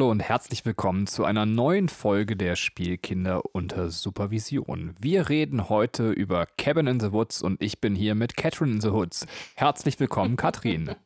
Hallo 0.00 0.10
und 0.10 0.20
herzlich 0.20 0.64
willkommen 0.64 1.06
zu 1.06 1.26
einer 1.26 1.44
neuen 1.44 1.90
Folge 1.90 2.34
der 2.34 2.56
Spielkinder 2.56 3.42
unter 3.52 3.90
Supervision. 3.90 4.94
Wir 4.98 5.28
reden 5.28 5.68
heute 5.68 6.10
über 6.10 6.46
Cabin 6.56 6.86
in 6.86 7.00
the 7.00 7.12
Woods 7.12 7.42
und 7.42 7.62
ich 7.62 7.82
bin 7.82 7.94
hier 7.94 8.14
mit 8.14 8.34
Catherine 8.34 8.72
in 8.72 8.80
the 8.80 8.92
Woods. 8.92 9.26
Herzlich 9.56 10.00
willkommen, 10.00 10.36
Katrin. 10.36 10.96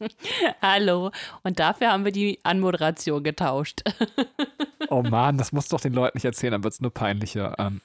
Hallo. 0.60 1.10
Und 1.42 1.58
dafür 1.58 1.90
haben 1.90 2.04
wir 2.04 2.12
die 2.12 2.38
Anmoderation 2.42 3.22
getauscht. 3.22 3.80
oh 4.90 5.02
Mann, 5.02 5.38
das 5.38 5.52
muss 5.52 5.68
doch 5.68 5.80
den 5.80 5.94
Leuten 5.94 6.18
nicht 6.18 6.26
erzählen, 6.26 6.52
dann 6.52 6.64
wird 6.64 6.74
es 6.74 6.82
nur 6.82 6.92
peinlicher. 6.92 7.54
Ähm, 7.58 7.80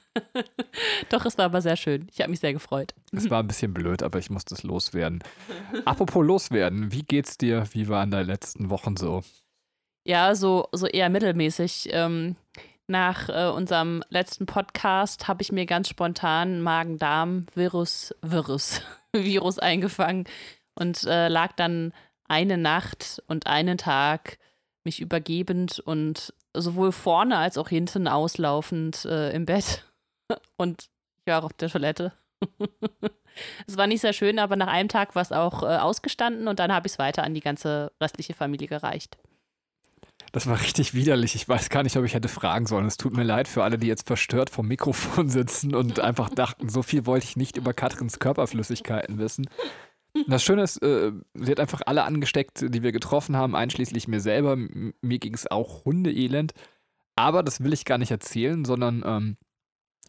doch, 1.08 1.24
es 1.24 1.38
war 1.38 1.46
aber 1.46 1.62
sehr 1.62 1.76
schön. 1.76 2.06
Ich 2.12 2.20
habe 2.20 2.28
mich 2.28 2.40
sehr 2.40 2.52
gefreut. 2.52 2.92
Es 3.12 3.30
war 3.30 3.42
ein 3.42 3.48
bisschen 3.48 3.72
blöd, 3.72 4.02
aber 4.02 4.18
ich 4.18 4.28
musste 4.28 4.54
es 4.54 4.62
loswerden. 4.62 5.24
Apropos 5.86 6.22
loswerden, 6.22 6.92
wie 6.92 7.02
geht's 7.02 7.38
dir? 7.38 7.64
Wie 7.72 7.88
waren 7.88 8.10
deine 8.10 8.24
letzten 8.24 8.68
Wochen 8.68 8.98
so? 8.98 9.22
Ja, 10.10 10.34
so, 10.34 10.66
so 10.72 10.88
eher 10.88 11.08
mittelmäßig. 11.08 11.90
Ähm, 11.92 12.34
nach 12.88 13.28
äh, 13.28 13.48
unserem 13.48 14.02
letzten 14.08 14.44
Podcast 14.44 15.28
habe 15.28 15.40
ich 15.40 15.52
mir 15.52 15.66
ganz 15.66 15.88
spontan 15.88 16.62
Magen-Darm-Virus, 16.62 18.16
Virus, 18.20 18.82
Virus 19.12 19.60
eingefangen 19.60 20.24
und 20.74 21.04
äh, 21.04 21.28
lag 21.28 21.52
dann 21.52 21.92
eine 22.26 22.58
Nacht 22.58 23.22
und 23.28 23.46
einen 23.46 23.78
Tag 23.78 24.38
mich 24.82 25.00
übergebend 25.00 25.78
und 25.78 26.34
sowohl 26.54 26.90
vorne 26.90 27.36
als 27.36 27.56
auch 27.56 27.68
hinten 27.68 28.08
auslaufend 28.08 29.04
äh, 29.04 29.30
im 29.30 29.46
Bett. 29.46 29.84
Und 30.56 30.90
ich 31.18 31.32
war 31.32 31.44
auf 31.44 31.52
der 31.52 31.68
Toilette. 31.68 32.12
es 33.68 33.76
war 33.76 33.86
nicht 33.86 34.00
sehr 34.00 34.12
schön, 34.12 34.40
aber 34.40 34.56
nach 34.56 34.66
einem 34.66 34.88
Tag 34.88 35.14
war 35.14 35.22
es 35.22 35.30
auch 35.30 35.62
äh, 35.62 35.76
ausgestanden 35.76 36.48
und 36.48 36.58
dann 36.58 36.72
habe 36.72 36.88
ich 36.88 36.94
es 36.94 36.98
weiter 36.98 37.22
an 37.22 37.34
die 37.34 37.40
ganze 37.40 37.92
restliche 38.00 38.34
Familie 38.34 38.66
gereicht. 38.66 39.16
Das 40.32 40.46
war 40.46 40.60
richtig 40.60 40.94
widerlich. 40.94 41.34
Ich 41.34 41.48
weiß 41.48 41.70
gar 41.70 41.82
nicht, 41.82 41.96
ob 41.96 42.04
ich 42.04 42.14
hätte 42.14 42.28
fragen 42.28 42.66
sollen. 42.66 42.86
Es 42.86 42.96
tut 42.96 43.16
mir 43.16 43.24
leid 43.24 43.48
für 43.48 43.64
alle, 43.64 43.78
die 43.78 43.88
jetzt 43.88 44.06
verstört 44.06 44.50
vom 44.50 44.68
Mikrofon 44.68 45.28
sitzen 45.28 45.74
und 45.74 45.98
einfach 46.00 46.30
dachten, 46.30 46.68
so 46.68 46.82
viel 46.82 47.06
wollte 47.06 47.24
ich 47.24 47.36
nicht 47.36 47.56
über 47.56 47.72
Katrins 47.74 48.18
Körperflüssigkeiten 48.18 49.18
wissen. 49.18 49.48
Das 50.28 50.42
Schöne 50.42 50.62
ist, 50.62 50.82
äh, 50.82 51.12
sie 51.34 51.50
hat 51.50 51.60
einfach 51.60 51.82
alle 51.86 52.04
angesteckt, 52.04 52.64
die 52.68 52.82
wir 52.82 52.92
getroffen 52.92 53.36
haben, 53.36 53.56
einschließlich 53.56 54.08
mir 54.08 54.20
selber. 54.20 54.52
M 54.52 54.92
mir 55.02 55.18
ging 55.18 55.34
es 55.34 55.50
auch 55.50 55.84
hundeelend. 55.84 56.52
Aber 57.16 57.42
das 57.42 57.62
will 57.62 57.72
ich 57.72 57.84
gar 57.84 57.98
nicht 57.98 58.10
erzählen, 58.10 58.64
sondern 58.64 59.02
ähm, 59.04 59.36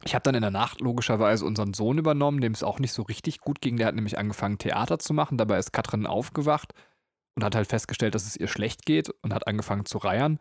ich 0.03 0.16
habe 0.16 0.23
dann 0.23 0.35
in 0.35 0.41
der 0.41 0.52
Nacht 0.52 0.81
logischerweise 0.81 1.45
unseren 1.45 1.73
Sohn 1.73 1.97
übernommen, 1.97 2.41
dem 2.41 2.53
es 2.53 2.63
auch 2.63 2.80
nicht 2.80 2.94
so 2.94 3.03
richtig 3.03 3.39
gut 3.39 3.61
ging. 3.61 3.78
Der 3.78 3.88
hat 3.88 3.95
nämlich 3.95 4.17
angefangen, 4.17 4.58
Theater 4.58 4.97
zu 4.97 5.13
machen. 5.13 5.38
Dabei 5.38 5.58
ist 5.58 5.73
Katrin 5.73 6.08
aufgewacht 6.08 6.73
und 7.36 7.44
hat 7.44 7.56
halt 7.56 7.68
festgestellt, 7.68 8.16
dass 8.16 8.26
es 8.26 8.36
ihr 8.36 8.48
schlecht 8.48 8.86
geht 8.86 9.10
und 9.22 9.34
hat 9.34 9.48
angefangen 9.48 9.86
zu 9.86 9.98
reiern. 9.98 10.40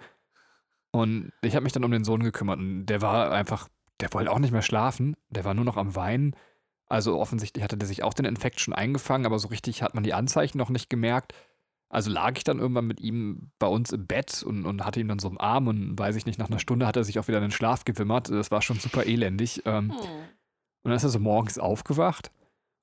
Und 0.92 1.32
ich 1.42 1.54
habe 1.54 1.62
mich 1.62 1.72
dann 1.72 1.84
um 1.84 1.90
den 1.92 2.04
Sohn 2.04 2.22
gekümmert 2.22 2.58
und 2.58 2.86
der 2.86 3.00
war 3.00 3.30
einfach, 3.30 3.68
der 4.00 4.12
wollte 4.12 4.30
auch 4.30 4.38
nicht 4.38 4.52
mehr 4.52 4.62
schlafen. 4.62 5.16
Der 5.28 5.44
war 5.44 5.54
nur 5.54 5.64
noch 5.64 5.76
am 5.76 5.94
Weinen. 5.94 6.34
Also 6.88 7.18
offensichtlich 7.18 7.62
hatte 7.62 7.76
der 7.76 7.86
sich 7.86 8.02
auch 8.02 8.14
den 8.14 8.24
Infekt 8.24 8.60
schon 8.60 8.74
eingefangen, 8.74 9.26
aber 9.26 9.38
so 9.38 9.48
richtig 9.48 9.82
hat 9.82 9.94
man 9.94 10.02
die 10.02 10.14
Anzeichen 10.14 10.58
noch 10.58 10.70
nicht 10.70 10.90
gemerkt. 10.90 11.32
Also 11.88 12.10
lag 12.10 12.36
ich 12.36 12.44
dann 12.44 12.58
irgendwann 12.58 12.86
mit 12.86 13.00
ihm 13.00 13.52
bei 13.58 13.66
uns 13.66 13.92
im 13.92 14.06
Bett 14.06 14.42
und, 14.42 14.64
und 14.64 14.84
hatte 14.84 15.00
ihn 15.00 15.08
dann 15.08 15.18
so 15.18 15.28
im 15.28 15.40
Arm 15.40 15.68
und 15.68 15.98
weiß 15.98 16.16
ich 16.16 16.26
nicht, 16.26 16.38
nach 16.38 16.48
einer 16.48 16.58
Stunde 16.58 16.86
hat 16.86 16.96
er 16.96 17.04
sich 17.04 17.18
auch 17.18 17.28
wieder 17.28 17.38
in 17.38 17.44
den 17.44 17.50
Schlaf 17.52 17.84
gewimmert. 17.84 18.28
Das 18.28 18.50
war 18.50 18.62
schon 18.62 18.78
super 18.78 19.06
elendig. 19.06 19.62
Ähm, 19.66 19.90
hm. 19.90 19.98
Und 20.82 20.88
dann 20.88 20.94
ist 20.94 21.04
er 21.04 21.10
so 21.10 21.20
morgens 21.20 21.58
aufgewacht 21.58 22.30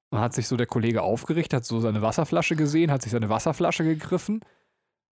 und 0.09 0.19
hat 0.19 0.33
sich 0.33 0.47
so 0.47 0.55
der 0.57 0.67
Kollege 0.67 1.01
aufgerichtet, 1.01 1.57
hat 1.57 1.65
so 1.65 1.79
seine 1.79 2.01
Wasserflasche 2.01 2.55
gesehen, 2.55 2.91
hat 2.91 3.01
sich 3.01 3.11
seine 3.11 3.29
Wasserflasche 3.29 3.83
gegriffen, 3.83 4.41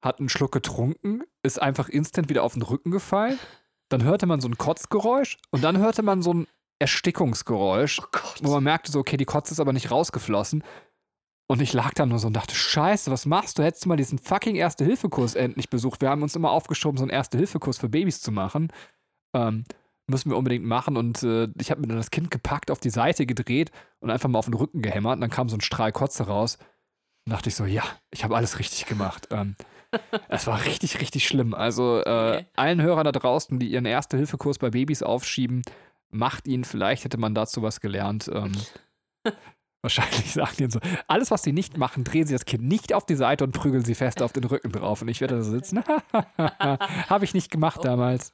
hat 0.03 0.19
einen 0.19 0.28
Schluck 0.28 0.53
getrunken, 0.53 1.22
ist 1.42 1.60
einfach 1.60 1.88
instant 1.88 2.28
wieder 2.28 2.42
auf 2.42 2.54
den 2.54 2.62
Rücken 2.62 2.91
gefallen. 2.91 3.38
Dann 3.88 4.04
hörte 4.04 4.26
man 4.26 4.41
so 4.41 4.48
ein 4.48 4.58
Kotzgeräusch 4.58 5.38
und 5.50 5.62
dann 5.64 5.78
hörte 5.78 6.02
man 6.02 6.22
so 6.22 6.34
ein 6.34 6.47
Erstickungsgeräusch, 6.78 8.00
oh 8.00 8.19
wo 8.42 8.50
man 8.52 8.64
merkte 8.64 8.91
so, 8.91 8.98
okay, 8.98 9.16
die 9.16 9.25
Kotze 9.25 9.52
ist 9.52 9.60
aber 9.60 9.72
nicht 9.72 9.91
rausgeflossen. 9.91 10.64
Und 11.48 11.60
ich 11.60 11.72
lag 11.72 11.92
da 11.94 12.06
nur 12.06 12.19
so 12.19 12.28
und 12.28 12.32
dachte, 12.32 12.54
scheiße, 12.54 13.10
was 13.10 13.26
machst 13.26 13.58
du? 13.58 13.62
Hättest 13.62 13.84
du 13.84 13.88
mal 13.88 13.97
diesen 13.97 14.19
fucking 14.19 14.56
Erste-Hilfe-Kurs 14.56 15.34
endlich 15.34 15.69
besucht. 15.69 16.00
Wir 16.00 16.08
haben 16.08 16.22
uns 16.22 16.34
immer 16.34 16.50
aufgeschoben, 16.50 16.97
so 16.97 17.04
einen 17.04 17.10
Erste-Hilfe-Kurs 17.10 17.78
für 17.78 17.88
Babys 17.88 18.20
zu 18.20 18.32
machen. 18.32 18.72
Ähm, 19.34 19.64
müssen 20.06 20.30
wir 20.30 20.36
unbedingt 20.36 20.64
machen. 20.64 20.96
Und 20.96 21.22
äh, 21.22 21.48
ich 21.60 21.70
habe 21.70 21.80
mir 21.80 21.88
dann 21.88 21.96
das 21.96 22.10
Kind 22.10 22.30
gepackt, 22.30 22.70
auf 22.70 22.80
die 22.80 22.90
Seite 22.90 23.26
gedreht 23.26 23.70
und 24.00 24.10
einfach 24.10 24.28
mal 24.28 24.38
auf 24.38 24.46
den 24.46 24.54
Rücken 24.54 24.82
gehämmert. 24.82 25.14
Und 25.14 25.20
dann 25.20 25.30
kam 25.30 25.48
so 25.48 25.56
ein 25.56 25.60
Strahl 25.60 25.92
Kotze 25.92 26.24
raus. 26.24 26.58
Und 27.26 27.32
dachte 27.32 27.48
ich 27.48 27.54
so, 27.54 27.64
ja, 27.64 27.84
ich 28.10 28.24
habe 28.24 28.36
alles 28.36 28.58
richtig 28.58 28.86
gemacht. 28.86 29.28
Ähm, 29.30 29.54
es 30.28 30.46
war 30.46 30.64
richtig, 30.64 31.00
richtig 31.00 31.26
schlimm. 31.26 31.54
Also 31.54 31.98
äh, 31.98 32.00
okay. 32.00 32.46
allen 32.56 32.82
Hörern 32.82 33.04
da 33.04 33.12
draußen, 33.12 33.58
die 33.58 33.68
ihren 33.68 33.86
Erste-Hilfe-Kurs 33.86 34.58
bei 34.58 34.70
Babys 34.70 35.02
aufschieben, 35.02 35.62
macht 36.10 36.46
ihn. 36.48 36.64
Vielleicht 36.64 37.04
hätte 37.04 37.19
man 37.19 37.34
dazu 37.34 37.62
was 37.62 37.80
gelernt. 37.80 38.30
Ähm, 38.32 38.52
wahrscheinlich 39.82 40.32
sagen 40.32 40.54
die 40.58 40.70
so, 40.70 40.80
alles, 41.06 41.30
was 41.30 41.42
sie 41.42 41.52
nicht 41.52 41.76
machen, 41.76 42.04
drehen 42.04 42.26
sie 42.26 42.34
das 42.34 42.44
Kind 42.44 42.64
nicht 42.64 42.94
auf 42.94 43.06
die 43.06 43.16
Seite 43.16 43.44
und 43.44 43.52
prügeln 43.52 43.84
sie 43.84 43.94
fest 43.94 44.22
auf 44.22 44.32
den 44.32 44.44
Rücken 44.44 44.72
drauf. 44.72 45.02
Und 45.02 45.08
ich 45.08 45.20
werde 45.20 45.36
da 45.36 45.42
sitzen. 45.42 45.84
habe 46.38 47.24
ich 47.24 47.34
nicht 47.34 47.50
gemacht 47.50 47.80
oh. 47.80 47.84
damals. 47.84 48.32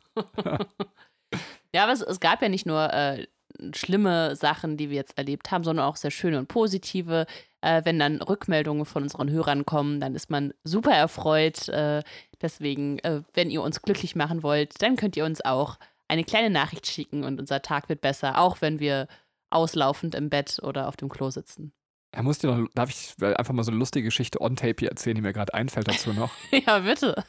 Ja, 1.78 1.84
aber 1.84 1.92
es, 1.92 2.00
es 2.02 2.18
gab 2.18 2.42
ja 2.42 2.48
nicht 2.48 2.66
nur 2.66 2.92
äh, 2.92 3.28
schlimme 3.72 4.34
Sachen, 4.34 4.76
die 4.76 4.90
wir 4.90 4.96
jetzt 4.96 5.16
erlebt 5.16 5.52
haben, 5.52 5.62
sondern 5.62 5.86
auch 5.86 5.94
sehr 5.94 6.10
schöne 6.10 6.40
und 6.40 6.48
positive. 6.48 7.24
Äh, 7.60 7.82
wenn 7.84 8.00
dann 8.00 8.20
Rückmeldungen 8.20 8.84
von 8.84 9.04
unseren 9.04 9.30
Hörern 9.30 9.64
kommen, 9.64 10.00
dann 10.00 10.16
ist 10.16 10.28
man 10.28 10.52
super 10.64 10.90
erfreut. 10.90 11.68
Äh, 11.68 12.02
deswegen, 12.42 12.98
äh, 13.04 13.22
wenn 13.32 13.48
ihr 13.48 13.62
uns 13.62 13.80
glücklich 13.80 14.16
machen 14.16 14.42
wollt, 14.42 14.82
dann 14.82 14.96
könnt 14.96 15.16
ihr 15.16 15.24
uns 15.24 15.40
auch 15.44 15.78
eine 16.08 16.24
kleine 16.24 16.50
Nachricht 16.50 16.88
schicken 16.88 17.22
und 17.22 17.38
unser 17.38 17.62
Tag 17.62 17.88
wird 17.88 18.00
besser, 18.00 18.40
auch 18.40 18.60
wenn 18.60 18.80
wir 18.80 19.06
auslaufend 19.50 20.16
im 20.16 20.30
Bett 20.30 20.58
oder 20.64 20.88
auf 20.88 20.96
dem 20.96 21.08
Klo 21.08 21.30
sitzen. 21.30 21.72
Er 22.10 22.22
muss 22.22 22.38
dir 22.38 22.54
noch, 22.54 22.68
darf 22.74 22.88
ich 22.90 23.14
einfach 23.22 23.52
mal 23.52 23.62
so 23.62 23.70
eine 23.70 23.78
lustige 23.78 24.06
Geschichte 24.06 24.40
on 24.40 24.56
tape 24.56 24.76
hier 24.78 24.88
erzählen, 24.88 25.14
die 25.14 25.22
mir 25.22 25.32
gerade 25.32 25.52
einfällt 25.52 25.88
dazu 25.88 26.12
noch? 26.12 26.30
ja, 26.66 26.78
bitte. 26.78 27.24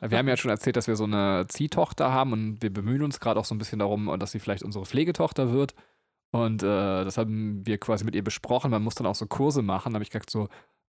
Wir 0.00 0.18
haben 0.18 0.28
ja 0.28 0.36
schon 0.36 0.50
erzählt, 0.50 0.76
dass 0.76 0.88
wir 0.88 0.96
so 0.96 1.04
eine 1.04 1.46
Ziehtochter 1.48 2.12
haben 2.12 2.32
und 2.32 2.62
wir 2.62 2.72
bemühen 2.72 3.02
uns 3.02 3.20
gerade 3.20 3.38
auch 3.38 3.44
so 3.44 3.54
ein 3.54 3.58
bisschen 3.58 3.78
darum, 3.78 4.12
dass 4.18 4.32
sie 4.32 4.40
vielleicht 4.40 4.62
unsere 4.62 4.84
Pflegetochter 4.84 5.52
wird. 5.52 5.74
Und 6.32 6.62
äh, 6.62 7.04
das 7.04 7.18
haben 7.18 7.64
wir 7.66 7.78
quasi 7.78 8.04
mit 8.04 8.14
ihr 8.14 8.24
besprochen. 8.24 8.70
Man 8.70 8.82
muss 8.82 8.94
dann 8.94 9.06
auch 9.06 9.14
so 9.14 9.26
Kurse 9.26 9.62
machen. 9.62 9.92
Da 9.92 9.96
habe 9.96 10.02
ich 10.02 10.10
gesagt, 10.10 10.30
so, 10.30 10.48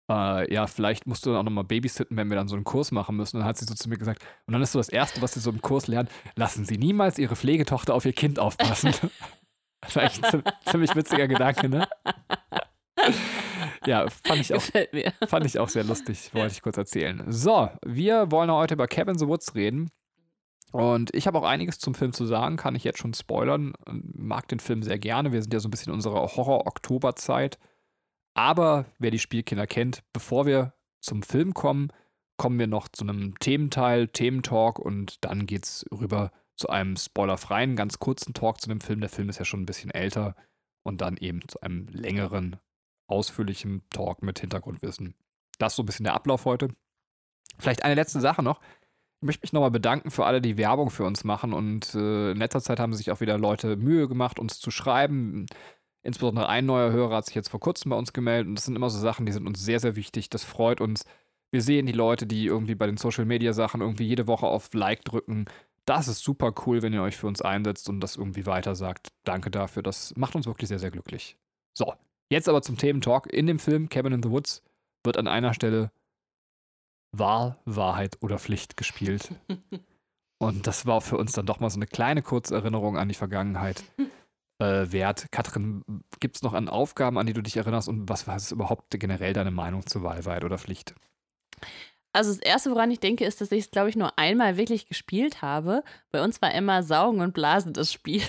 äh, 0.09 0.53
ja, 0.53 0.67
vielleicht 0.67 1.05
musst 1.05 1.25
du 1.25 1.29
dann 1.29 1.39
auch 1.39 1.43
nochmal 1.43 1.63
babysitten, 1.63 2.17
wenn 2.17 2.29
wir 2.29 2.35
dann 2.35 2.47
so 2.47 2.55
einen 2.55 2.65
Kurs 2.65 2.91
machen 2.91 3.15
müssen. 3.15 3.37
Und 3.37 3.41
dann 3.41 3.49
hat 3.49 3.57
sie 3.57 3.65
so 3.65 3.73
zu 3.73 3.89
mir 3.89 3.97
gesagt, 3.97 4.23
und 4.45 4.53
dann 4.53 4.61
ist 4.61 4.71
so 4.71 4.79
das 4.79 4.89
Erste, 4.89 5.21
was 5.21 5.33
sie 5.33 5.39
so 5.39 5.51
im 5.51 5.61
Kurs 5.61 5.87
lernen, 5.87 6.09
lassen 6.35 6.65
Sie 6.65 6.77
niemals 6.77 7.19
Ihre 7.19 7.35
Pflegetochter 7.35 7.93
auf 7.93 8.05
Ihr 8.05 8.13
Kind 8.13 8.39
aufpassen. 8.39 8.93
das 9.81 9.95
war 9.95 10.03
echt 10.03 10.23
ein 10.23 10.43
ziemlich 10.65 10.95
witziger 10.95 11.27
Gedanke, 11.27 11.69
ne? 11.69 11.87
Ja, 13.85 14.07
fand 14.09 14.41
ich, 14.41 14.53
auch, 14.53 14.61
fand 15.27 15.45
ich 15.45 15.59
auch 15.59 15.69
sehr 15.69 15.83
lustig, 15.83 16.33
wollte 16.33 16.53
ich 16.53 16.61
kurz 16.61 16.77
erzählen. 16.77 17.23
So, 17.27 17.69
wir 17.85 18.31
wollen 18.31 18.51
heute 18.51 18.73
über 18.73 18.87
Cabin 18.87 19.17
the 19.17 19.27
Woods 19.27 19.55
reden. 19.55 19.89
Und 20.71 21.15
ich 21.15 21.27
habe 21.27 21.37
auch 21.39 21.45
einiges 21.45 21.79
zum 21.79 21.95
Film 21.95 22.11
zu 22.11 22.25
sagen, 22.25 22.57
kann 22.57 22.75
ich 22.75 22.83
jetzt 22.83 22.99
schon 22.99 23.13
spoilern. 23.13 23.73
Mag 23.87 24.47
den 24.49 24.59
Film 24.59 24.83
sehr 24.83 24.99
gerne. 24.99 25.31
Wir 25.31 25.41
sind 25.41 25.53
ja 25.53 25.59
so 25.59 25.67
ein 25.67 25.71
bisschen 25.71 25.91
in 25.91 25.95
unserer 25.95 26.35
Horror-Oktober-Zeit. 26.35 27.57
Aber 28.33 28.85
wer 28.99 29.11
die 29.11 29.19
Spielkinder 29.19 29.65
kennt, 29.65 30.03
bevor 30.13 30.45
wir 30.45 30.73
zum 30.99 31.23
Film 31.23 31.53
kommen, 31.53 31.91
kommen 32.37 32.59
wir 32.59 32.67
noch 32.67 32.87
zu 32.89 33.03
einem 33.03 33.39
Thementeil, 33.39 34.09
Thementalk 34.09 34.77
und 34.77 35.23
dann 35.25 35.47
geht 35.47 35.65
es 35.65 35.85
rüber 35.91 36.31
zu 36.55 36.69
einem 36.69 36.95
spoilerfreien, 36.95 37.75
ganz 37.75 37.99
kurzen 37.99 38.33
Talk 38.33 38.61
zu 38.61 38.69
dem 38.69 38.81
Film. 38.81 38.99
Der 38.99 39.09
Film 39.09 39.29
ist 39.29 39.39
ja 39.39 39.45
schon 39.45 39.61
ein 39.61 39.65
bisschen 39.65 39.91
älter 39.91 40.35
und 40.83 41.01
dann 41.01 41.17
eben 41.17 41.41
zu 41.47 41.61
einem 41.61 41.87
längeren 41.87 42.57
ausführlichem 43.07 43.81
Talk 43.89 44.21
mit 44.23 44.39
Hintergrundwissen. 44.39 45.15
Das 45.57 45.73
ist 45.73 45.77
so 45.77 45.83
ein 45.83 45.85
bisschen 45.85 46.03
der 46.03 46.13
Ablauf 46.13 46.45
heute. 46.45 46.69
Vielleicht 47.57 47.83
eine 47.83 47.95
letzte 47.95 48.19
Sache 48.21 48.43
noch. 48.43 48.61
Ich 49.19 49.25
möchte 49.25 49.43
mich 49.43 49.53
nochmal 49.53 49.71
bedanken 49.71 50.11
für 50.11 50.25
alle, 50.25 50.41
die 50.41 50.57
Werbung 50.57 50.91
für 50.91 51.03
uns 51.03 51.23
machen. 51.23 51.53
Und 51.53 51.95
äh, 51.95 52.31
in 52.31 52.37
letzter 52.37 52.61
Zeit 52.61 52.79
haben 52.79 52.93
sich 52.93 53.11
auch 53.11 53.19
wieder 53.19 53.37
Leute 53.37 53.75
Mühe 53.75 54.07
gemacht, 54.07 54.37
uns 54.37 54.59
zu 54.59 54.69
schreiben. 54.69 55.47
Insbesondere 56.03 56.47
ein 56.47 56.65
neuer 56.65 56.91
Hörer 56.91 57.17
hat 57.17 57.25
sich 57.25 57.35
jetzt 57.35 57.49
vor 57.49 57.59
kurzem 57.59 57.89
bei 57.89 57.97
uns 57.97 58.13
gemeldet. 58.13 58.47
Und 58.47 58.55
das 58.55 58.65
sind 58.65 58.75
immer 58.75 58.89
so 58.89 58.99
Sachen, 58.99 59.25
die 59.25 59.31
sind 59.31 59.47
uns 59.47 59.59
sehr, 59.59 59.79
sehr 59.79 59.95
wichtig. 59.95 60.29
Das 60.29 60.43
freut 60.43 60.81
uns. 60.81 61.03
Wir 61.49 61.61
sehen 61.61 61.85
die 61.87 61.93
Leute, 61.93 62.27
die 62.27 62.45
irgendwie 62.45 62.75
bei 62.75 62.85
den 62.85 62.97
Social 62.97 63.25
Media 63.25 63.53
Sachen 63.53 63.81
irgendwie 63.81 64.05
jede 64.05 64.27
Woche 64.27 64.45
auf 64.45 64.71
Like 64.73 65.03
drücken. 65.03 65.45
Das 65.85 66.07
ist 66.07 66.23
super 66.23 66.53
cool, 66.65 66.81
wenn 66.81 66.93
ihr 66.93 67.01
euch 67.01 67.15
für 67.15 67.27
uns 67.27 67.41
einsetzt 67.41 67.89
und 67.89 68.01
das 68.01 68.17
irgendwie 68.17 68.45
weiter 68.45 68.75
sagt. 68.75 69.07
Danke 69.23 69.49
dafür. 69.49 69.81
Das 69.81 70.13
macht 70.15 70.35
uns 70.35 70.45
wirklich 70.45 70.67
sehr, 70.67 70.79
sehr 70.79 70.91
glücklich. 70.91 71.37
So, 71.73 71.93
Jetzt 72.29 72.49
aber 72.49 72.61
zum 72.61 72.77
Thementalk. 72.77 73.31
In 73.31 73.47
dem 73.47 73.59
Film 73.59 73.89
Cabin 73.89 74.13
in 74.13 74.23
the 74.23 74.29
Woods 74.29 74.63
wird 75.03 75.17
an 75.17 75.27
einer 75.27 75.53
Stelle 75.53 75.91
Wahl, 77.11 77.57
Wahrheit 77.65 78.17
oder 78.21 78.37
Pflicht 78.37 78.77
gespielt. 78.77 79.29
Und 80.39 80.67
das 80.67 80.85
war 80.85 81.01
für 81.01 81.17
uns 81.17 81.31
dann 81.31 81.45
doch 81.45 81.59
mal 81.59 81.69
so 81.69 81.77
eine 81.77 81.87
kleine 81.87 82.21
Kurzerinnerung 82.21 82.97
an 82.97 83.07
die 83.07 83.15
Vergangenheit 83.15 83.83
äh, 84.59 84.91
wert. 84.91 85.31
Katrin, 85.31 85.83
gibt 86.19 86.35
es 86.35 86.43
noch 86.43 86.53
an 86.53 86.69
Aufgaben, 86.69 87.17
an 87.17 87.25
die 87.25 87.33
du 87.33 87.41
dich 87.41 87.57
erinnerst 87.57 87.89
und 87.89 88.07
was, 88.07 88.27
ist 88.27 88.51
überhaupt 88.51 88.91
generell 88.91 89.33
deine 89.33 89.51
Meinung 89.51 89.87
zu 89.87 90.03
Wahl, 90.03 90.25
Wahrheit 90.25 90.43
oder 90.43 90.59
Pflicht? 90.59 90.93
also 92.17 92.31
das 92.31 92.39
Erste, 92.39 92.71
woran 92.71 92.89
ich 92.89 92.99
denke, 92.99 93.25
ist, 93.25 93.41
dass 93.41 93.51
ich 93.51 93.65
es, 93.65 93.71
glaube 93.71 93.89
ich, 93.89 93.95
nur 93.95 94.17
einmal 94.17 94.57
wirklich 94.57 94.87
gespielt 94.87 95.43
habe. 95.43 95.83
Bei 96.11 96.23
uns 96.23 96.41
war 96.41 96.53
immer 96.53 96.81
Saugen 96.81 97.21
und 97.21 97.33
Blasen 97.33 97.73
das 97.73 97.93
Spiel. 97.93 98.23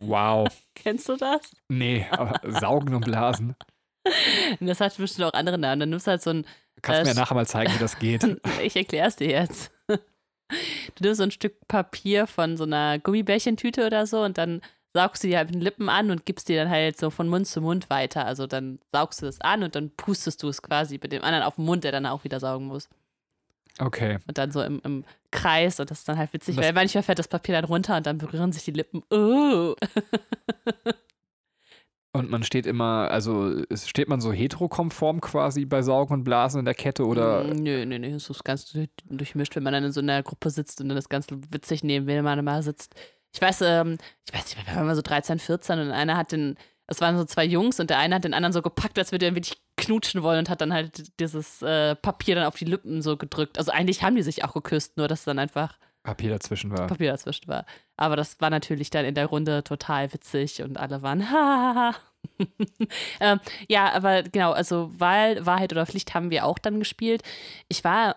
Wow. 0.00 0.48
Kennst 0.74 1.08
du 1.08 1.16
das? 1.16 1.40
Nee, 1.68 2.06
aber 2.10 2.40
Saugen 2.60 2.94
und 2.94 3.04
Blasen. 3.04 3.54
Das 4.60 4.80
hat 4.80 4.96
bestimmt 4.96 5.26
auch 5.28 5.34
andere 5.34 5.58
Namen. 5.58 5.80
Dann 5.80 5.90
nimmst 5.90 6.06
du 6.06 6.12
halt 6.12 6.22
so 6.22 6.30
ein. 6.30 6.46
Kannst 6.80 7.02
du 7.02 7.10
Äh, 7.10 7.14
mir 7.14 7.20
nachher 7.20 7.34
mal 7.34 7.46
zeigen, 7.46 7.72
wie 7.74 7.78
das 7.78 7.98
geht? 7.98 8.24
Ich 8.62 8.74
erkläre 8.74 9.06
es 9.08 9.16
dir 9.16 9.28
jetzt. 9.28 9.70
Du 9.88 9.98
nimmst 11.04 11.18
so 11.18 11.24
ein 11.24 11.30
Stück 11.30 11.68
Papier 11.68 12.26
von 12.26 12.56
so 12.56 12.64
einer 12.64 12.98
Gummibärchentüte 12.98 13.86
oder 13.86 14.06
so 14.06 14.22
und 14.22 14.38
dann 14.38 14.62
saugst 14.94 15.22
du 15.22 15.28
die 15.28 15.36
halt 15.36 15.48
mit 15.48 15.56
den 15.56 15.60
Lippen 15.60 15.88
an 15.90 16.10
und 16.10 16.24
gibst 16.26 16.48
dir 16.48 16.56
dann 16.56 16.70
halt 16.70 16.98
so 16.98 17.10
von 17.10 17.28
Mund 17.28 17.46
zu 17.46 17.60
Mund 17.60 17.90
weiter. 17.90 18.24
Also 18.24 18.46
dann 18.46 18.80
saugst 18.90 19.20
du 19.20 19.26
das 19.26 19.40
an 19.42 19.62
und 19.62 19.74
dann 19.74 19.90
pustest 19.90 20.42
du 20.42 20.48
es 20.48 20.62
quasi 20.62 20.98
mit 21.00 21.12
dem 21.12 21.22
anderen 21.22 21.44
auf 21.44 21.56
den 21.56 21.66
Mund, 21.66 21.84
der 21.84 21.92
dann 21.92 22.06
auch 22.06 22.24
wieder 22.24 22.40
saugen 22.40 22.66
muss. 22.66 22.88
Okay. 23.80 24.18
Und 24.28 24.36
dann 24.38 24.50
so 24.52 24.62
im, 24.62 24.80
im 24.84 25.04
Kreis 25.30 25.80
und 25.80 25.90
das 25.90 26.00
ist 26.00 26.08
dann 26.08 26.18
halt 26.18 26.32
witzig, 26.32 26.56
Das- 26.56 26.64
weil 26.64 26.72
manchmal 26.72 27.02
fällt 27.02 27.18
das 27.18 27.28
Papier 27.28 27.54
dann 27.54 27.64
runter 27.64 27.96
und 27.96 28.06
dann 28.06 28.18
berühren 28.18 28.52
sich 28.52 28.64
die 28.64 28.72
Lippen. 28.72 29.02
Oh. 29.10 29.74
Und 32.12 32.28
man 32.28 32.42
steht 32.42 32.66
immer, 32.66 33.08
also 33.12 33.62
es- 33.70 33.88
steht 33.88 34.08
man 34.08 34.20
so 34.20 34.32
heterokonform 34.32 35.20
quasi 35.20 35.64
bei 35.64 35.80
Saugen 35.82 36.12
und 36.12 36.24
Blasen 36.24 36.58
in 36.58 36.64
der 36.64 36.74
Kette 36.74 37.06
oder 37.06 37.44
Mm, 37.44 37.62
Nö, 37.62 37.86
nö, 37.86 37.98
nö, 38.00 38.10
das 38.12 38.28
ist 38.28 38.42
ganz 38.44 38.66
du- 38.72 38.88
durchmischt, 39.04 39.54
wenn 39.54 39.62
man 39.62 39.72
dann 39.72 39.84
in 39.84 39.92
so 39.92 40.00
einer 40.00 40.20
Gruppe 40.24 40.50
sitzt 40.50 40.80
und 40.80 40.88
dann 40.88 40.98
ist 40.98 41.08
ganz 41.08 41.28
witzig 41.50 41.84
neben 41.84 42.08
wen 42.08 42.24
man 42.24 42.44
mal 42.44 42.64
sitzt. 42.64 42.94
Ich 43.32 43.40
weiß, 43.40 43.60
ähm, 43.62 43.96
ich 44.26 44.34
weiß 44.34 44.56
nicht, 44.56 44.66
wir 44.66 44.74
waren 44.74 44.86
mal 44.86 44.96
so 44.96 45.02
13, 45.02 45.38
14 45.38 45.78
und 45.78 45.90
einer 45.92 46.16
hat 46.16 46.32
den, 46.32 46.56
es 46.88 47.00
waren 47.00 47.16
so 47.16 47.24
zwei 47.24 47.44
Jungs 47.44 47.78
und 47.78 47.90
der 47.90 47.98
eine 47.98 48.16
hat 48.16 48.24
den 48.24 48.34
anderen 48.34 48.52
so 48.52 48.60
gepackt, 48.60 48.98
als 48.98 49.12
würde 49.12 49.26
er 49.26 49.36
wirklich 49.36 49.56
knutschen 49.80 50.22
wollen 50.22 50.40
und 50.40 50.50
hat 50.50 50.60
dann 50.60 50.72
halt 50.72 51.18
dieses 51.20 51.62
äh, 51.62 51.94
Papier 51.96 52.34
dann 52.34 52.44
auf 52.44 52.56
die 52.56 52.64
Lippen 52.64 53.02
so 53.02 53.16
gedrückt. 53.16 53.58
Also 53.58 53.72
eigentlich 53.72 54.02
haben 54.02 54.16
die 54.16 54.22
sich 54.22 54.44
auch 54.44 54.54
geküsst, 54.54 54.96
nur 54.96 55.08
dass 55.08 55.24
dann 55.24 55.38
einfach 55.38 55.78
Papier 56.02 56.30
dazwischen 56.30 56.70
war. 56.70 56.86
Papier 56.86 57.10
dazwischen 57.10 57.46
war. 57.48 57.66
Aber 57.96 58.16
das 58.16 58.40
war 58.40 58.48
natürlich 58.48 58.88
dann 58.88 59.04
in 59.04 59.14
der 59.14 59.26
Runde 59.26 59.62
total 59.64 60.12
witzig 60.12 60.62
und 60.62 60.78
alle 60.78 61.02
waren 61.02 61.30
hahaha. 61.30 61.94
ähm, 63.20 63.40
ja, 63.68 63.92
aber 63.92 64.22
genau, 64.22 64.52
also 64.52 64.90
Wahl, 64.98 65.44
Wahrheit 65.44 65.72
oder 65.72 65.86
Pflicht 65.86 66.14
haben 66.14 66.30
wir 66.30 66.46
auch 66.46 66.58
dann 66.58 66.78
gespielt. 66.78 67.22
Ich 67.68 67.84
war 67.84 68.16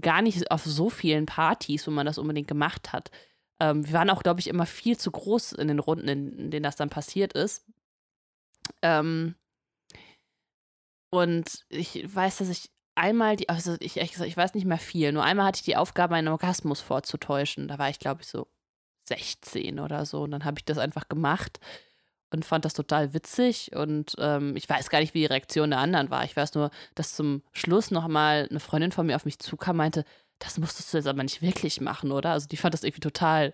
gar 0.00 0.22
nicht 0.22 0.50
auf 0.50 0.64
so 0.64 0.88
vielen 0.88 1.26
Partys, 1.26 1.86
wo 1.86 1.90
man 1.90 2.06
das 2.06 2.18
unbedingt 2.18 2.48
gemacht 2.48 2.92
hat. 2.92 3.10
Ähm, 3.58 3.86
wir 3.86 3.92
waren 3.92 4.10
auch, 4.10 4.22
glaube 4.22 4.40
ich, 4.40 4.46
immer 4.46 4.66
viel 4.66 4.96
zu 4.96 5.10
groß 5.10 5.52
in 5.52 5.68
den 5.68 5.80
Runden, 5.80 6.08
in, 6.08 6.38
in 6.38 6.50
denen 6.50 6.62
das 6.62 6.76
dann 6.76 6.90
passiert 6.90 7.32
ist. 7.32 7.64
Ähm, 8.82 9.34
und 11.10 11.64
ich 11.68 12.02
weiß, 12.14 12.38
dass 12.38 12.48
ich 12.48 12.70
einmal 12.94 13.36
die, 13.36 13.48
also 13.48 13.76
ich 13.80 13.96
ehrlich 13.96 14.12
gesagt, 14.12 14.28
ich 14.28 14.36
weiß 14.36 14.54
nicht 14.54 14.66
mehr 14.66 14.78
viel, 14.78 15.12
nur 15.12 15.24
einmal 15.24 15.46
hatte 15.46 15.58
ich 15.58 15.64
die 15.64 15.76
Aufgabe, 15.76 16.14
einen 16.14 16.28
Orgasmus 16.28 16.80
vorzutäuschen. 16.80 17.68
Da 17.68 17.78
war 17.78 17.90
ich, 17.90 17.98
glaube 17.98 18.22
ich, 18.22 18.28
so 18.28 18.46
16 19.04 19.80
oder 19.80 20.06
so. 20.06 20.22
Und 20.22 20.30
dann 20.30 20.44
habe 20.44 20.58
ich 20.58 20.64
das 20.64 20.78
einfach 20.78 21.08
gemacht 21.08 21.60
und 22.32 22.44
fand 22.44 22.64
das 22.64 22.74
total 22.74 23.12
witzig. 23.12 23.74
Und 23.74 24.14
ähm, 24.18 24.56
ich 24.56 24.68
weiß 24.68 24.90
gar 24.90 25.00
nicht, 25.00 25.14
wie 25.14 25.20
die 25.20 25.26
Reaktion 25.26 25.70
der 25.70 25.80
anderen 25.80 26.10
war. 26.10 26.24
Ich 26.24 26.36
weiß 26.36 26.54
nur, 26.54 26.70
dass 26.94 27.16
zum 27.16 27.42
Schluss 27.52 27.90
nochmal 27.90 28.46
eine 28.50 28.60
Freundin 28.60 28.92
von 28.92 29.06
mir 29.06 29.16
auf 29.16 29.24
mich 29.24 29.38
zukam, 29.38 29.76
meinte, 29.76 30.04
das 30.38 30.58
musstest 30.58 30.92
du 30.92 30.98
jetzt 30.98 31.06
aber 31.06 31.22
nicht 31.22 31.42
wirklich 31.42 31.80
machen, 31.80 32.12
oder? 32.12 32.30
Also 32.30 32.48
die 32.48 32.56
fand 32.56 32.74
das 32.74 32.84
irgendwie 32.84 33.00
total 33.00 33.52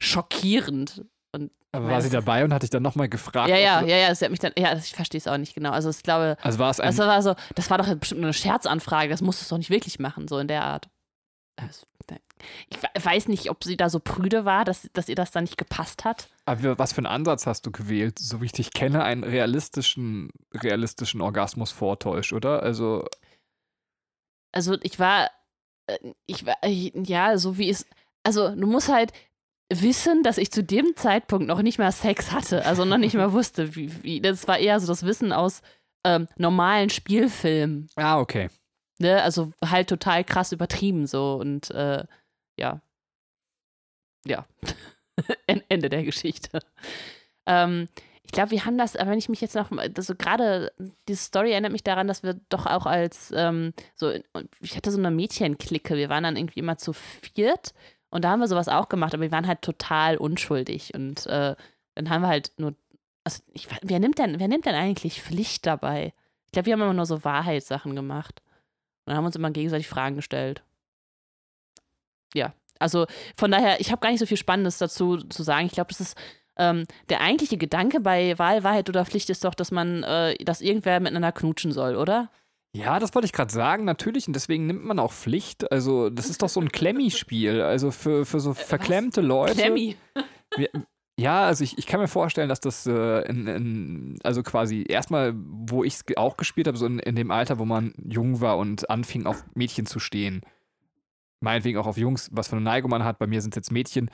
schockierend. 0.00 1.04
Und 1.34 1.50
Aber 1.72 1.88
war 1.88 2.02
sie 2.02 2.10
dabei 2.10 2.44
und 2.44 2.52
hat 2.52 2.62
dich 2.62 2.70
dann 2.70 2.82
nochmal 2.82 3.08
gefragt? 3.08 3.48
ja, 3.48 3.56
ja, 3.56 3.80
ja, 3.82 3.96
ja, 3.96 4.14
sie 4.14 4.24
hat 4.26 4.30
mich 4.30 4.40
dann, 4.40 4.52
ja, 4.58 4.76
ich 4.76 4.92
verstehe 4.94 5.18
es 5.18 5.26
auch 5.26 5.38
nicht 5.38 5.54
genau. 5.54 5.70
Also 5.70 5.88
ich 5.90 6.02
glaube, 6.02 6.36
Also 6.42 6.58
war 6.58 6.70
es 6.70 6.78
ein, 6.80 6.94
das 6.94 6.98
war 6.98 7.22
so, 7.22 7.34
das 7.54 7.70
war 7.70 7.78
doch 7.78 7.92
bestimmt 7.96 8.20
nur 8.20 8.28
eine 8.28 8.34
Scherzanfrage, 8.34 9.08
das 9.08 9.22
musstest 9.22 9.50
du 9.50 9.54
doch 9.54 9.58
nicht 9.58 9.70
wirklich 9.70 9.98
machen, 9.98 10.28
so 10.28 10.38
in 10.38 10.48
der 10.48 10.64
Art. 10.64 10.88
Das- 11.56 11.86
Ich 12.68 12.82
we- 12.82 12.88
weiß 13.04 13.28
nicht, 13.28 13.50
ob 13.50 13.62
sie 13.62 13.76
da 13.76 13.88
so 13.88 14.00
prüde 14.00 14.44
war, 14.44 14.64
dass, 14.64 14.90
dass 14.92 15.08
ihr 15.08 15.14
das 15.14 15.30
dann 15.30 15.44
nicht 15.44 15.56
gepasst 15.56 16.04
hat. 16.04 16.28
aber 16.44 16.76
was 16.78 16.92
für 16.92 16.98
einen 16.98 17.06
Ansatz 17.06 17.46
hast 17.46 17.64
du 17.64 17.70
gewählt? 17.70 18.18
So 18.18 18.40
wie 18.40 18.46
ich 18.46 18.52
dich 18.52 18.72
kenne, 18.72 19.04
einen 19.04 19.22
realistischen, 19.22 20.30
realistischen 20.52 21.20
Orgasmus-Vortäusch, 21.20 22.32
oder? 22.32 22.62
Also, 22.62 23.06
Also 24.52 24.76
ich 24.82 24.98
war, 24.98 25.30
äh, 25.86 25.98
ich 26.26 26.44
war, 26.44 26.56
ich- 26.64 26.92
ja, 27.06 27.38
so 27.38 27.56
wie 27.58 27.70
es, 27.70 27.86
also 28.24 28.54
du 28.54 28.66
musst 28.66 28.88
halt 28.88 29.12
wissen, 29.80 30.22
dass 30.22 30.38
ich 30.38 30.50
zu 30.50 30.62
dem 30.62 30.94
Zeitpunkt 30.96 31.46
noch 31.46 31.62
nicht 31.62 31.78
mal 31.78 31.92
Sex 31.92 32.32
hatte, 32.32 32.66
also 32.66 32.84
noch 32.84 32.98
nicht 32.98 33.14
mal 33.14 33.32
wusste, 33.32 33.74
wie, 33.76 34.02
wie 34.02 34.20
das 34.20 34.46
war 34.48 34.58
eher 34.58 34.78
so 34.80 34.86
das 34.86 35.04
Wissen 35.06 35.32
aus 35.32 35.62
ähm, 36.04 36.28
normalen 36.36 36.90
Spielfilmen. 36.90 37.88
ah, 37.96 38.18
okay. 38.20 38.48
Ne? 38.98 39.22
Also 39.22 39.52
halt 39.64 39.88
total 39.88 40.24
krass 40.24 40.52
übertrieben 40.52 41.06
so 41.06 41.34
und 41.40 41.70
äh, 41.70 42.04
ja. 42.58 42.80
Ja. 44.26 44.46
En- 45.46 45.62
Ende 45.68 45.88
der 45.88 46.04
Geschichte. 46.04 46.60
Ähm, 47.46 47.88
ich 48.24 48.30
glaube, 48.32 48.50
wir 48.52 48.64
haben 48.64 48.78
das, 48.78 48.96
aber 48.96 49.10
wenn 49.10 49.18
ich 49.18 49.28
mich 49.28 49.40
jetzt 49.40 49.54
noch, 49.54 49.70
also 49.72 50.14
gerade 50.14 50.72
diese 51.08 51.22
Story 51.22 51.52
erinnert 51.52 51.72
mich 51.72 51.82
daran, 51.84 52.08
dass 52.08 52.22
wir 52.22 52.34
doch 52.48 52.66
auch 52.66 52.86
als 52.86 53.32
ähm, 53.36 53.74
so, 53.94 54.12
ich 54.60 54.76
hatte 54.76 54.90
so 54.90 54.98
eine 54.98 55.10
Mädchenklicke, 55.10 55.96
wir 55.96 56.08
waren 56.08 56.24
dann 56.24 56.36
irgendwie 56.36 56.60
immer 56.60 56.78
zu 56.78 56.92
viert 56.92 57.74
und 58.12 58.22
da 58.24 58.30
haben 58.30 58.40
wir 58.40 58.46
sowas 58.48 58.68
auch 58.68 58.88
gemacht, 58.88 59.12
aber 59.14 59.22
wir 59.24 59.32
waren 59.32 59.48
halt 59.48 59.62
total 59.62 60.16
unschuldig 60.16 60.94
und 60.94 61.26
äh, 61.26 61.56
dann 61.96 62.10
haben 62.10 62.22
wir 62.22 62.28
halt 62.28 62.52
nur, 62.56 62.74
also 63.24 63.42
ich, 63.52 63.70
we- 63.70 63.80
wer 63.82 63.98
nimmt 63.98 64.18
denn, 64.18 64.38
wer 64.38 64.48
nimmt 64.48 64.66
denn 64.66 64.74
eigentlich 64.74 65.20
Pflicht 65.22 65.66
dabei? 65.66 66.14
Ich 66.46 66.52
glaube, 66.52 66.66
wir 66.66 66.72
haben 66.74 66.82
immer 66.82 66.94
nur 66.94 67.06
so 67.06 67.24
Wahrheitssachen 67.24 67.96
gemacht. 67.96 68.40
Und 69.04 69.14
haben 69.14 69.24
uns 69.24 69.34
immer 69.34 69.50
gegenseitig 69.50 69.88
Fragen 69.88 70.14
gestellt. 70.14 70.62
Ja, 72.34 72.52
also 72.78 73.06
von 73.36 73.50
daher, 73.50 73.80
ich 73.80 73.90
habe 73.90 74.00
gar 74.00 74.10
nicht 74.10 74.20
so 74.20 74.26
viel 74.26 74.36
Spannendes 74.36 74.78
dazu 74.78 75.16
zu 75.16 75.42
sagen. 75.42 75.66
Ich 75.66 75.72
glaube, 75.72 75.88
das 75.88 76.00
ist 76.00 76.16
ähm, 76.56 76.86
der 77.08 77.20
eigentliche 77.20 77.56
Gedanke 77.56 77.98
bei 77.98 78.38
Wahl, 78.38 78.62
Wahrheit 78.62 78.88
oder 78.88 79.04
Pflicht 79.04 79.28
ist 79.28 79.44
doch, 79.44 79.54
dass 79.54 79.72
man, 79.72 80.04
äh, 80.04 80.36
dass 80.44 80.60
irgendwer 80.60 81.00
miteinander 81.00 81.32
knutschen 81.32 81.72
soll, 81.72 81.96
oder? 81.96 82.30
Ja, 82.74 82.98
das 82.98 83.14
wollte 83.14 83.26
ich 83.26 83.32
gerade 83.32 83.52
sagen, 83.52 83.84
natürlich. 83.84 84.26
Und 84.26 84.34
deswegen 84.34 84.66
nimmt 84.66 84.84
man 84.84 84.98
auch 84.98 85.12
Pflicht. 85.12 85.70
Also, 85.70 86.08
das 86.08 86.30
ist 86.30 86.42
doch 86.42 86.48
so 86.48 86.60
ein 86.60 86.72
Klemmi-Spiel. 86.72 87.60
Also 87.60 87.90
für, 87.90 88.24
für 88.24 88.40
so 88.40 88.54
verklemmte 88.54 89.20
Leute. 89.20 89.54
Klemmi. 89.54 89.96
Ja, 91.18 91.44
also 91.44 91.62
ich, 91.62 91.76
ich 91.76 91.86
kann 91.86 92.00
mir 92.00 92.08
vorstellen, 92.08 92.48
dass 92.48 92.60
das 92.60 92.86
äh, 92.86 93.20
in, 93.28 93.46
in, 93.46 94.18
also 94.24 94.42
quasi 94.42 94.84
erstmal, 94.88 95.34
wo 95.36 95.84
ich 95.84 95.94
es 95.94 96.04
auch 96.16 96.38
gespielt 96.38 96.66
habe, 96.66 96.78
so 96.78 96.86
in, 96.86 96.98
in 96.98 97.14
dem 97.14 97.30
Alter, 97.30 97.58
wo 97.58 97.66
man 97.66 97.92
jung 98.02 98.40
war 98.40 98.56
und 98.56 98.88
anfing, 98.88 99.26
auf 99.26 99.44
Mädchen 99.54 99.84
zu 99.84 100.00
stehen. 100.00 100.40
Meinetwegen 101.40 101.78
auch 101.78 101.86
auf 101.86 101.98
Jungs, 101.98 102.30
was 102.32 102.48
für 102.48 102.56
eine 102.56 102.64
Neigung 102.64 102.90
man 102.90 103.04
hat. 103.04 103.18
Bei 103.18 103.26
mir 103.26 103.42
sind 103.42 103.54
es 103.54 103.56
jetzt 103.56 103.72
Mädchen. 103.72 104.10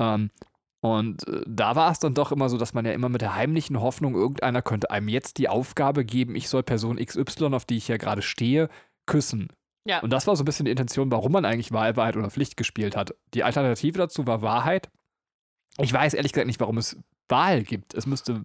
Ähm, 0.00 0.30
und 0.80 1.26
äh, 1.28 1.42
da 1.46 1.76
war 1.76 1.90
es 1.92 1.98
dann 1.98 2.14
doch 2.14 2.32
immer 2.32 2.48
so, 2.48 2.56
dass 2.58 2.72
man 2.74 2.84
ja 2.86 2.92
immer 2.92 3.08
mit 3.08 3.20
der 3.20 3.34
heimlichen 3.34 3.80
Hoffnung, 3.80 4.14
irgendeiner 4.14 4.62
könnte 4.62 4.90
einem 4.90 5.08
jetzt 5.08 5.38
die 5.38 5.48
Aufgabe 5.48 6.04
geben, 6.04 6.34
ich 6.36 6.48
soll 6.48 6.62
Person 6.62 6.96
XY, 6.96 7.54
auf 7.54 7.64
die 7.64 7.76
ich 7.76 7.88
ja 7.88 7.96
gerade 7.96 8.22
stehe, 8.22 8.68
küssen. 9.06 9.48
Ja. 9.86 10.00
Und 10.00 10.10
das 10.10 10.26
war 10.26 10.36
so 10.36 10.42
ein 10.42 10.46
bisschen 10.46 10.64
die 10.66 10.70
Intention, 10.70 11.10
warum 11.10 11.32
man 11.32 11.44
eigentlich 11.44 11.72
Wahl, 11.72 11.96
Wahrheit 11.96 12.16
oder 12.16 12.30
Pflicht 12.30 12.56
gespielt 12.56 12.96
hat. 12.96 13.14
Die 13.34 13.44
Alternative 13.44 13.98
dazu 13.98 14.26
war 14.26 14.42
Wahrheit. 14.42 14.90
Ich 15.78 15.92
weiß 15.92 16.14
ehrlich 16.14 16.32
gesagt 16.32 16.46
nicht, 16.46 16.60
warum 16.60 16.78
es 16.78 16.96
Wahl 17.28 17.62
gibt. 17.62 17.94
Es 17.94 18.06
müsste 18.06 18.44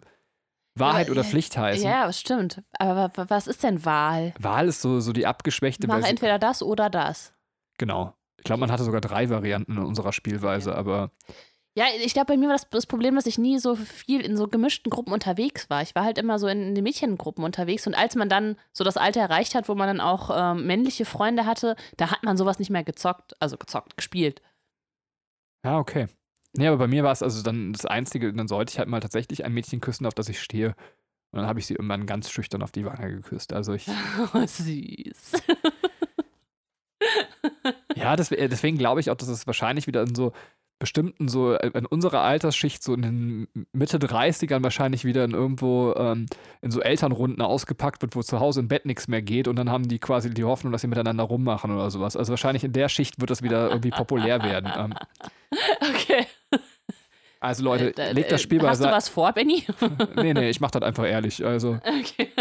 Wahrheit 0.77 1.07
Aber, 1.07 1.13
oder 1.19 1.23
Pflicht 1.23 1.57
heißen. 1.57 1.85
Ja, 1.85 2.05
das 2.07 2.19
stimmt. 2.19 2.61
Aber 2.79 2.95
wa- 2.95 3.11
wa- 3.15 3.25
was 3.29 3.47
ist 3.47 3.63
denn 3.63 3.83
Wahl? 3.85 4.33
Wahl 4.39 4.67
ist 4.67 4.81
so, 4.81 4.99
so 4.99 5.11
die 5.13 5.25
abgeschwächte 5.27 5.87
Mach 5.87 5.95
Version. 5.95 6.11
entweder 6.11 6.39
das 6.39 6.61
oder 6.63 6.89
das. 6.89 7.33
Genau. 7.77 8.13
Ich 8.37 8.43
glaube, 8.43 8.59
man 8.61 8.71
hatte 8.71 8.83
sogar 8.83 9.01
drei 9.01 9.29
Varianten 9.29 9.73
in 9.77 9.83
unserer 9.83 10.13
Spielweise, 10.13 10.75
aber 10.75 11.11
Ja, 11.77 11.85
ich 12.01 12.13
glaube, 12.13 12.27
bei 12.27 12.37
mir 12.37 12.47
war 12.47 12.55
das, 12.55 12.69
das 12.69 12.85
Problem, 12.85 13.15
dass 13.15 13.25
ich 13.25 13.37
nie 13.37 13.59
so 13.59 13.75
viel 13.75 14.21
in 14.21 14.37
so 14.37 14.47
gemischten 14.47 14.89
Gruppen 14.89 15.11
unterwegs 15.11 15.69
war. 15.69 15.81
Ich 15.81 15.93
war 15.93 16.05
halt 16.05 16.17
immer 16.17 16.39
so 16.39 16.47
in, 16.47 16.61
in 16.69 16.75
den 16.75 16.85
Mädchengruppen 16.85 17.43
unterwegs. 17.43 17.85
Und 17.85 17.95
als 17.95 18.15
man 18.15 18.29
dann 18.29 18.55
so 18.71 18.85
das 18.85 18.95
Alter 18.95 19.19
erreicht 19.19 19.55
hat, 19.55 19.67
wo 19.67 19.75
man 19.75 19.87
dann 19.87 19.99
auch 19.99 20.31
ähm, 20.33 20.65
männliche 20.65 21.03
Freunde 21.03 21.45
hatte, 21.45 21.75
da 21.97 22.11
hat 22.11 22.23
man 22.23 22.37
sowas 22.37 22.59
nicht 22.59 22.69
mehr 22.69 22.85
gezockt. 22.85 23.33
Also 23.41 23.57
gezockt, 23.57 23.97
gespielt. 23.97 24.41
ja, 25.65 25.77
okay. 25.77 26.07
Nee, 26.53 26.67
aber 26.67 26.77
bei 26.77 26.87
mir 26.87 27.03
war 27.03 27.11
es 27.11 27.21
also 27.21 27.43
dann 27.43 27.73
das 27.73 27.85
Einzige, 27.85 28.31
dann 28.31 28.47
sollte 28.47 28.71
ich 28.71 28.79
halt 28.79 28.87
mal 28.87 29.01
tatsächlich 29.01 29.43
ein 29.43 29.53
Mädchen 29.53 29.81
küssen, 29.81 30.05
auf 30.05 30.13
das 30.13 30.29
ich 30.29 30.39
stehe. 30.41 30.75
Und 31.31 31.39
dann 31.39 31.47
habe 31.47 31.59
ich 31.59 31.65
sie 31.65 31.73
irgendwann 31.73 32.05
ganz 32.05 32.29
schüchtern 32.29 32.63
auf 32.63 32.71
die 32.71 32.85
Wange 32.85 33.11
geküsst. 33.15 33.51
Also 33.51 33.73
ich, 33.73 33.85
Oh, 34.33 34.45
süß. 34.45 35.33
ja, 37.95 38.15
deswegen, 38.15 38.49
deswegen 38.49 38.77
glaube 38.77 39.01
ich 39.01 39.09
auch, 39.11 39.15
dass 39.15 39.27
es 39.27 39.45
wahrscheinlich 39.45 39.87
wieder 39.87 40.01
in 40.03 40.15
so 40.15 40.31
bestimmten, 40.79 41.27
so 41.27 41.53
äh, 41.53 41.71
in 41.73 41.85
unserer 41.85 42.21
Altersschicht, 42.21 42.83
so 42.83 42.93
in 42.93 43.01
den 43.01 43.47
Mitte 43.73 43.97
30ern 43.97 44.61
wahrscheinlich 44.63 45.05
wieder 45.05 45.23
in 45.23 45.31
irgendwo 45.31 45.93
ähm, 45.95 46.25
in 46.61 46.71
so 46.71 46.81
Elternrunden 46.81 47.41
ausgepackt 47.41 48.01
wird, 48.01 48.15
wo 48.15 48.21
zu 48.21 48.39
Hause 48.39 48.59
im 48.59 48.67
Bett 48.67 48.85
nichts 48.85 49.07
mehr 49.07 49.21
geht 49.21 49.47
und 49.47 49.55
dann 49.55 49.69
haben 49.69 49.87
die 49.87 49.99
quasi 49.99 50.29
die 50.33 50.43
Hoffnung, 50.43 50.71
dass 50.73 50.81
sie 50.81 50.87
miteinander 50.87 51.23
rummachen 51.23 51.71
oder 51.71 51.89
sowas. 51.91 52.17
Also 52.17 52.31
wahrscheinlich 52.31 52.63
in 52.63 52.73
der 52.73 52.89
Schicht 52.89 53.19
wird 53.21 53.29
das 53.29 53.41
wieder 53.41 53.69
irgendwie 53.69 53.91
populär 53.91 54.43
werden. 54.43 54.71
Ähm, 54.75 54.93
Okay. 55.81 56.25
also 57.39 57.63
Leute, 57.63 57.95
Äh, 57.97 58.11
legt 58.11 58.31
das 58.31 58.41
äh, 58.41 58.43
Spiel 58.43 58.57
Hast 58.61 58.79
du 58.79 58.83
beiseite. 58.85 58.97
was 58.97 59.07
vor, 59.09 59.31
Benny? 59.31 59.63
Nee, 60.17 60.33
nee, 60.33 60.49
ich 60.49 60.59
mach 60.59 60.71
das 60.71 60.81
einfach 60.81 61.05
ehrlich. 61.05 61.45
Also, 61.45 61.79
Okay. 61.83 62.31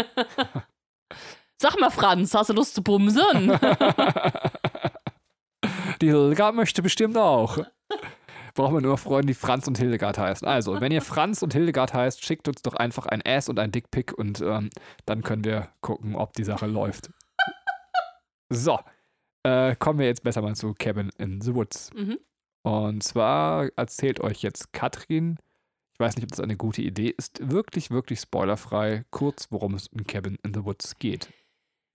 Sag 1.61 1.79
mal, 1.79 1.89
Franz, 1.89 2.33
hast 2.33 2.49
du 2.49 2.53
Lust 2.53 2.75
zu 2.75 2.83
bumsen? 2.83 3.57
Die 6.01 6.07
Hildegard 6.07 6.55
möchte 6.55 6.81
bestimmt 6.81 7.17
auch. 7.17 7.59
Braucht 8.55 8.73
man 8.73 8.83
nur 8.83 8.97
Freunde, 8.97 9.27
die 9.27 9.33
Franz 9.33 9.67
und 9.67 9.77
Hildegard 9.77 10.17
heißen. 10.17 10.47
Also, 10.47 10.79
wenn 10.79 10.91
ihr 10.91 11.01
Franz 11.01 11.41
und 11.43 11.53
Hildegard 11.53 11.93
heißt, 11.93 12.23
schickt 12.23 12.47
uns 12.47 12.61
doch 12.61 12.73
einfach 12.73 13.05
ein 13.05 13.21
Ass 13.25 13.49
und 13.49 13.59
ein 13.59 13.71
Dickpick 13.71 14.13
und 14.13 14.41
ähm, 14.41 14.69
dann 15.05 15.23
können 15.23 15.43
wir 15.43 15.67
gucken, 15.81 16.15
ob 16.15 16.33
die 16.33 16.45
Sache 16.45 16.65
läuft. 16.65 17.09
So, 18.49 18.79
äh, 19.43 19.75
kommen 19.75 19.99
wir 19.99 20.05
jetzt 20.07 20.23
besser 20.23 20.41
mal 20.41 20.55
zu 20.55 20.73
Cabin 20.73 21.11
in 21.17 21.41
the 21.41 21.53
Woods. 21.53 21.91
Mhm. 21.93 22.17
Und 22.63 23.03
zwar 23.03 23.69
erzählt 23.75 24.19
euch 24.19 24.41
jetzt 24.41 24.73
Katrin, 24.73 25.37
ich 25.93 25.99
weiß 25.99 26.15
nicht, 26.15 26.23
ob 26.23 26.31
das 26.31 26.39
eine 26.39 26.57
gute 26.57 26.81
Idee 26.81 27.13
ist, 27.15 27.51
wirklich, 27.51 27.91
wirklich 27.91 28.19
spoilerfrei, 28.19 29.05
kurz, 29.11 29.47
worum 29.51 29.75
es 29.75 29.87
in 29.87 30.07
Cabin 30.07 30.37
in 30.43 30.53
the 30.53 30.65
Woods 30.65 30.97
geht. 30.97 31.29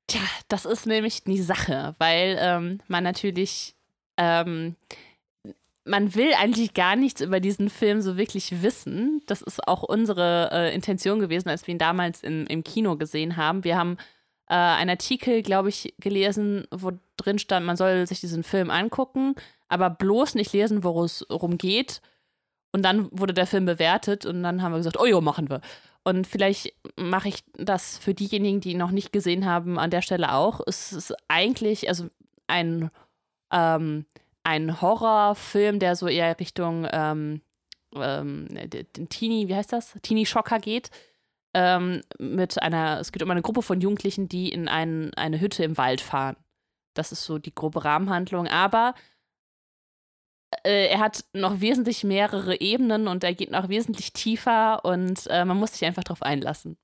Tja, 0.07 0.21
das 0.49 0.65
ist 0.65 0.87
nämlich 0.87 1.25
die 1.25 1.43
Sache, 1.43 1.95
weil 1.99 2.37
ähm, 2.41 2.79
man 2.89 3.05
natürlich, 3.05 3.77
ähm, 4.17 4.77
man 5.85 6.15
will 6.15 6.33
eigentlich 6.35 6.75
gar 6.75 6.97
nichts 6.97 7.21
über 7.21 7.41
diesen 7.41 7.71
Film 7.71 8.03
so 8.03 8.17
wirklich 8.17 8.63
wissen. 8.63 9.23
Das 9.27 9.43
ist 9.43 9.67
auch 9.67 9.83
unsere 9.83 10.51
äh, 10.53 10.75
Intention 10.75 11.21
gewesen, 11.21 11.49
als 11.49 11.67
wir 11.67 11.73
ihn 11.73 11.79
damals 11.79 12.23
in, 12.23 12.47
im 12.47 12.65
Kino 12.65 12.97
gesehen 12.97 13.37
haben. 13.37 13.65
Wir 13.65 13.77
haben 13.77 13.97
äh, 14.49 14.55
einen 14.55 14.91
Artikel, 14.91 15.43
glaube 15.43 15.71
ich, 15.71 15.95
gelesen, 15.99 16.67
wo 16.71 16.93
drin 17.17 17.39
stand, 17.39 17.65
man 17.65 17.77
soll 17.77 18.07
sich 18.07 18.21
diesen 18.21 18.43
Film 18.43 18.71
angucken, 18.71 19.35
aber 19.69 19.91
bloß 19.91 20.35
nicht 20.35 20.53
lesen, 20.53 20.85
worum 20.85 21.05
es 21.05 21.27
geht. 21.59 22.03
Und 22.73 22.85
dann 22.85 23.09
wurde 23.11 23.35
der 23.35 23.47
Film 23.47 23.65
bewertet 23.65 24.27
und 24.27 24.43
dann 24.43 24.63
haben 24.63 24.73
wir 24.73 24.79
gesagt, 24.79 24.99
oh 25.01 25.07
jo, 25.07 25.21
machen 25.21 25.49
wir. 25.49 25.61
Und 26.03 26.27
vielleicht 26.27 26.75
mache 26.97 27.29
ich 27.29 27.45
das 27.55 27.99
für 27.99 28.15
diejenigen, 28.15 28.61
die 28.61 28.73
ihn 28.73 28.79
noch 28.79 28.91
nicht 28.91 29.13
gesehen 29.13 29.45
haben, 29.45 29.79
an 29.79 29.91
der 29.91 30.03
Stelle 30.03 30.33
auch. 30.33 30.61
Es 30.67 30.93
ist 30.93 31.15
eigentlich 31.29 31.89
also 31.89 32.07
ein, 32.47 32.91
ähm, 33.53 34.07
ein 34.45 34.81
Horrorfilm, 34.81 35.79
der 35.79 35.97
so 35.97 36.09
eher 36.09 36.39
Richtung 36.41 36.87
ähm, 36.91 37.43
ähm, 37.95 38.49
den 38.49 39.09
Teenie, 39.09 39.49
wie 39.49 39.55
heißt 39.55 39.73
das? 39.73 39.99
Teenie-Schocker 40.03 40.59
geht. 40.59 40.91
Ähm, 41.53 42.03
mit 42.19 42.63
einer, 42.63 43.01
es 43.01 43.11
geht 43.11 43.23
um 43.23 43.31
eine 43.31 43.43
Gruppe 43.43 43.63
von 43.63 43.81
Jugendlichen, 43.81 44.29
die 44.29 44.51
in 44.51 44.69
ein, 44.69 45.13
eine 45.15 45.41
Hütte 45.41 45.65
im 45.65 45.77
Wald 45.77 46.01
fahren. 46.01 46.37
Das 46.95 47.13
ist 47.13 47.25
so 47.25 47.39
die 47.39 47.55
grobe 47.55 47.85
Rahmenhandlung. 47.85 48.47
Aber 48.47 48.95
äh, 50.65 50.87
er 50.87 51.01
hat 51.01 51.25
noch 51.33 51.61
wesentlich 51.61 52.05
mehrere 52.05 52.61
Ebenen 52.61 53.09
und 53.09 53.25
er 53.25 53.35
geht 53.35 53.51
noch 53.51 53.69
wesentlich 53.69 54.13
tiefer 54.13 54.85
und 54.85 55.27
äh, 55.29 55.45
man 55.45 55.57
muss 55.57 55.73
sich 55.73 55.85
einfach 55.85 56.05
darauf 56.05 56.23
einlassen. 56.23 56.77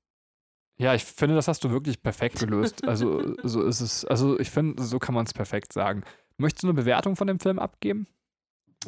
Ja, 0.79 0.93
ich 0.93 1.05
finde, 1.05 1.35
das 1.35 1.47
hast 1.47 1.63
du 1.63 1.71
wirklich 1.71 2.03
perfekt 2.03 2.39
gelöst. 2.39 2.87
Also, 2.87 3.35
so 3.43 3.63
ist 3.63 3.81
es. 3.81 4.05
Also, 4.05 4.39
ich 4.39 4.51
finde, 4.51 4.83
so 4.83 4.99
kann 4.99 5.15
man 5.15 5.25
es 5.25 5.33
perfekt 5.33 5.73
sagen. 5.73 6.03
Möchtest 6.37 6.63
du 6.63 6.67
eine 6.67 6.75
Bewertung 6.75 7.15
von 7.15 7.27
dem 7.27 7.39
Film 7.39 7.59
abgeben? 7.59 8.07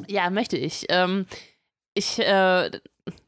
Ja, 0.08 0.30
möchte 0.30 0.58
ich. 0.58 0.86
Ähm, 0.90 1.26
ich 1.94 2.20
äh, 2.20 2.70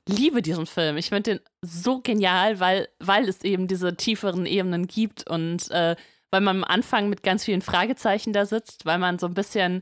liebe 0.07 0.41
diesen 0.41 0.65
Film. 0.65 0.97
Ich 0.97 1.09
finde 1.09 1.31
den 1.31 1.39
so 1.61 2.01
genial, 2.01 2.59
weil, 2.59 2.87
weil 2.99 3.27
es 3.27 3.43
eben 3.43 3.67
diese 3.67 3.95
tieferen 3.95 4.45
Ebenen 4.45 4.87
gibt 4.87 5.29
und 5.29 5.69
äh, 5.71 5.95
weil 6.29 6.41
man 6.41 6.57
am 6.57 6.63
Anfang 6.63 7.09
mit 7.09 7.23
ganz 7.23 7.43
vielen 7.43 7.61
Fragezeichen 7.61 8.31
da 8.31 8.45
sitzt, 8.45 8.85
weil 8.85 8.99
man 8.99 9.19
so 9.19 9.27
ein 9.27 9.33
bisschen 9.33 9.81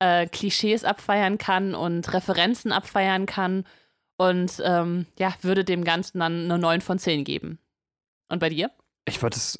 äh, 0.00 0.26
Klischees 0.26 0.84
abfeiern 0.84 1.38
kann 1.38 1.74
und 1.74 2.12
Referenzen 2.12 2.72
abfeiern 2.72 3.26
kann. 3.26 3.64
Und 4.16 4.62
ähm, 4.64 5.06
ja, 5.18 5.34
würde 5.42 5.64
dem 5.64 5.84
Ganzen 5.84 6.20
dann 6.20 6.44
eine 6.44 6.58
9 6.58 6.80
von 6.80 6.98
10 6.98 7.24
geben. 7.24 7.58
Und 8.28 8.38
bei 8.38 8.48
dir? 8.48 8.70
Ich 9.06 9.22
würde 9.22 9.36
es 9.36 9.58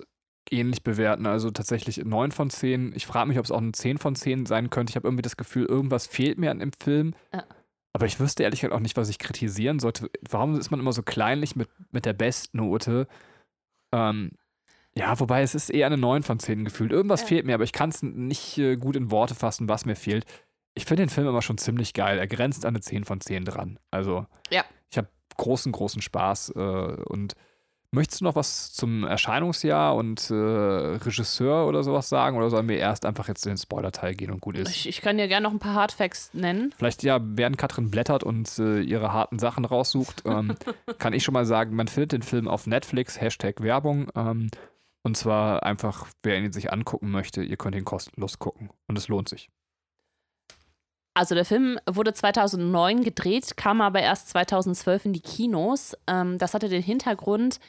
ähnlich 0.54 0.82
bewerten. 0.82 1.26
Also 1.26 1.50
tatsächlich 1.50 1.99
9 2.04 2.32
von 2.32 2.50
10. 2.50 2.92
Ich 2.94 3.06
frage 3.06 3.28
mich, 3.28 3.38
ob 3.38 3.44
es 3.44 3.50
auch 3.50 3.58
eine 3.58 3.73
10 3.73 3.99
von 3.99 4.14
10 4.14 4.46
sein 4.46 4.70
könnte. 4.70 4.90
Ich 4.90 4.96
habe 4.96 5.06
irgendwie 5.06 5.23
das 5.23 5.37
Gefühl, 5.37 5.66
irgendwas 5.66 6.06
fehlt 6.06 6.38
mir 6.38 6.50
an 6.50 6.61
dem 6.61 6.73
Film. 6.73 7.14
Ja. 7.32 7.44
Aber 7.92 8.06
ich 8.06 8.18
wüsste 8.18 8.42
ehrlich 8.42 8.61
gesagt 8.61 8.75
auch 8.75 8.80
nicht, 8.80 8.96
was 8.96 9.08
ich 9.08 9.18
kritisieren 9.18 9.78
sollte. 9.78 10.11
Warum 10.28 10.58
ist 10.58 10.70
man 10.70 10.80
immer 10.80 10.92
so 10.92 11.02
kleinlich 11.02 11.54
mit, 11.54 11.68
mit 11.92 12.06
der 12.06 12.12
Bestnote? 12.12 13.06
Ähm, 13.92 14.32
ja, 14.96 15.18
wobei 15.18 15.42
es 15.42 15.54
ist 15.54 15.70
eher 15.70 15.87
eine 15.87 15.96
9 15.96 16.23
von 16.23 16.38
10 16.38 16.64
gefühlt. 16.64 16.92
Irgendwas 16.92 17.23
ja. 17.23 17.26
fehlt 17.28 17.46
mir, 17.46 17.54
aber 17.54 17.64
ich 17.64 17.73
kann 17.73 17.90
es 17.90 18.02
nicht 18.02 18.58
äh, 18.58 18.76
gut 18.76 18.96
in 18.96 19.11
Worte 19.11 19.34
fassen, 19.34 19.68
was 19.68 19.84
mir 19.84 19.96
fehlt. 19.96 20.25
Ich 20.75 20.87
finde 20.87 21.04
den 21.04 21.11
Film 21.11 21.28
immer 21.28 21.42
schon 21.42 21.58
ziemlich 21.58 21.94
geil. 21.94 22.18
Er 22.18 22.26
grenzt 22.26 22.64
an 22.64 22.75
eine 22.75 22.80
10 22.80 23.04
von 23.04 23.20
10 23.20 23.44
dran. 23.44 23.78
Also, 23.92 24.26
ja. 24.50 24.64
ich 24.90 24.99
habe 24.99 25.08
großen, 25.37 25.70
großen 25.70 26.02
Spaß. 26.02 26.50
Äh, 26.50 26.58
und 26.58 27.34
möchtest 27.95 28.21
du 28.21 28.25
noch 28.25 28.35
was 28.35 28.73
zum 28.73 29.05
Erscheinungsjahr 29.05 29.95
und 29.95 30.31
äh, 30.31 30.35
Regisseur 30.35 31.67
oder 31.67 31.83
sowas 31.83 32.09
sagen? 32.09 32.37
Oder 32.37 32.51
sollen 32.51 32.69
wir 32.69 32.77
erst 32.77 33.07
einfach 33.07 33.29
jetzt 33.29 33.47
in 33.47 33.53
den 33.53 33.59
Spoiler-Teil 33.59 34.15
gehen 34.15 34.31
und 34.31 34.41
gut 34.41 34.57
ist? 34.59 34.71
Ich, 34.71 34.89
ich 34.89 35.01
kann 35.01 35.17
dir 35.17 35.29
gerne 35.29 35.45
noch 35.45 35.53
ein 35.53 35.59
paar 35.59 35.75
Hardfacts 35.75 36.35
nennen. 36.35 36.75
Vielleicht 36.77 37.03
ja, 37.03 37.21
während 37.23 37.57
Katrin 37.57 37.91
blättert 37.91 38.25
und 38.25 38.59
äh, 38.59 38.81
ihre 38.81 39.13
harten 39.13 39.39
Sachen 39.39 39.65
raussucht, 39.65 40.23
ähm, 40.27 40.55
kann 40.99 41.13
ich 41.13 41.25
schon 41.25 41.35
mal 41.35 41.47
sagen, 41.47 41.75
man 41.75 41.89
findet 41.89 42.13
den 42.13 42.23
Film 42.23 42.49
auf 42.49 42.67
Netflix, 42.67 43.21
Hashtag 43.21 43.63
Werbung. 43.63 44.11
Ähm, 44.15 44.51
und 45.03 45.17
zwar 45.17 45.63
einfach, 45.65 46.09
wer 46.23 46.39
ihn 46.39 46.53
sich 46.53 46.73
angucken 46.73 47.11
möchte, 47.11 47.43
ihr 47.43 47.57
könnt 47.57 47.77
ihn 47.77 47.85
kostenlos 47.85 48.39
gucken. 48.39 48.71
Und 48.89 48.99
es 48.99 49.09
lohnt 49.09 49.29
sich. 49.29 49.49
Also 51.15 51.37
der 51.37 51.45
Film 51.45 51.79
wurde 51.89 52.13
2009 52.13 53.05
gedreht, 53.05 53.57
kam 53.57 53.81
aber 53.81 54.01
erst 54.01 54.31
2012 54.31 55.07
in 55.07 55.13
die 55.13 55.21
Kinos. 55.21 55.97
Ähm, 56.09 56.39
das 56.39 56.55
hatte 56.55 56.69
den 56.69 56.83
Hintergrund, 56.83 57.61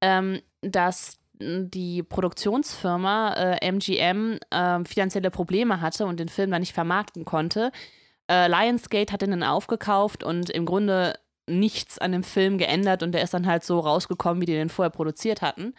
ähm, 0.00 0.40
dass 0.60 1.18
die 1.40 2.02
Produktionsfirma 2.02 3.34
äh, 3.34 3.70
MGM 3.70 4.38
äh, 4.50 4.84
finanzielle 4.84 5.30
Probleme 5.30 5.80
hatte 5.80 6.06
und 6.06 6.18
den 6.18 6.28
Film 6.28 6.50
dann 6.50 6.60
nicht 6.60 6.72
vermarkten 6.72 7.24
konnte. 7.24 7.70
Äh, 8.30 8.48
Lionsgate 8.48 9.12
hat 9.12 9.22
ihn 9.22 9.30
dann 9.30 9.44
aufgekauft 9.44 10.24
und 10.24 10.50
im 10.50 10.66
Grunde 10.66 11.14
nichts 11.48 11.98
an 11.98 12.12
dem 12.12 12.24
Film 12.24 12.58
geändert 12.58 13.02
und 13.02 13.12
der 13.12 13.22
ist 13.22 13.34
dann 13.34 13.46
halt 13.46 13.64
so 13.64 13.78
rausgekommen, 13.80 14.42
wie 14.42 14.46
die 14.46 14.52
den 14.52 14.68
vorher 14.68 14.90
produziert 14.90 15.40
hatten. 15.40 15.74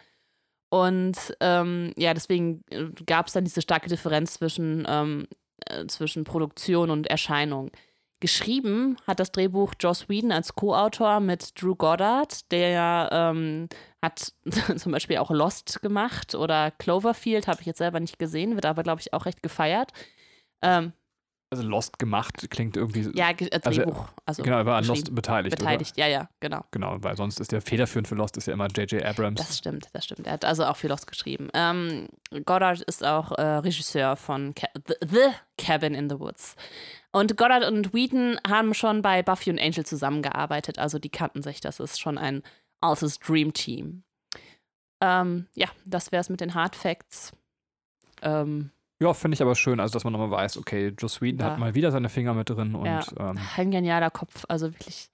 Und 0.70 1.16
ähm, 1.40 1.92
ja, 1.96 2.14
deswegen 2.14 2.62
äh, 2.70 2.86
gab 3.06 3.26
es 3.26 3.32
dann 3.32 3.44
diese 3.44 3.60
starke 3.62 3.88
Differenz 3.88 4.34
zwischen, 4.34 4.86
ähm, 4.88 5.26
äh, 5.66 5.86
zwischen 5.86 6.24
Produktion 6.24 6.90
und 6.90 7.08
Erscheinung. 7.08 7.70
Geschrieben 8.20 8.96
hat 9.06 9.18
das 9.18 9.32
Drehbuch 9.32 9.72
Joss 9.80 10.08
Whedon 10.08 10.30
als 10.30 10.54
Co-Autor 10.54 11.20
mit 11.20 11.60
Drew 11.60 11.74
Goddard, 11.74 12.52
der 12.52 13.08
ähm, 13.10 13.68
hat 14.02 14.34
zum 14.76 14.92
Beispiel 14.92 15.16
auch 15.16 15.30
Lost 15.30 15.80
gemacht 15.80 16.34
oder 16.34 16.70
Cloverfield, 16.70 17.48
habe 17.48 17.60
ich 17.60 17.66
jetzt 17.66 17.78
selber 17.78 17.98
nicht 17.98 18.18
gesehen, 18.18 18.54
wird 18.54 18.66
aber, 18.66 18.82
glaube 18.82 19.00
ich, 19.00 19.14
auch 19.14 19.24
recht 19.24 19.42
gefeiert. 19.42 19.92
Ähm, 20.60 20.92
also 21.52 21.64
Lost 21.64 21.98
gemacht 21.98 22.48
klingt 22.50 22.76
irgendwie. 22.76 23.10
Ja, 23.14 23.30
äh, 23.30 23.60
also, 23.64 23.82
Drehbuch. 23.82 24.08
Also, 24.24 24.44
genau, 24.44 24.58
er 24.58 24.66
war 24.66 24.76
an 24.76 24.84
Lost 24.84 25.12
beteiligt. 25.12 25.58
Beteiligt, 25.58 25.94
oder? 25.96 26.06
ja, 26.06 26.20
ja, 26.20 26.28
genau. 26.38 26.64
Genau, 26.70 26.96
weil 27.00 27.16
sonst 27.16 27.40
ist 27.40 27.50
der 27.50 27.60
federführend 27.60 28.06
für 28.06 28.14
Lost 28.14 28.36
ist 28.36 28.46
ja 28.46 28.52
immer 28.52 28.68
J.J. 28.68 29.02
Abrams. 29.04 29.40
Das 29.40 29.58
stimmt, 29.58 29.88
das 29.92 30.04
stimmt. 30.04 30.28
Er 30.28 30.34
hat 30.34 30.44
also 30.44 30.64
auch 30.64 30.76
für 30.76 30.86
Lost 30.86 31.08
geschrieben. 31.08 31.48
Ähm, 31.52 32.08
Goddard 32.44 32.82
ist 32.82 33.04
auch 33.04 33.32
äh, 33.32 33.42
Regisseur 33.42 34.14
von 34.14 34.54
Ca 34.54 34.68
the, 34.86 34.94
the, 35.08 35.30
Cabin 35.58 35.94
in 35.94 36.08
the 36.08 36.20
Woods. 36.20 36.54
Und 37.12 37.36
Goddard 37.36 37.64
und 37.64 37.92
Whedon 37.92 38.38
haben 38.46 38.72
schon 38.74 39.02
bei 39.02 39.22
Buffy 39.22 39.50
und 39.50 39.60
Angel 39.60 39.84
zusammengearbeitet, 39.84 40.78
also 40.78 40.98
die 40.98 41.08
kannten 41.08 41.42
sich. 41.42 41.60
Das 41.60 41.80
ist 41.80 42.00
schon 42.00 42.18
ein 42.18 42.42
altes 42.80 43.18
Dream 43.18 43.52
Team. 43.52 44.04
Ähm, 45.00 45.46
ja, 45.54 45.68
das 45.84 46.12
wäre 46.12 46.20
es 46.20 46.28
mit 46.28 46.40
den 46.40 46.54
Hard 46.54 46.76
Facts. 46.76 47.32
Ähm, 48.22 48.70
ja, 49.00 49.14
finde 49.14 49.34
ich 49.34 49.42
aber 49.42 49.54
schön, 49.54 49.80
also 49.80 49.94
dass 49.94 50.04
man 50.04 50.12
nochmal 50.12 50.30
weiß, 50.30 50.58
okay, 50.58 50.92
Joe 50.96 51.10
Whedon 51.20 51.40
ja. 51.40 51.46
hat 51.46 51.58
mal 51.58 51.74
wieder 51.74 51.90
seine 51.90 52.10
Finger 52.10 52.34
mit 52.34 52.50
drin 52.50 52.74
und. 52.74 52.86
Ja. 52.86 53.02
Ähm, 53.18 53.38
ein 53.56 53.70
genialer 53.70 54.10
Kopf, 54.10 54.44
also 54.48 54.72
wirklich 54.72 55.08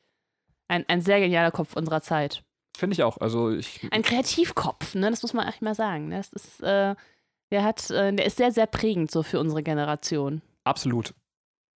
ein, 0.68 0.84
ein 0.88 1.00
sehr 1.00 1.20
genialer 1.20 1.52
Kopf 1.52 1.76
unserer 1.76 2.02
Zeit. 2.02 2.42
Finde 2.76 2.94
ich 2.94 3.02
auch. 3.02 3.18
Also 3.18 3.50
ich. 3.50 3.80
Ein 3.90 4.02
Kreativkopf, 4.02 4.94
ne? 4.94 5.10
Das 5.10 5.22
muss 5.22 5.32
man 5.32 5.48
echt 5.48 5.62
mal 5.62 5.74
sagen. 5.74 6.08
Ne? 6.08 6.16
Das 6.16 6.32
ist, 6.32 6.60
äh, 6.62 6.94
der 7.50 7.64
hat, 7.64 7.90
äh, 7.90 8.12
der 8.12 8.26
ist 8.26 8.36
sehr, 8.36 8.52
sehr 8.52 8.66
prägend 8.66 9.10
so 9.10 9.22
für 9.22 9.40
unsere 9.40 9.62
Generation. 9.62 10.42
Absolut. 10.64 11.14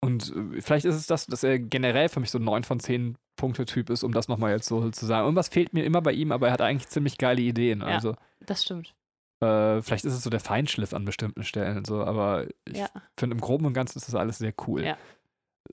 Und 0.01 0.35
äh, 0.35 0.61
vielleicht 0.61 0.85
ist 0.85 0.95
es 0.95 1.07
das, 1.07 1.27
dass 1.27 1.43
er 1.43 1.59
generell 1.59 2.09
für 2.09 2.21
mich 2.21 2.31
so 2.31 2.39
ein 2.39 2.45
9 2.45 2.65
von 2.65 2.81
10 2.81 3.17
Punkte-Typ 3.37 3.91
ist, 3.91 4.03
um 4.03 4.13
das 4.13 4.29
nochmal 4.29 4.53
jetzt 4.53 4.67
so 4.67 4.91
zu 4.91 5.07
sagen. 5.07 5.25
Irgendwas 5.25 5.49
fehlt 5.49 5.75
mir 5.75 5.85
immer 5.85 6.01
bei 6.01 6.13
ihm, 6.13 6.33
aber 6.33 6.49
er 6.49 6.53
hat 6.53 6.61
eigentlich 6.61 6.89
ziemlich 6.89 7.19
geile 7.19 7.43
Ideen. 7.43 7.83
Also. 7.83 8.11
Ja, 8.11 8.17
das 8.47 8.65
stimmt. 8.65 8.95
Äh, 9.41 9.83
vielleicht 9.83 10.05
ist 10.07 10.15
es 10.15 10.23
so 10.23 10.31
der 10.31 10.41
Feinschliff 10.41 10.95
an 10.95 11.05
bestimmten 11.05 11.45
Stellen, 11.45 11.85
so, 11.85 12.03
aber 12.03 12.47
ich 12.65 12.79
ja. 12.79 12.89
finde 13.19 13.35
im 13.35 13.41
Groben 13.41 13.67
und 13.67 13.75
Ganzen 13.75 13.99
ist 13.99 14.09
das 14.09 14.15
alles 14.15 14.39
sehr 14.39 14.55
cool. 14.67 14.83
Ja. 14.83 14.97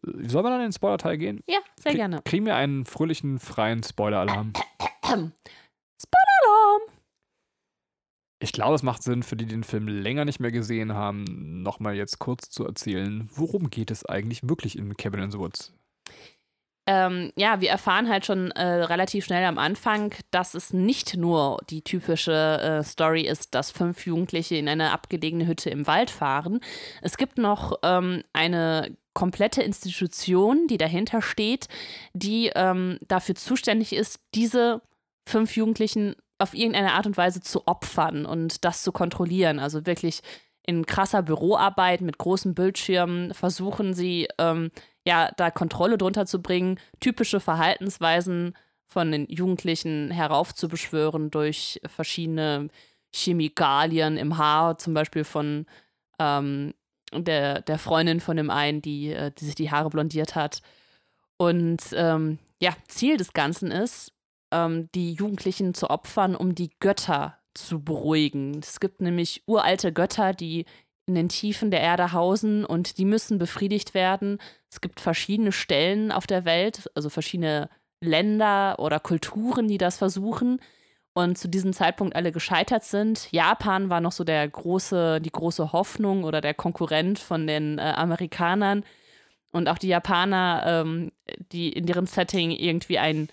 Äh, 0.05 0.27
Soll 0.27 0.43
man 0.43 0.51
dann 0.51 0.61
in 0.61 0.67
den 0.67 0.73
Spoiler-Teil 0.73 1.17
gehen? 1.17 1.41
Ja, 1.47 1.59
sehr 1.79 1.93
Krie 1.93 1.97
gerne. 1.99 2.21
Kriegen 2.25 2.45
wir 2.45 2.55
einen 2.55 2.85
fröhlichen, 2.85 3.39
freien. 3.39 3.81
Spoiler-Alarm! 3.81 4.51
Ich 8.43 8.51
glaube, 8.51 8.75
es 8.75 8.83
macht 8.83 9.03
Sinn, 9.03 9.23
für 9.23 9.37
die, 9.37 9.45
die 9.45 9.55
den 9.55 9.63
Film 9.63 9.87
länger 9.87 10.25
nicht 10.25 10.41
mehr 10.41 10.51
gesehen 10.51 10.93
haben, 10.93 11.63
nochmal 11.63 11.95
jetzt 11.95 12.19
kurz 12.19 12.49
zu 12.49 12.65
erzählen, 12.65 13.29
worum 13.33 13.69
geht 13.69 13.89
es 13.89 14.05
eigentlich 14.05 14.47
wirklich 14.47 14.77
in 14.77 14.97
Cabin 14.97 15.23
in 15.23 15.31
the 15.31 15.39
Woods? 15.39 15.73
ähm, 16.85 17.31
ja, 17.35 17.61
wir 17.61 17.69
erfahren 17.69 18.09
halt 18.09 18.25
schon 18.25 18.51
äh, 18.51 18.63
relativ 18.65 19.25
schnell 19.25 19.45
am 19.45 19.57
Anfang, 19.57 20.13
dass 20.31 20.53
es 20.53 20.73
nicht 20.73 21.15
nur 21.15 21.59
die 21.69 21.81
typische 21.81 22.33
äh, 22.33 22.83
Story 22.83 23.21
ist, 23.21 23.55
dass 23.55 23.71
fünf 23.71 24.05
Jugendliche 24.05 24.55
in 24.55 24.67
eine 24.67 24.91
abgelegene 24.91 25.47
Hütte 25.47 25.69
im 25.69 25.87
Wald 25.87 26.09
fahren. 26.09 26.59
Es 27.01 27.15
gibt 27.15 27.37
noch 27.37 27.79
ähm, 27.83 28.23
eine 28.33 28.97
komplette 29.13 29.61
Institution, 29.61 30.67
die 30.67 30.77
dahinter 30.77 31.21
steht, 31.21 31.67
die 32.13 32.51
ähm, 32.53 32.97
dafür 33.07 33.35
zuständig 33.35 33.93
ist, 33.93 34.19
diese 34.35 34.81
fünf 35.25 35.55
Jugendlichen 35.55 36.15
auf 36.43 36.53
irgendeine 36.53 36.93
Art 36.93 37.07
und 37.07 37.17
Weise 37.17 37.41
zu 37.41 37.67
opfern 37.67 38.25
und 38.25 38.63
das 38.65 38.83
zu 38.83 38.91
kontrollieren. 38.91 39.59
Also 39.59 39.85
wirklich 39.85 40.21
in 40.65 40.85
krasser 40.85 41.23
Büroarbeit 41.23 42.01
mit 42.01 42.17
großen 42.17 42.53
Bildschirmen 42.53 43.33
versuchen 43.33 43.93
sie, 43.93 44.27
ähm, 44.37 44.71
ja, 45.05 45.31
da 45.35 45.51
Kontrolle 45.51 45.97
drunter 45.97 46.25
zu 46.25 46.41
bringen, 46.41 46.79
typische 46.99 47.39
Verhaltensweisen 47.39 48.55
von 48.85 49.11
den 49.11 49.27
Jugendlichen 49.27 50.11
heraufzubeschwören 50.11 51.31
durch 51.31 51.81
verschiedene 51.85 52.69
Chemikalien 53.13 54.17
im 54.17 54.37
Haar, 54.37 54.77
zum 54.77 54.93
Beispiel 54.93 55.23
von 55.23 55.65
ähm, 56.19 56.73
der, 57.13 57.61
der 57.61 57.79
Freundin 57.79 58.19
von 58.19 58.37
dem 58.37 58.49
einen, 58.49 58.81
die, 58.81 59.11
äh, 59.11 59.31
die 59.31 59.45
sich 59.45 59.55
die 59.55 59.71
Haare 59.71 59.89
blondiert 59.89 60.35
hat. 60.35 60.61
Und 61.37 61.81
ähm, 61.93 62.39
ja, 62.61 62.73
Ziel 62.87 63.17
des 63.17 63.33
Ganzen 63.33 63.71
ist, 63.71 64.12
ähm, 64.53 64.89
die 64.93 65.13
Jugendlichen 65.13 65.73
zu 65.73 65.89
opfern, 65.89 66.35
um 66.35 66.55
die 66.55 66.71
Götter 66.79 67.37
zu 67.53 67.83
beruhigen. 67.83 68.59
Es 68.59 68.79
gibt 68.79 69.01
nämlich 69.01 69.43
uralte 69.45 69.91
Götter, 69.91 70.33
die 70.33 70.65
in 71.05 71.15
den 71.15 71.29
Tiefen 71.29 71.69
der 71.69 71.81
Erde 71.81 72.13
hausen 72.13 72.63
und 72.65 72.97
die 72.97 73.05
müssen 73.05 73.37
befriedigt 73.37 73.93
werden. 73.93 74.39
Es 74.71 74.79
gibt 74.79 74.99
verschiedene 74.99 75.51
Stellen 75.51 76.11
auf 76.11 76.27
der 76.27 76.45
Welt, 76.45 76.89
also 76.95 77.09
verschiedene 77.09 77.69
Länder 78.01 78.79
oder 78.79 78.99
Kulturen, 78.99 79.67
die 79.67 79.77
das 79.77 79.97
versuchen 79.97 80.59
und 81.13 81.37
zu 81.37 81.47
diesem 81.47 81.73
Zeitpunkt 81.73 82.15
alle 82.15 82.31
gescheitert 82.31 82.83
sind. 82.83 83.31
Japan 83.31 83.89
war 83.89 84.01
noch 84.01 84.11
so 84.11 84.23
der 84.23 84.47
große, 84.47 85.21
die 85.21 85.31
große 85.31 85.71
Hoffnung 85.71 86.23
oder 86.23 86.41
der 86.41 86.53
Konkurrent 86.53 87.19
von 87.19 87.47
den 87.47 87.77
äh, 87.77 87.81
Amerikanern. 87.81 88.83
Und 89.51 89.69
auch 89.69 89.77
die 89.77 89.89
Japaner, 89.89 90.63
ähm, 90.65 91.11
die 91.51 91.71
in 91.71 91.85
deren 91.85 92.07
Setting 92.07 92.49
irgendwie 92.49 92.97
ein 92.97 93.27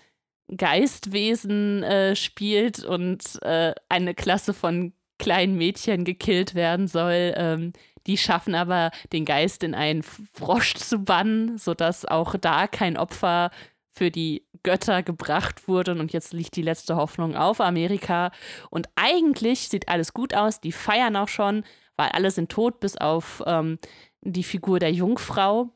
Geistwesen 0.55 1.83
äh, 1.83 2.15
spielt 2.15 2.83
und 2.83 3.41
äh, 3.41 3.73
eine 3.89 4.13
Klasse 4.13 4.53
von 4.53 4.93
kleinen 5.17 5.55
Mädchen 5.55 6.03
gekillt 6.03 6.55
werden 6.55 6.87
soll. 6.87 7.33
Ähm, 7.35 7.73
die 8.07 8.17
schaffen 8.17 8.55
aber 8.55 8.91
den 9.13 9.25
Geist 9.25 9.63
in 9.63 9.75
einen 9.75 10.03
Frosch 10.03 10.73
zu 10.73 10.99
bannen, 10.99 11.57
sodass 11.57 12.05
auch 12.05 12.35
da 12.35 12.67
kein 12.67 12.97
Opfer 12.97 13.51
für 13.93 14.09
die 14.09 14.45
Götter 14.63 15.03
gebracht 15.03 15.67
wurden 15.67 15.99
und 15.99 16.13
jetzt 16.13 16.33
liegt 16.33 16.55
die 16.55 16.61
letzte 16.61 16.95
Hoffnung 16.95 17.35
auf 17.35 17.59
Amerika. 17.59 18.31
Und 18.69 18.87
eigentlich 18.95 19.69
sieht 19.69 19.89
alles 19.89 20.13
gut 20.13 20.33
aus, 20.33 20.61
die 20.61 20.71
feiern 20.71 21.15
auch 21.15 21.27
schon, 21.27 21.63
weil 21.97 22.09
alle 22.09 22.31
sind 22.31 22.49
tot, 22.51 22.79
bis 22.79 22.97
auf 22.97 23.43
ähm, 23.45 23.77
die 24.21 24.43
Figur 24.43 24.79
der 24.79 24.91
Jungfrau, 24.91 25.69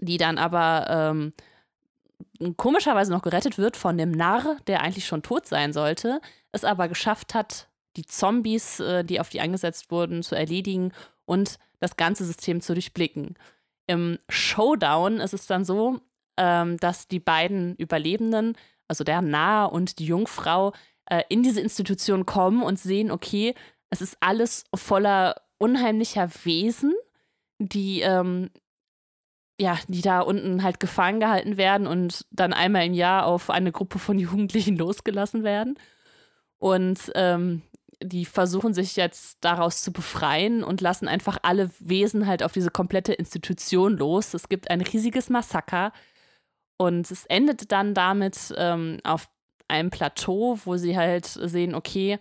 die 0.00 0.18
dann 0.18 0.36
aber 0.38 0.86
ähm, 0.88 1.32
komischerweise 2.56 3.12
noch 3.12 3.22
gerettet 3.22 3.58
wird 3.58 3.76
von 3.76 3.96
dem 3.98 4.10
Narr, 4.10 4.56
der 4.66 4.82
eigentlich 4.82 5.06
schon 5.06 5.22
tot 5.22 5.46
sein 5.46 5.72
sollte, 5.72 6.20
es 6.52 6.64
aber 6.64 6.88
geschafft 6.88 7.34
hat, 7.34 7.68
die 7.96 8.06
Zombies, 8.06 8.80
äh, 8.80 9.04
die 9.04 9.20
auf 9.20 9.28
die 9.28 9.40
angesetzt 9.40 9.90
wurden, 9.90 10.22
zu 10.22 10.34
erledigen 10.34 10.92
und 11.24 11.58
das 11.80 11.96
ganze 11.96 12.24
System 12.24 12.60
zu 12.60 12.74
durchblicken. 12.74 13.36
Im 13.86 14.18
Showdown 14.28 15.20
ist 15.20 15.34
es 15.34 15.46
dann 15.46 15.64
so, 15.64 16.00
ähm, 16.36 16.78
dass 16.78 17.08
die 17.08 17.20
beiden 17.20 17.74
Überlebenden, 17.76 18.56
also 18.88 19.04
der 19.04 19.20
Narr 19.22 19.72
und 19.72 19.98
die 19.98 20.06
Jungfrau, 20.06 20.72
äh, 21.06 21.22
in 21.28 21.42
diese 21.42 21.60
Institution 21.60 22.26
kommen 22.26 22.62
und 22.62 22.78
sehen, 22.78 23.10
okay, 23.10 23.54
es 23.90 24.00
ist 24.00 24.16
alles 24.20 24.64
voller 24.74 25.42
unheimlicher 25.58 26.28
Wesen, 26.44 26.94
die, 27.58 28.00
ähm, 28.00 28.50
ja, 29.62 29.78
die 29.86 30.02
da 30.02 30.20
unten 30.20 30.62
halt 30.64 30.80
gefangen 30.80 31.20
gehalten 31.20 31.56
werden 31.56 31.86
und 31.86 32.26
dann 32.32 32.52
einmal 32.52 32.84
im 32.86 32.94
Jahr 32.94 33.26
auf 33.26 33.48
eine 33.48 33.70
Gruppe 33.70 33.98
von 33.98 34.18
Jugendlichen 34.18 34.76
losgelassen 34.76 35.44
werden. 35.44 35.78
Und 36.58 37.12
ähm, 37.14 37.62
die 38.02 38.24
versuchen 38.24 38.74
sich 38.74 38.96
jetzt 38.96 39.38
daraus 39.40 39.82
zu 39.82 39.92
befreien 39.92 40.64
und 40.64 40.80
lassen 40.80 41.06
einfach 41.06 41.38
alle 41.42 41.70
Wesen 41.78 42.26
halt 42.26 42.42
auf 42.42 42.52
diese 42.52 42.70
komplette 42.70 43.12
Institution 43.12 43.96
los. 43.96 44.34
Es 44.34 44.48
gibt 44.48 44.70
ein 44.70 44.80
riesiges 44.80 45.30
Massaker 45.30 45.92
und 46.76 47.08
es 47.08 47.24
endet 47.26 47.70
dann 47.70 47.94
damit 47.94 48.52
ähm, 48.56 48.98
auf 49.04 49.28
einem 49.68 49.90
Plateau, 49.90 50.58
wo 50.64 50.76
sie 50.76 50.96
halt 50.96 51.26
sehen, 51.26 51.76
okay, 51.76 52.18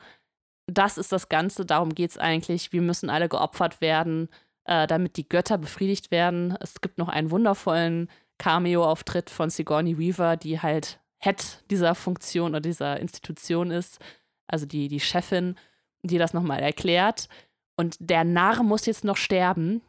das 0.67 0.99
ist 0.99 1.11
das 1.11 1.27
Ganze, 1.27 1.65
darum 1.65 1.95
geht 1.95 2.11
es 2.11 2.17
eigentlich, 2.19 2.71
wir 2.71 2.81
müssen 2.81 3.09
alle 3.09 3.27
geopfert 3.27 3.81
werden, 3.81 4.29
äh, 4.65 4.87
damit 4.87 5.17
die 5.17 5.27
Götter 5.27 5.57
befriedigt 5.57 6.11
werden. 6.11 6.55
Es 6.59 6.81
gibt 6.81 6.97
noch 6.97 7.09
einen 7.09 7.31
wundervollen 7.31 8.09
Cameo-Auftritt 8.37 9.29
von 9.29 9.49
Sigourney 9.49 9.97
Weaver, 9.97 10.37
die 10.37 10.59
halt 10.59 10.99
Head 11.19 11.63
dieser 11.69 11.93
Funktion 11.95 12.51
oder 12.51 12.61
dieser 12.61 12.99
Institution 12.99 13.69
ist, 13.69 13.99
also 14.47 14.65
die, 14.65 14.87
die 14.87 14.99
Chefin, 14.99 15.55
die 16.03 16.17
das 16.17 16.33
nochmal 16.33 16.59
erklärt. 16.61 17.29
Und 17.77 17.97
der 17.99 18.23
Narr 18.23 18.63
muss 18.63 18.85
jetzt 18.85 19.03
noch 19.03 19.17
sterben, 19.17 19.81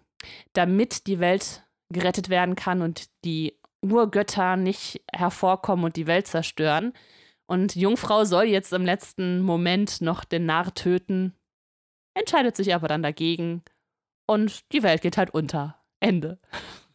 damit 0.52 1.06
die 1.06 1.20
Welt 1.20 1.62
gerettet 1.90 2.28
werden 2.28 2.54
kann 2.54 2.82
und 2.82 3.08
die 3.24 3.58
Urgötter 3.82 4.56
nicht 4.56 5.02
hervorkommen 5.12 5.84
und 5.86 5.96
die 5.96 6.06
Welt 6.06 6.26
zerstören. 6.26 6.92
Und 7.46 7.74
Jungfrau 7.74 8.24
soll 8.24 8.44
jetzt 8.44 8.72
im 8.72 8.84
letzten 8.84 9.40
Moment 9.42 10.00
noch 10.00 10.24
den 10.24 10.46
Narr 10.46 10.72
töten, 10.74 11.34
entscheidet 12.14 12.56
sich 12.56 12.74
aber 12.74 12.88
dann 12.88 13.02
dagegen 13.02 13.62
und 14.32 14.72
die 14.72 14.82
Welt 14.82 15.02
geht 15.02 15.18
halt 15.18 15.34
unter. 15.34 15.76
Ende. 16.00 16.38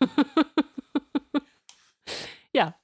ja. 2.51 2.75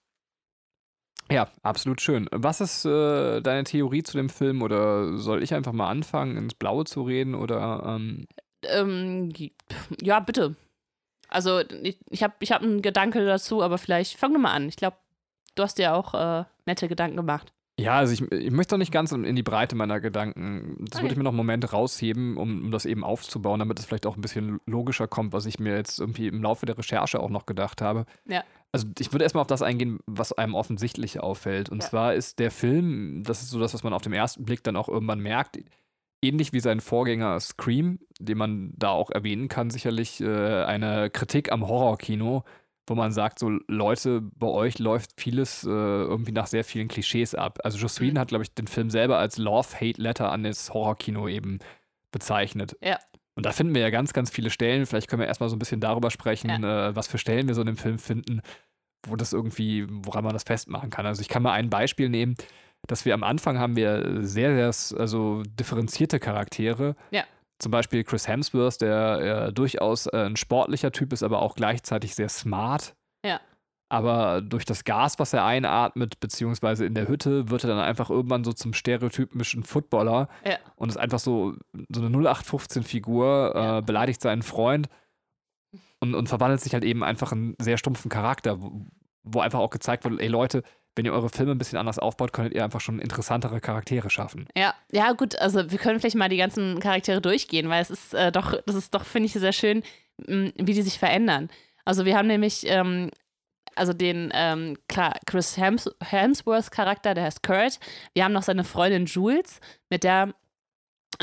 Ja, 1.32 1.48
absolut 1.64 2.02
schön. 2.02 2.30
Was 2.32 2.62
ist 2.62 2.86
äh, 2.86 3.42
deine 3.42 3.64
Theorie 3.64 4.04
zu 4.04 4.16
dem 4.16 4.30
Film 4.30 4.62
oder 4.62 5.18
soll 5.18 5.42
ich 5.42 5.54
einfach 5.54 5.74
mal 5.74 5.90
anfangen, 5.90 6.38
ins 6.38 6.54
Blaue 6.54 6.86
zu 6.86 7.02
reden 7.02 7.34
oder? 7.34 7.84
Ähm 7.86 8.28
ähm, 8.66 9.34
ja, 10.02 10.20
bitte. 10.20 10.56
Also 11.30 11.60
ich, 11.60 11.98
ich 12.10 12.22
habe 12.22 12.36
ich 12.40 12.52
hab 12.52 12.62
einen 12.62 12.84
Gedanke 12.84 13.26
dazu, 13.26 13.64
aber 13.64 13.80
vielleicht 13.80 14.18
fang 14.18 14.34
du 14.34 14.40
mal 14.40 14.54
an. 14.54 14.70
Ich 14.70 14.76
glaube, 14.76 14.98
du 15.56 15.64
hast 15.64 15.80
dir 15.80 15.96
auch 15.96 16.14
äh, 16.14 16.46
nette 16.66 16.88
Gedanken 16.88 17.18
gemacht. 17.18 17.52
Ja, 17.80 17.98
also 17.98 18.14
ich, 18.14 18.32
ich 18.32 18.52
möchte 18.52 18.76
doch 18.76 18.80
nicht 18.80 18.92
ganz 18.92 19.12
in 19.12 19.36
die 19.36 19.44
Breite 19.44 19.76
meiner 19.76 20.00
Gedanken. 20.00 20.76
Das 20.80 20.98
okay. 20.98 21.04
würde 21.04 21.14
ich 21.14 21.18
mir 21.18 21.24
noch 21.24 21.32
einen 21.32 21.38
Moment 21.38 21.74
rausheben, 21.74 22.38
um, 22.38 22.66
um 22.66 22.72
das 22.72 22.86
eben 22.86 23.04
aufzubauen, 23.04 23.60
damit 23.60 23.80
es 23.80 23.86
vielleicht 23.86 24.06
auch 24.06 24.16
ein 24.16 24.22
bisschen 24.22 24.60
logischer 24.68 25.08
kommt, 25.08 25.34
was 25.34 25.48
ich 25.48 25.60
mir 25.60 25.76
jetzt 25.76 26.00
irgendwie 26.00 26.28
im 26.28 26.44
Laufe 26.44 26.68
der 26.68 26.78
Recherche 26.78 27.20
auch 27.20 27.32
noch 27.32 27.48
gedacht 27.48 27.82
habe. 27.82 28.06
Ja. 28.28 28.44
Also 28.72 28.88
ich 29.00 29.12
würde 29.12 29.24
erstmal 29.24 29.42
auf 29.42 29.48
das 29.48 29.64
eingehen, 29.64 30.00
was 30.06 30.34
einem 30.34 30.54
offensichtlich 30.54 31.20
auffällt. 31.20 31.70
Und 31.70 31.82
ja. 31.82 31.90
zwar 31.90 32.14
ist 32.14 32.38
der 32.38 32.52
Film, 32.52 33.24
das 33.24 33.42
ist 33.42 33.50
so 33.50 33.60
das, 33.60 33.74
was 33.74 33.84
man 33.84 33.94
auf 33.94 34.04
den 34.04 34.14
ersten 34.14 34.46
Blick 34.46 34.64
dann 34.64 34.76
auch 34.76 34.88
irgendwann 34.88 35.20
merkt, 35.20 35.58
ähnlich 36.24 36.54
wie 36.54 36.60
sein 36.60 36.80
Vorgänger 36.80 37.40
Scream, 37.40 38.00
den 38.20 38.38
man 38.38 38.74
da 38.78 38.90
auch 38.90 39.10
erwähnen 39.10 39.48
kann, 39.48 39.72
sicherlich 39.72 40.22
äh, 40.22 40.64
eine 40.64 41.10
Kritik 41.10 41.52
am 41.52 41.68
Horrorkino, 41.68 42.44
wo 42.88 42.96
man 42.96 43.12
sagt, 43.12 43.40
so 43.40 43.50
Leute, 43.68 44.22
bei 44.22 44.48
euch 44.48 44.80
läuft 44.80 45.20
vieles 45.20 45.64
äh, 45.64 45.70
irgendwie 45.70 46.32
nach 46.32 46.48
sehr 46.48 46.64
vielen 46.64 46.88
Klischees 46.88 47.36
ab. 47.36 47.60
Also 47.64 47.78
Joss 47.78 48.02
Whedon 48.02 48.16
mhm. 48.16 48.20
hat, 48.20 48.28
glaube 48.30 48.44
ich, 48.44 48.54
den 48.54 48.68
Film 48.68 48.90
selber 48.90 49.18
als 49.18 49.38
Love-Hate-Letter 49.38 50.32
an 50.32 50.44
das 50.44 50.74
Horrorkino 50.74 51.28
eben 51.28 51.60
bezeichnet. 52.12 52.78
Ja. 52.82 53.00
Und 53.36 53.46
da 53.46 53.52
finden 53.52 53.74
wir 53.74 53.82
ja 53.82 53.90
ganz, 53.90 54.14
ganz 54.14 54.30
viele 54.30 54.50
Stellen. 54.50 54.86
Vielleicht 54.86 55.10
können 55.10 55.22
wir 55.22 55.28
erstmal 55.28 55.50
so 55.50 55.56
ein 55.56 55.60
bisschen 55.60 55.82
darüber 55.82 56.12
sprechen, 56.12 56.50
ja. 56.50 56.90
äh, 56.90 56.96
was 56.96 57.08
für 57.08 57.18
Stellen 57.18 57.48
wir 57.48 57.56
so 57.56 57.62
in 57.62 57.68
dem 57.68 57.78
Film 57.78 57.98
finden, 57.98 58.42
wo 59.08 59.16
das 59.16 59.34
irgendwie, 59.34 59.88
woran 59.90 60.24
man 60.24 60.34
das 60.34 60.44
festmachen 60.44 60.90
kann. 60.90 61.06
Also 61.06 61.22
ich 61.22 61.30
kann 61.30 61.44
mal 61.44 61.54
ein 61.54 61.70
Beispiel 61.70 62.10
nehmen 62.10 62.36
dass 62.88 63.06
wir 63.06 63.14
am 63.14 63.24
Anfang 63.24 63.60
haben 63.60 63.76
wir 63.76 64.24
sehr, 64.24 64.72
sehr 64.72 65.00
also 65.00 65.44
differenzierte 65.44 66.20
Charaktere. 66.20 66.96
Ja. 67.12 67.24
Zum 67.60 67.72
Beispiel 67.72 68.04
Chris 68.04 68.28
Hemsworth, 68.28 68.82
der 68.82 69.48
äh, 69.48 69.54
durchaus 69.54 70.08
äh, 70.08 70.26
ein 70.26 70.36
sportlicher 70.36 70.92
Typ 70.92 71.14
ist, 71.14 71.24
aber 71.24 71.42
auch 71.42 71.56
gleichzeitig 71.56 72.16
sehr 72.16 72.30
smart. 72.30 72.96
Ja. 73.26 73.40
Aber 73.90 74.42
durch 74.42 74.66
das 74.66 74.86
Gas, 74.86 75.20
was 75.20 75.34
er 75.34 75.46
einatmet, 75.46 76.20
beziehungsweise 76.20 76.86
in 76.86 76.96
der 76.96 77.08
Hütte, 77.08 77.50
wird 77.50 77.64
er 77.64 77.70
dann 77.70 77.80
einfach 77.80 78.10
irgendwann 78.10 78.44
so 78.44 78.52
zum 78.52 78.74
stereotypischen 78.74 79.64
Footballer. 79.64 80.30
Ja. 80.44 80.58
Und 80.76 80.90
ist 80.90 80.98
einfach 80.98 81.20
so, 81.20 81.54
so 81.90 82.02
eine 82.02 82.10
0815-Figur, 82.18 83.54
ja. 83.56 83.78
äh, 83.78 83.82
beleidigt 83.82 84.22
seinen 84.22 84.42
Freund 84.42 84.90
und, 86.00 86.16
und 86.16 86.28
verwandelt 86.28 86.60
sich 86.60 86.74
halt 86.74 86.84
eben 86.84 87.04
einfach 87.04 87.32
in 87.32 87.38
einen 87.38 87.56
sehr 87.60 87.78
stumpfen 87.78 88.10
Charakter, 88.10 88.62
wo, 88.62 88.86
wo 89.24 89.40
einfach 89.40 89.60
auch 89.60 89.70
gezeigt 89.70 90.04
wird, 90.04 90.20
ey 90.20 90.28
Leute, 90.28 90.64
wenn 90.96 91.06
ihr 91.06 91.14
eure 91.14 91.30
Filme 91.30 91.52
ein 91.52 91.58
bisschen 91.58 91.80
anders 91.80 92.00
aufbaut, 92.00 92.34
könntet 92.34 92.54
ihr 92.54 92.64
einfach 92.64 92.82
schon 92.82 93.00
interessantere 93.00 93.60
Charaktere 93.60 94.10
schaffen. 94.10 94.48
Ja, 94.56 94.74
ja, 94.92 95.12
gut, 95.14 95.38
also 95.40 95.72
wir 95.72 95.78
können 95.80 96.00
vielleicht 96.00 96.16
mal 96.16 96.30
die 96.30 96.38
ganzen 96.38 96.80
Charaktere 96.80 97.22
durchgehen, 97.22 97.70
weil 97.70 97.82
es 97.82 97.90
ist 97.90 98.14
äh, 98.14 98.32
doch, 98.32 98.62
das 98.66 98.76
ist 98.76 98.94
doch, 98.94 99.06
finde 99.06 99.28
ich, 99.28 99.34
sehr 99.34 99.54
schön, 99.54 99.84
wie 100.18 100.74
die 100.74 100.82
sich 100.82 101.00
verändern. 101.00 101.50
Also 101.86 102.06
wir 102.06 102.16
haben 102.16 102.28
nämlich 102.28 102.64
ähm, 102.68 103.10
also 103.76 103.94
den, 103.94 104.32
ähm, 104.34 104.78
klar, 104.88 105.14
Chris 105.26 105.58
Hems 105.58 105.90
Hemsworth 106.04 106.72
Charakter, 106.72 107.14
der 107.14 107.26
heißt 107.26 107.44
Kurt. 107.44 107.80
Wir 108.14 108.24
haben 108.24 108.34
noch 108.34 108.44
seine 108.44 108.64
Freundin 108.64 109.06
Jules, 109.06 109.60
mit 109.90 110.04
der 110.04 110.34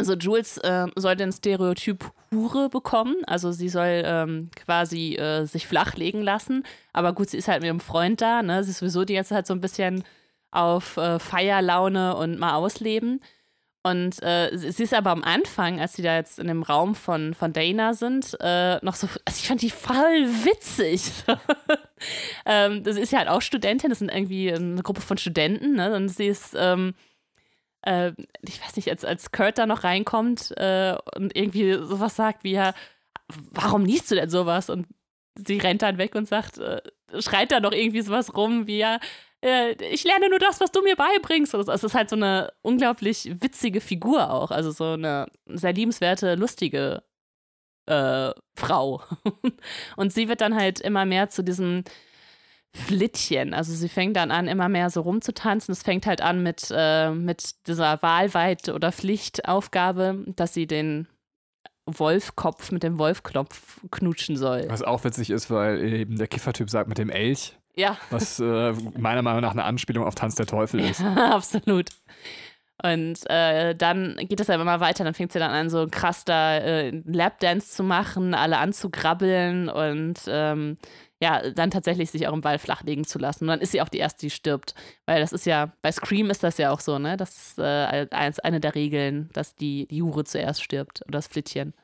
also 0.01 0.15
Jules 0.15 0.57
äh, 0.59 0.87
soll 0.97 1.15
den 1.15 1.31
Stereotyp 1.31 2.11
Hure 2.33 2.71
bekommen, 2.71 3.17
also 3.27 3.53
sie 3.53 3.69
soll 3.69 4.03
ähm, 4.05 4.51
quasi 4.57 5.17
äh, 5.17 5.45
sich 5.45 5.67
flachlegen 5.67 6.23
lassen, 6.23 6.65
aber 6.93 7.13
gut, 7.13 7.31
sie 7.31 7.37
ist 7.37 7.49
halt 7.49 7.61
mit 7.61 7.67
ihrem 7.67 7.81
Freund 7.81 8.21
da, 8.21 8.43
ne? 8.43 8.65
Sie 8.65 8.71
ist 8.71 8.79
sowieso 8.79 9.05
die 9.05 9.15
ganze 9.15 9.35
Zeit 9.35 9.47
so 9.47 9.55
ein 9.55 9.61
bisschen 9.61 10.05
auf 10.51 10.97
äh, 10.97 11.19
Feierlaune 11.19 12.17
und 12.17 12.39
mal 12.39 12.55
ausleben. 12.55 13.21
Und 13.83 14.23
äh, 14.23 14.51
sie 14.55 14.83
ist 14.83 14.93
aber 14.93 15.11
am 15.11 15.25
Anfang, 15.25 15.81
als 15.81 15.95
sie 15.95 16.03
da 16.03 16.15
jetzt 16.15 16.39
in 16.39 16.49
dem 16.49 16.63
Raum 16.63 16.95
von, 16.95 17.33
von 17.33 17.55
Dana 17.55 17.95
sind, 17.95 18.37
äh, 18.41 18.77
noch 18.85 18.95
so, 18.95 19.07
also 19.25 19.39
ich 19.39 19.49
fand 19.49 19.63
die 19.63 19.71
voll 19.71 20.27
witzig. 20.45 21.03
ähm, 22.47 22.83
das 22.85 22.97
ist 22.97 23.13
ja 23.13 23.21
halt 23.21 23.29
auch 23.29 23.41
Studentin, 23.41 23.89
das 23.89 24.01
sind 24.01 24.11
irgendwie 24.11 24.53
eine 24.53 24.83
Gruppe 24.83 25.01
von 25.01 25.17
Studenten, 25.17 25.77
ne? 25.77 25.95
Und 25.95 26.11
sie 26.11 26.27
ist, 26.27 26.55
ähm, 26.59 26.95
äh, 27.83 28.13
ich 28.43 28.63
weiß 28.63 28.77
nicht, 28.77 28.91
als, 28.91 29.05
als 29.05 29.33
Kurt 29.33 29.59
da 29.59 29.67
noch 29.67 29.85
reinkommt 29.85 30.53
äh, 30.57 30.97
und 31.17 31.37
irgendwie 31.37 31.75
sowas 31.75 32.17
sagt 32.17 32.45
wie 32.45 32.53
ja, 32.53 32.75
warum 33.51 33.85
liest 33.85 34.11
du 34.11 34.15
denn 34.15 34.31
sowas? 34.31 34.71
Und 34.71 34.87
sie 35.37 35.59
rennt 35.59 35.83
dann 35.83 35.99
weg 35.99 36.15
und 36.15 36.29
sagt, 36.29 36.59
äh, 36.59 36.81
schreit 37.19 37.53
da 37.53 37.61
noch 37.61 37.73
irgendwie 37.73 38.03
sowas 38.03 38.37
rum 38.37 38.67
wie 38.67 38.79
ja, 38.79 38.99
äh, 39.43 39.73
ich 39.85 40.05
lerne 40.05 40.29
nur 40.29 40.39
das, 40.39 40.61
was 40.61 40.73
du 40.73 40.83
mir 40.83 40.97
beibringst. 40.97 41.55
Also 41.55 41.73
es 41.73 41.85
ist 41.85 41.95
halt 41.95 42.11
so 42.11 42.17
eine 42.17 42.53
unglaublich 42.63 43.31
witzige 43.41 43.81
Figur 43.81 44.31
auch. 44.31 44.51
Also 44.51 44.71
so 44.71 44.93
eine 44.93 45.27
sehr 45.47 45.73
liebenswerte, 45.73 46.35
lustige 46.35 47.03
äh, 47.87 48.31
Frau. 48.55 49.03
und 49.97 50.13
sie 50.13 50.29
wird 50.29 50.41
dann 50.41 50.55
halt 50.55 50.81
immer 50.81 51.07
mehr 51.07 51.29
zu 51.31 51.43
diesem 51.43 51.85
Flittchen. 52.73 53.53
Also 53.53 53.73
sie 53.75 53.89
fängt 53.89 54.17
dann 54.17 54.31
an, 54.31 54.47
immer 54.47 54.69
mehr 54.69 54.91
so 54.91 55.01
rumzutanzen. 55.01 55.73
Es 55.73 55.83
fängt 55.83 56.07
halt 56.07 56.21
an 56.21 56.43
mit, 56.43 56.73
äh, 56.75 57.11
mit 57.11 57.67
dieser 57.67 58.01
Wahlweit- 58.03 58.69
oder 58.69 58.93
Pflichtaufgabe, 58.93 60.25
dass 60.37 60.55
sie 60.55 60.67
den 60.67 61.09
Wolfkopf 61.87 62.71
mit 62.71 62.83
dem 62.83 62.99
Wolfknopf 62.99 63.81
knutschen 63.91 64.37
soll. 64.37 64.67
Was 64.69 64.83
auch 64.83 65.03
witzig 65.03 65.31
ist, 65.31 65.51
weil 65.51 65.83
eben 65.83 66.17
der 66.17 66.29
Kiffertyp 66.29 66.71
sagt 66.71 66.89
mit 66.89 66.99
dem 66.99 67.11
Elch. 67.11 67.57
Ja. 67.75 67.97
Was 68.11 68.39
äh, 68.39 68.73
meiner 68.97 69.23
Meinung 69.23 69.41
nach 69.41 69.53
eine 69.53 69.65
Anspielung 69.65 70.05
auf 70.05 70.15
Tanz 70.15 70.35
der 70.35 70.47
Teufel 70.47 70.81
ist. 70.81 71.01
Ja, 71.17 71.35
absolut. 71.35 71.91
Und 72.83 73.19
äh, 73.29 73.75
dann 73.75 74.17
geht 74.21 74.41
es 74.41 74.49
aber 74.49 74.65
mal 74.65 74.81
weiter. 74.81 75.05
Dann 75.05 75.15
fängt 75.15 75.33
sie 75.33 75.39
dann 75.39 75.51
an, 75.51 75.69
so 75.71 75.87
krass 75.91 76.25
da 76.25 76.57
äh, 76.57 76.91
Lapdance 77.05 77.73
zu 77.73 77.83
machen, 77.83 78.33
alle 78.33 78.59
anzugrabbeln 78.59 79.69
und 79.69 80.21
ähm, 80.29 80.79
ja, 81.23 81.51
dann 81.51 81.71
tatsächlich 81.71 82.11
sich 82.11 82.27
auch 82.29 82.33
im 82.33 82.41
Ball 82.41 82.59
flachlegen 82.59 83.05
zu 83.05 83.19
lassen. 83.19 83.45
Und 83.45 83.49
dann 83.49 83.61
ist 83.61 83.73
sie 83.73 83.83
auch 83.83 83.89
die 83.89 83.99
Erste, 83.99 84.21
die 84.27 84.31
stirbt. 84.31 84.75
Weil 85.07 85.21
das 85.21 85.33
ist 85.33 85.45
ja, 85.47 85.73
bei 85.83 85.93
Scream 85.93 86.31
ist 86.31 86.43
das 86.43 86.57
ja 86.59 86.71
auch 86.71 86.81
so, 86.81 86.99
ne? 86.99 87.17
Das 87.17 87.31
ist 87.37 87.59
äh, 87.59 88.07
eine 88.11 88.61
der 88.61 88.75
Regeln, 88.75 89.29
dass 89.33 89.55
die, 89.55 89.87
die 89.89 90.03
Hure 90.03 90.25
zuerst 90.25 90.63
stirbt 90.63 91.03
oder 91.03 91.19
das 91.19 91.27
Flittchen. 91.27 91.75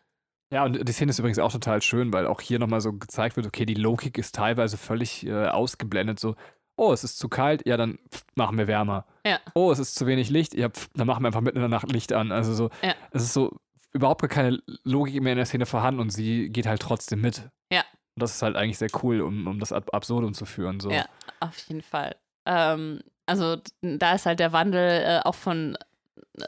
Ja, 0.52 0.64
und 0.64 0.88
die 0.88 0.92
Szene 0.92 1.10
ist 1.10 1.18
übrigens 1.18 1.38
auch 1.40 1.50
total 1.52 1.82
schön, 1.82 2.12
weil 2.12 2.26
auch 2.26 2.40
hier 2.40 2.58
nochmal 2.58 2.80
so 2.80 2.92
gezeigt 2.92 3.36
wird, 3.36 3.46
okay, 3.46 3.66
die 3.66 3.74
Logik 3.74 4.16
ist 4.16 4.34
teilweise 4.36 4.76
völlig 4.76 5.26
äh, 5.26 5.48
ausgeblendet. 5.48 6.20
So, 6.20 6.36
oh, 6.76 6.92
es 6.92 7.02
ist 7.04 7.18
zu 7.18 7.28
kalt, 7.28 7.66
ja, 7.66 7.76
dann 7.76 7.98
pff, 8.10 8.22
machen 8.36 8.56
wir 8.56 8.68
wärmer. 8.68 9.06
Ja. 9.26 9.40
Oh, 9.54 9.72
es 9.72 9.80
ist 9.80 9.96
zu 9.96 10.06
wenig 10.06 10.30
Licht, 10.30 10.54
ja, 10.54 10.68
pff, 10.68 10.88
dann 10.94 11.08
machen 11.08 11.22
wir 11.24 11.26
einfach 11.26 11.40
mitten 11.40 11.56
in 11.56 11.62
der 11.62 11.68
Nacht 11.68 11.90
Licht 11.90 12.12
an. 12.12 12.30
Also 12.32 12.54
so, 12.54 12.70
Ja. 12.82 12.94
es 13.10 13.24
ist 13.24 13.32
so 13.32 13.56
überhaupt 13.92 14.20
gar 14.20 14.28
keine 14.28 14.60
Logik 14.84 15.20
mehr 15.20 15.32
in 15.32 15.38
der 15.38 15.46
Szene 15.46 15.66
vorhanden 15.66 16.00
und 16.00 16.10
sie 16.10 16.48
geht 16.48 16.66
halt 16.66 16.80
trotzdem 16.80 17.20
mit. 17.22 17.50
Ja. 17.72 17.82
Und 18.16 18.22
das 18.22 18.36
ist 18.36 18.42
halt 18.42 18.56
eigentlich 18.56 18.78
sehr 18.78 18.88
cool, 19.02 19.20
um, 19.20 19.46
um 19.46 19.60
das 19.60 19.72
ab 19.72 19.92
Absurdum 19.92 20.32
zu 20.32 20.46
führen. 20.46 20.80
So. 20.80 20.90
Ja, 20.90 21.04
auf 21.40 21.58
jeden 21.68 21.82
Fall. 21.82 22.16
Ähm, 22.46 23.00
also 23.26 23.56
da 23.82 24.14
ist 24.14 24.24
halt 24.24 24.40
der 24.40 24.52
Wandel 24.52 25.02
äh, 25.04 25.20
auch 25.22 25.34
von 25.34 25.76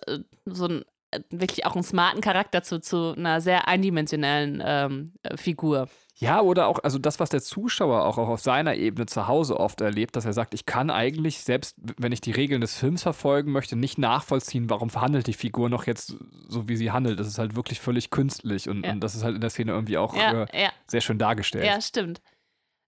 äh, 0.07 0.18
so 0.46 0.66
ein 0.66 0.85
wirklich 1.31 1.64
auch 1.66 1.75
einen 1.75 1.83
smarten 1.85 2.21
Charakter 2.21 2.62
zu, 2.62 2.81
zu 2.81 3.14
einer 3.16 3.40
sehr 3.40 3.68
eindimensionellen 3.68 4.62
ähm, 4.64 5.12
äh, 5.23 5.37
Figur. 5.37 5.88
Ja, 6.21 6.40
oder 6.40 6.66
auch, 6.66 6.81
also 6.83 6.99
das, 6.99 7.21
was 7.21 7.31
der 7.31 7.40
Zuschauer 7.40 8.05
auch, 8.05 8.18
auch 8.18 8.29
auf 8.29 8.40
seiner 8.40 8.75
Ebene 8.75 9.07
zu 9.07 9.29
Hause 9.29 9.59
oft 9.61 9.81
erlebt, 9.81 10.16
dass 10.16 10.25
er 10.25 10.33
sagt, 10.33 10.53
ich 10.53 10.66
kann 10.66 10.90
eigentlich, 10.90 11.38
selbst 11.44 11.77
wenn 11.97 12.11
ich 12.11 12.21
die 12.21 12.33
Regeln 12.33 12.61
des 12.61 12.75
Films 12.77 13.05
verfolgen 13.05 13.53
möchte, 13.53 13.77
nicht 13.77 13.99
nachvollziehen, 13.99 14.68
warum 14.68 14.90
verhandelt 14.90 15.29
die 15.29 15.33
Figur 15.33 15.68
noch 15.68 15.87
jetzt 15.87 16.16
so, 16.49 16.68
wie 16.68 16.75
sie 16.77 16.90
handelt. 16.90 17.21
Das 17.21 17.29
ist 17.29 17.38
halt 17.38 17.55
wirklich 17.55 17.79
völlig 17.79 18.11
künstlich 18.11 18.68
und, 18.68 18.85
Ja. 18.85 18.90
und 18.92 19.01
das 19.01 19.14
ist 19.14 19.23
halt 19.23 19.37
in 19.37 19.40
der 19.40 19.51
Szene 19.51 19.71
irgendwie 19.73 19.97
auch 19.97 20.16
Ja, 20.16 20.42
äh, 20.44 20.62
ja, 20.64 20.71
sehr 20.88 21.01
schön 21.03 21.18
dargestellt. 21.18 21.64
ja, 21.66 21.81
stimmt. 21.81 22.21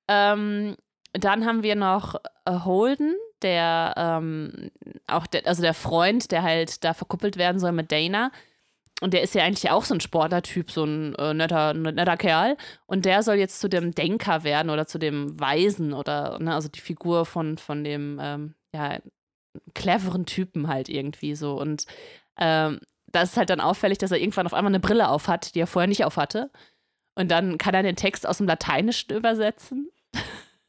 Ähm, 0.09 0.77
dann 1.13 1.47
haben 1.47 1.63
wir 1.63 1.77
noch 1.77 2.17
äh, 2.47 2.51
Holden, 2.65 3.15
der 3.43 3.95
ähm, 3.97 4.71
auch 5.07 5.27
der, 5.27 5.47
also 5.47 5.63
der 5.63 5.75
Freund, 5.75 6.31
der 6.31 6.43
halt 6.43 6.85
da 6.85 6.95
verkuppelt 6.95 7.37
werden 7.37 7.59
soll 7.59 7.73
mit 7.73 7.93
Dana. 7.93 8.31
Und 9.01 9.15
der 9.15 9.23
ist 9.23 9.35
ja 9.35 9.45
eigentlich 9.45 9.71
auch 9.71 9.85
so 9.85 9.95
ein 9.95 10.01
Sportlertyp, 10.01 10.71
so 10.71 10.85
ein 10.85 11.15
äh, 11.15 11.33
netter, 11.33 11.73
netter 11.73 12.17
Kerl. 12.19 12.57
Und 12.87 13.07
der 13.07 13.23
soll 13.23 13.37
jetzt 13.37 13.61
zu 13.61 13.69
dem 13.69 13.95
Denker 13.95 14.45
werden 14.45 14.71
oder 14.71 14.87
zu 14.87 14.99
dem 14.99 15.41
Weisen 15.41 15.95
oder, 15.95 16.39
ne, 16.39 16.55
also 16.55 16.69
die 16.69 16.81
Figur 16.81 17.25
von, 17.25 17.57
von 17.57 17.83
dem, 17.83 18.19
ähm, 18.21 18.55
ja, 18.75 18.99
cleveren 19.75 20.27
Typen 20.27 20.69
halt 20.69 20.89
irgendwie 20.89 21.35
so. 21.35 21.59
Und 21.59 21.87
ähm, 22.39 22.81
das 23.07 23.31
ist 23.31 23.37
halt 23.37 23.51
dann 23.51 23.61
auffällig, 23.61 23.99
dass 23.99 24.13
er 24.13 24.21
irgendwann 24.21 24.47
auf 24.47 24.55
einmal 24.55 24.71
eine 24.71 24.81
Brille 24.81 25.09
auf 25.09 25.29
hat, 25.29 25.55
die 25.55 25.61
er 25.61 25.67
vorher 25.67 25.89
nicht 25.89 26.05
auf 26.05 26.17
hatte. 26.17 26.51
Und 27.15 27.31
dann 27.31 27.59
kann 27.59 27.75
er 27.75 27.83
den 27.83 27.97
Text 27.97 28.27
aus 28.27 28.39
dem 28.39 28.47
Lateinischen 28.47 29.17
übersetzen. 29.17 29.91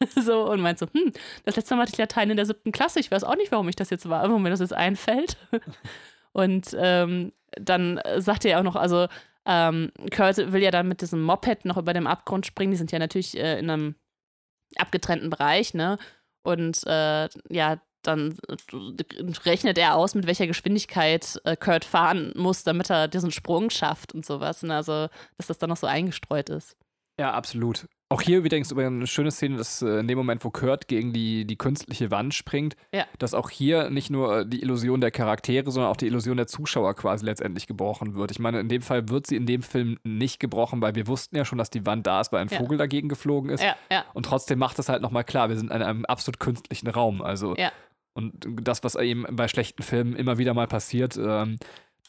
so, 0.16 0.50
und 0.50 0.62
meint 0.62 0.80
so, 0.80 0.88
hm, 0.92 1.14
das 1.46 1.56
letzte 1.56 1.76
Mal 1.76 1.84
hatte 1.84 1.94
ich 1.94 1.98
Latein 1.98 2.30
in 2.30 2.38
der 2.38 2.46
siebten 2.46 2.72
Klasse. 2.72 3.00
Ich 3.00 3.12
weiß 3.12 3.24
auch 3.24 3.36
nicht, 3.36 3.52
warum 3.52 3.70
ich 3.70 3.76
das 3.76 3.90
jetzt 3.90 4.10
war, 4.10 4.24
warum 4.24 4.44
mir 4.44 4.50
das 4.50 4.60
jetzt 4.60 4.74
einfällt. 4.74 5.38
und 6.34 6.76
ähm, 6.78 7.32
dann 7.52 8.00
sagt 8.18 8.46
er 8.46 8.60
auch 8.60 8.64
noch, 8.64 8.76
also 8.76 9.08
ähm, 9.46 9.92
Kurt 10.16 10.38
will 10.52 10.62
ja 10.62 10.72
dann 10.72 10.88
mit 10.88 11.02
diesem 11.02 11.22
Moped 11.22 11.66
noch 11.66 11.78
über 11.78 11.94
dem 11.94 12.08
Abgrund 12.08 12.46
springen. 12.46 12.72
Die 12.72 12.78
sind 12.78 12.92
ja 12.92 13.00
natürlich 13.00 13.38
äh, 13.38 13.60
in 13.60 13.70
einem 13.70 13.96
abgetrennten 14.78 15.30
Bereich, 15.30 15.74
ne? 15.74 15.98
Und 16.44 16.86
äh, 16.88 17.28
ja, 17.50 17.82
dann 18.04 18.38
rechnet 19.46 19.78
er 19.78 19.96
aus, 19.96 20.16
mit 20.16 20.26
welcher 20.26 20.48
Geschwindigkeit 20.48 21.40
äh, 21.44 21.56
Kurt 21.56 21.86
fahren 21.86 22.34
muss, 22.36 22.64
damit 22.64 22.90
er 22.90 23.08
diesen 23.08 23.32
Sprung 23.32 23.70
schafft 23.70 24.14
und 24.14 24.26
sowas. 24.26 24.64
Ne? 24.64 24.76
Also, 24.76 25.08
dass 25.38 25.48
das 25.48 25.60
dann 25.60 25.70
noch 25.70 25.78
so 25.78 25.88
eingestreut 25.88 26.50
ist. 26.50 26.76
Ja, 27.20 27.32
absolut. 27.34 27.88
Auch 28.12 28.22
hier 28.22 28.40
übrigens 28.40 28.72
über 28.72 28.86
eine 28.86 29.08
schöne 29.08 29.32
Szene, 29.32 29.58
dass 29.58 29.82
äh, 29.82 30.00
in 30.00 30.08
dem 30.08 30.18
Moment, 30.18 30.44
wo 30.44 30.50
Kurt 30.50 30.88
gegen 30.88 31.14
die, 31.14 31.46
die 31.46 31.56
künstliche 31.56 32.12
Wand 32.12 32.34
springt, 32.34 32.76
Ja. 32.94 33.06
dass 33.20 33.34
auch 33.34 33.50
hier 33.50 33.90
nicht 33.90 34.10
nur 34.10 34.40
äh, 34.40 34.46
die 34.46 34.62
Illusion 34.62 35.00
der 35.02 35.12
Charaktere, 35.12 35.72
sondern 35.72 35.92
auch 35.92 35.96
die 35.98 36.08
Illusion 36.08 36.36
der 36.38 36.48
Zuschauer 36.48 36.94
quasi 36.96 37.26
letztendlich 37.26 37.68
gebrochen 37.68 38.16
wird. 38.16 38.32
Ich 38.32 38.40
meine, 38.40 38.60
in 38.60 38.68
dem 38.70 38.82
Fall 38.82 39.08
wird 39.10 39.28
sie 39.28 39.36
in 39.38 39.46
dem 39.46 39.62
Film 39.62 39.98
nicht 40.04 40.40
gebrochen, 40.40 40.82
weil 40.82 40.94
wir 40.96 41.08
wussten 41.08 41.38
ja 41.38 41.46
schon, 41.46 41.58
dass 41.58 41.70
die 41.70 41.86
Wand 41.86 42.06
da 42.06 42.20
ist, 42.22 42.32
weil 42.34 42.42
ein 42.42 42.50
Ja. 42.50 42.58
Vogel 42.58 42.78
dagegen 42.78 43.08
geflogen 43.10 43.50
ist. 43.50 43.64
Ja, 43.64 44.04
Und 44.14 44.26
trotzdem 44.26 44.60
macht 44.60 44.78
es 44.80 44.90
halt 44.90 45.02
nochmal 45.02 45.24
klar, 45.24 45.48
wir 45.50 45.56
sind 45.58 45.72
in 45.72 45.82
einem 45.82 46.04
absolut 46.06 46.40
künstlichen 46.40 46.88
Raum. 46.90 47.22
Also, 47.22 47.56
und 48.14 48.34
das, 48.62 48.84
was 48.84 48.96
eben 48.96 49.26
bei 49.32 49.48
schlechten 49.48 49.84
Filmen 49.84 50.18
immer 50.18 50.38
wieder 50.38 50.54
mal 50.54 50.68
passiert, 50.68 51.18
ähm, 51.18 51.58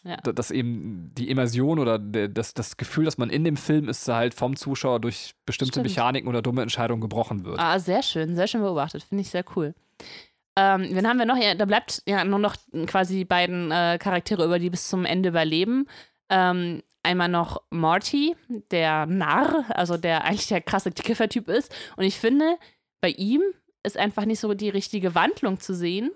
Ja. 0.05 0.17
da- 0.25 0.33
dass 0.33 0.51
eben 0.51 1.13
die 1.17 1.31
Immersion 1.31 1.79
oder 1.79 1.99
der, 1.99 2.29
das, 2.29 2.55
das 2.55 2.77
Gefühl, 2.77 3.05
dass 3.05 3.19
man 3.19 3.31
in 3.31 3.45
dem 3.45 3.57
Film 3.57 3.89
ist, 3.89 4.09
halt 4.09 4.35
vom 4.35 4.57
Zuschauer 4.57 4.99
durch 5.01 5.35
bestimmte 5.47 5.75
Stimmt. 5.75 5.87
Mechaniken 5.89 6.29
oder 6.29 6.43
dumme 6.43 6.63
Entscheidungen 6.63 7.01
gebrochen 7.01 7.45
wird. 7.45 7.59
Ah, 7.61 7.79
sehr 7.79 8.03
schön, 8.03 8.35
sehr 8.35 8.47
schön 8.49 8.63
beobachtet. 8.63 9.05
Finde 9.05 9.23
ich 9.23 9.31
sehr 9.31 9.45
cool. 9.55 9.75
Ähm, 10.59 10.89
wen 10.91 11.07
haben 11.09 11.19
wir 11.19 11.25
noch? 11.25 11.37
Ja, 11.37 11.55
da 11.55 11.65
bleibt 11.65 12.03
ja 12.07 12.25
nur 12.25 12.39
noch 12.39 12.57
quasi 12.87 13.15
die 13.19 13.25
beiden 13.25 13.71
äh, 13.71 13.99
Charaktere, 13.99 14.45
über 14.45 14.59
die 14.59 14.71
bis 14.71 14.89
zum 14.89 15.05
Ende 15.05 15.29
überleben. 15.31 15.87
Ähm, 16.29 16.83
einmal 17.05 17.29
noch 17.29 17.63
Morty, 17.71 18.37
der 18.71 19.07
Narr, 19.07 19.65
also 19.71 19.97
der 19.97 20.25
eigentlich 20.25 20.49
der 20.49 20.61
krasse 20.61 20.91
Kiffertyp 20.91 21.49
ist. 21.49 21.75
Und 21.97 22.05
ich 22.05 22.19
finde, 22.19 22.57
bei 23.01 23.11
ihm 23.11 23.41
ist 23.83 23.97
einfach 23.97 24.25
nicht 24.25 24.41
so 24.41 24.53
die 24.55 24.69
richtige 24.69 25.15
Wandlung 25.15 25.59
zu 25.61 25.75
sehen. 25.75 26.11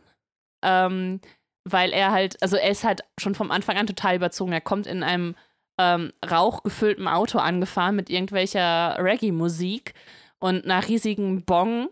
Ähm, 0.62 1.20
weil 1.66 1.92
er 1.92 2.12
halt, 2.12 2.40
also 2.42 2.56
er 2.56 2.70
ist 2.70 2.84
halt 2.84 3.02
schon 3.18 3.34
vom 3.34 3.50
Anfang 3.50 3.76
an 3.76 3.88
total 3.88 4.14
überzogen. 4.16 4.52
Er 4.52 4.60
kommt 4.60 4.86
in 4.86 5.02
einem 5.02 5.34
ähm, 5.78 6.12
rauchgefüllten 6.28 7.08
Auto 7.08 7.38
angefahren 7.38 7.96
mit 7.96 8.08
irgendwelcher 8.08 8.96
Reggae-Musik 8.98 9.92
und 10.38 10.64
einer 10.64 10.86
riesigen 10.86 11.44
Bong. 11.44 11.88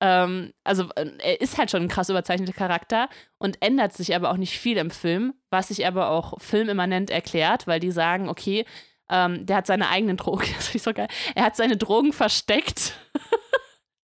Ähm, 0.00 0.52
also 0.64 0.90
äh, 0.96 1.10
er 1.18 1.40
ist 1.40 1.56
halt 1.56 1.70
schon 1.70 1.82
ein 1.82 1.88
krass 1.88 2.10
überzeichneter 2.10 2.52
Charakter 2.52 3.08
und 3.38 3.56
ändert 3.62 3.94
sich 3.94 4.14
aber 4.14 4.30
auch 4.30 4.36
nicht 4.36 4.58
viel 4.58 4.76
im 4.76 4.90
Film, 4.90 5.32
was 5.48 5.68
sich 5.68 5.86
aber 5.86 6.10
auch 6.10 6.38
filmimmanent 6.40 7.08
erklärt, 7.08 7.66
weil 7.66 7.80
die 7.80 7.90
sagen, 7.90 8.28
okay, 8.28 8.66
ähm, 9.08 9.46
der 9.46 9.56
hat 9.56 9.66
seine 9.66 9.88
eigenen 9.88 10.18
Drogen, 10.18 10.46
das 10.56 10.74
ist 10.74 10.84
so 10.84 10.92
geil, 10.92 11.08
er 11.34 11.44
hat 11.44 11.56
seine 11.56 11.78
Drogen 11.78 12.12
versteckt 12.12 12.92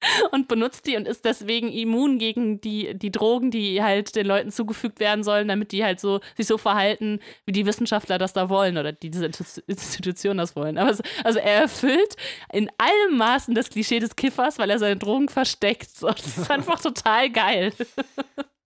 und 0.31 0.49
benutzt 0.49 0.87
die 0.87 0.97
und 0.97 1.07
ist 1.07 1.25
deswegen 1.25 1.71
immun 1.71 2.19
gegen 2.19 2.61
die, 2.61 2.95
die 2.95 3.13
Drogen, 3.13 3.51
die 3.51 3.83
halt 3.83 4.17
den 4.17 4.27
Leuten 4.27 4.51
zugefügt 4.51 5.01
werden 5.01 5.23
sollen, 5.25 5.49
damit 5.49 5.73
die 5.73 5.85
halt 5.85 6.01
so 6.01 6.21
sich 6.37 6.47
so 6.47 6.59
verhalten, 6.59 7.21
wie 7.47 7.53
die 7.53 7.67
Wissenschaftler 7.67 8.19
das 8.19 8.33
da 8.33 8.49
wollen 8.49 8.79
oder 8.79 8.93
die, 8.93 9.11
diese 9.11 9.27
Institution 9.67 10.39
das 10.39 10.57
wollen. 10.57 10.79
Aber 10.79 10.91
es, 10.91 11.03
also 11.25 11.39
er 11.39 11.63
erfüllt 11.63 12.17
in 12.53 12.71
allem 12.79 13.19
Maßen 13.19 13.55
das 13.55 13.71
Klischee 13.71 13.99
des 13.99 14.17
Kiffers, 14.17 14.59
weil 14.59 14.71
er 14.71 14.79
seine 14.79 14.97
Drogen 14.97 15.29
versteckt. 15.29 15.91
So, 15.91 16.09
das 16.09 16.39
ist 16.39 16.51
einfach 16.51 16.81
total 16.81 17.31
geil. 17.31 17.73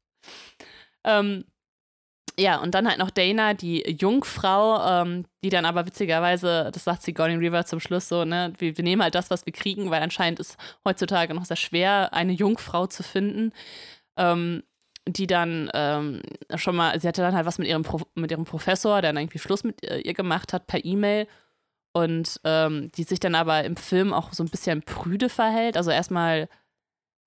ähm, 1.05 1.45
ja, 2.39 2.61
und 2.61 2.75
dann 2.75 2.89
halt 2.89 2.99
noch 2.99 3.11
Dana, 3.11 3.55
die 3.55 3.83
Jungfrau, 3.83 5.03
ähm, 5.03 5.25
die 5.45 5.51
dann 5.51 5.65
aber 5.65 5.87
witzigerweise, 5.87 6.71
das 6.73 6.85
sagt 6.85 7.03
Sigourney 7.03 7.37
River 7.37 7.65
zum 7.65 7.81
Schluss 7.81 8.09
so, 8.09 8.25
ne, 8.25 8.53
wir, 8.59 8.77
wir, 8.77 8.85
nehmen 8.85 9.03
halt 9.03 9.15
das, 9.15 9.31
was 9.31 9.47
wir 9.47 9.53
kriegen, 9.53 9.91
weil 9.91 10.03
anscheinend 10.03 10.41
ist 10.41 10.57
heutzutage 10.85 11.35
noch 11.35 11.45
sehr 11.45 11.57
schwer, 11.57 12.13
eine 12.13 12.33
Jungfrau 12.33 12.87
zu 12.87 13.03
finden. 13.03 13.53
Ähm, 14.17 14.63
die 15.07 15.27
dann 15.27 15.71
ähm, 15.75 16.23
schon 16.57 16.77
mal, 16.77 16.99
sie 16.99 17.07
hatte 17.07 17.21
dann 17.21 17.35
halt 17.35 17.45
was 17.47 17.59
mit 17.59 17.69
ihrem, 17.69 17.83
Pro 17.83 18.01
mit 18.15 18.31
ihrem 18.31 18.45
Professor, 18.45 19.03
der 19.03 19.13
dann 19.13 19.23
irgendwie 19.23 19.39
Schluss 19.39 19.63
mit 19.63 19.83
ihr 19.83 20.15
gemacht 20.15 20.55
hat 20.55 20.67
per 20.67 20.83
E-Mail 20.83 21.27
und 21.93 22.41
ähm, 22.45 22.91
die 22.97 23.05
sich 23.05 23.21
dann 23.21 23.35
aber 23.35 23.65
im 23.65 23.77
Film 23.77 24.13
auch 24.15 24.33
so 24.33 24.43
ein 24.43 24.49
bisschen 24.49 24.83
prüde 24.83 25.29
verhält. 25.29 25.77
Also 25.77 25.91
erstmal, 25.91 26.49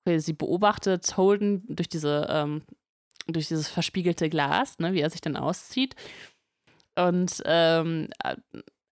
sie 0.08 0.34
beobachtet 0.34 1.18
Holden 1.18 1.64
durch 1.68 1.88
diese 1.88 2.28
ähm, 2.30 2.64
durch 3.28 3.48
dieses 3.48 3.68
verspiegelte 3.68 4.30
Glas, 4.30 4.80
ne, 4.80 4.94
wie 4.94 5.02
er 5.02 5.10
sich 5.10 5.22
dann 5.22 5.38
auszieht. 5.38 5.96
Und 6.96 7.42
ähm, 7.46 8.10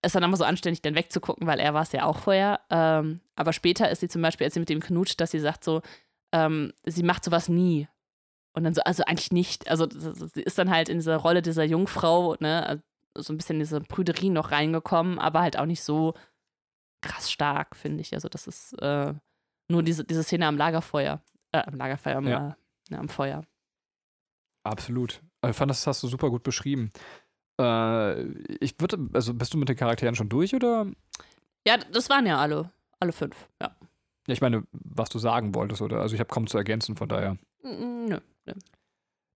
ist 0.02 0.14
dann 0.14 0.22
immer 0.22 0.36
so 0.36 0.44
anständig, 0.44 0.82
dann 0.82 0.94
wegzugucken, 0.94 1.46
weil 1.46 1.58
er 1.58 1.74
war 1.74 1.82
es 1.82 1.92
ja 1.92 2.04
auch 2.04 2.18
vorher. 2.18 2.60
Ähm, 2.70 3.20
aber 3.34 3.52
später 3.52 3.90
ist 3.90 4.00
sie 4.00 4.08
zum 4.08 4.22
Beispiel, 4.22 4.44
als 4.44 4.54
sie 4.54 4.60
mit 4.60 4.68
dem 4.68 4.80
knutscht, 4.80 5.20
dass 5.20 5.32
sie 5.32 5.40
sagt 5.40 5.64
so, 5.64 5.82
ähm, 6.32 6.72
sie 6.84 7.02
macht 7.02 7.24
sowas 7.24 7.48
nie. 7.48 7.88
Und 8.54 8.64
dann 8.64 8.74
so, 8.74 8.82
also 8.82 9.04
eigentlich 9.04 9.32
nicht. 9.32 9.68
Also 9.68 9.88
sie 9.90 10.42
ist 10.42 10.58
dann 10.58 10.70
halt 10.70 10.88
in 10.88 10.98
diese 10.98 11.16
Rolle 11.16 11.42
dieser 11.42 11.64
Jungfrau, 11.64 12.36
ne, 12.40 12.82
so 13.14 13.32
ein 13.32 13.36
bisschen 13.36 13.56
in 13.56 13.60
diese 13.60 13.80
Prüderie 13.80 14.30
noch 14.30 14.52
reingekommen, 14.52 15.18
aber 15.18 15.40
halt 15.40 15.58
auch 15.58 15.66
nicht 15.66 15.82
so 15.82 16.14
krass 17.02 17.30
stark, 17.30 17.76
finde 17.76 18.00
ich. 18.00 18.14
Also 18.14 18.28
das 18.28 18.46
ist 18.46 18.72
äh, 18.80 19.12
nur 19.68 19.82
diese, 19.82 20.04
diese 20.04 20.22
Szene 20.22 20.46
am 20.46 20.56
Lagerfeuer, 20.56 21.20
äh, 21.52 21.58
am 21.58 21.74
Lagerfeuer, 21.74 22.16
am, 22.16 22.26
ja. 22.26 22.56
äh, 22.90 22.94
am 22.94 23.08
Feuer. 23.08 23.42
Absolut. 24.66 25.22
Ich 25.48 25.56
fand, 25.56 25.70
das 25.70 25.86
hast 25.86 26.02
du 26.02 26.08
super 26.08 26.30
gut 26.30 26.42
beschrieben. 26.42 26.90
Äh, 27.60 28.24
ich 28.60 28.74
würde, 28.78 28.98
also 29.12 29.32
bist 29.34 29.54
du 29.54 29.58
mit 29.58 29.68
den 29.68 29.76
Charakteren 29.76 30.14
schon 30.14 30.28
durch 30.28 30.54
oder? 30.54 30.86
Ja, 31.66 31.76
das 31.78 32.10
waren 32.10 32.26
ja 32.26 32.38
alle, 32.38 32.70
alle 33.00 33.12
fünf, 33.12 33.48
ja. 33.60 33.74
Ja, 34.26 34.32
ich 34.32 34.40
meine, 34.40 34.64
was 34.72 35.08
du 35.08 35.18
sagen 35.18 35.54
wolltest, 35.54 35.82
oder? 35.82 36.00
Also 36.00 36.14
ich 36.14 36.20
habe 36.20 36.32
kaum 36.32 36.48
zu 36.48 36.58
ergänzen, 36.58 36.96
von 36.96 37.08
daher. 37.08 37.36
Nö, 37.62 38.18
nö. 38.44 38.52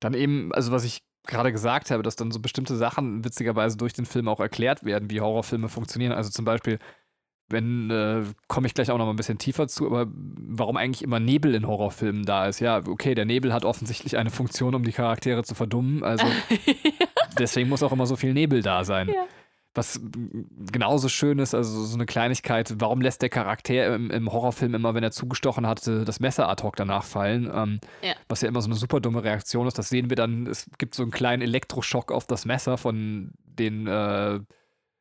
Dann 0.01 0.15
eben, 0.15 0.53
also 0.53 0.73
was 0.73 0.85
ich 0.85 1.03
gerade 1.25 1.53
gesagt 1.53 1.91
habe, 1.91 2.03
dass 2.03 2.17
dann 2.17 2.33
so 2.33 2.41
bestimmte 2.41 2.77
Sachen 2.77 3.25
witzigerweise 3.25 3.77
durch 3.77 3.93
den 3.93 4.07
Film 4.07 4.27
auch 4.27 4.41
erklärt 4.41 4.85
werden, 4.85 5.11
wie 5.11 5.21
Horrorfilme 5.21 5.69
funktionieren. 5.69 6.13
Also 6.13 6.31
zum 6.31 6.45
Beispiel, 6.45 6.79
wenn, 7.51 7.91
äh, 7.91 8.23
komme 8.49 8.67
ich 8.67 8.75
gleich 8.75 8.91
auch 8.91 8.99
noch 8.99 9.05
mal 9.05 9.13
ein 9.13 9.17
bisschen 9.17 9.39
tiefer 9.39 9.69
zu, 9.69 9.87
aber 9.87 10.07
warum 10.13 10.77
eigentlich 10.77 11.03
immer 11.03 11.21
Nebel 11.21 11.55
in 11.55 11.67
Horrorfilmen 11.67 12.25
da 12.25 12.47
ist. 12.47 12.61
Ja, 12.61 12.79
okay, 12.87 13.15
der 13.15 13.25
Nebel 13.25 13.53
hat 13.53 13.65
offensichtlich 13.65 14.17
eine 14.17 14.31
Funktion, 14.31 14.75
um 14.75 14.85
die 14.85 14.93
Charaktere 14.93 15.43
zu 15.43 15.55
verdummen. 15.55 16.05
Also 16.05 16.25
deswegen 17.39 17.69
muss 17.69 17.83
auch 17.83 17.93
immer 17.93 18.07
so 18.07 18.17
viel 18.17 18.33
Nebel 18.33 18.63
da 18.63 18.85
sein. 18.85 19.09
Ja. 19.09 19.27
Was 19.73 20.01
genauso 20.73 21.09
schön 21.09 21.39
ist, 21.39 21.55
also 21.55 21.85
so 21.85 21.95
eine 21.95 22.05
Kleinigkeit, 22.05 22.75
warum 22.79 23.01
lässt 23.01 23.23
der 23.23 23.29
Charakter 23.29 23.95
im, 23.95 24.11
im 24.11 24.33
Horrorfilm 24.33 24.75
immer, 24.75 24.95
wenn 24.95 25.05
er 25.05 25.13
zugestochen 25.13 25.65
hat, 25.65 25.87
das 25.87 26.19
Messer 26.19 26.49
ad 26.49 26.65
hoc 26.65 26.75
danach 26.75 27.05
fallen? 27.05 27.49
Ähm, 27.55 27.81
ja. 28.03 28.15
Was 28.29 28.41
ja 28.41 28.49
immer 28.49 28.63
so 28.63 28.69
eine 28.69 28.75
super 28.75 28.99
dumme 28.99 29.23
Reaktion 29.23 29.69
ist. 29.69 29.79
Das 29.79 29.89
sehen 29.89 30.11
wir 30.11 30.17
dann, 30.17 30.49
es 30.49 30.69
gibt 30.79 30.97
so 30.97 31.05
einen 31.05 31.13
kleinen 31.13 31.43
Elektroschock 31.43 32.11
auf 32.11 32.27
das 32.27 32.47
Messer 32.47 32.79
von 32.79 33.31
den 33.45 33.87
äh, 33.87 34.41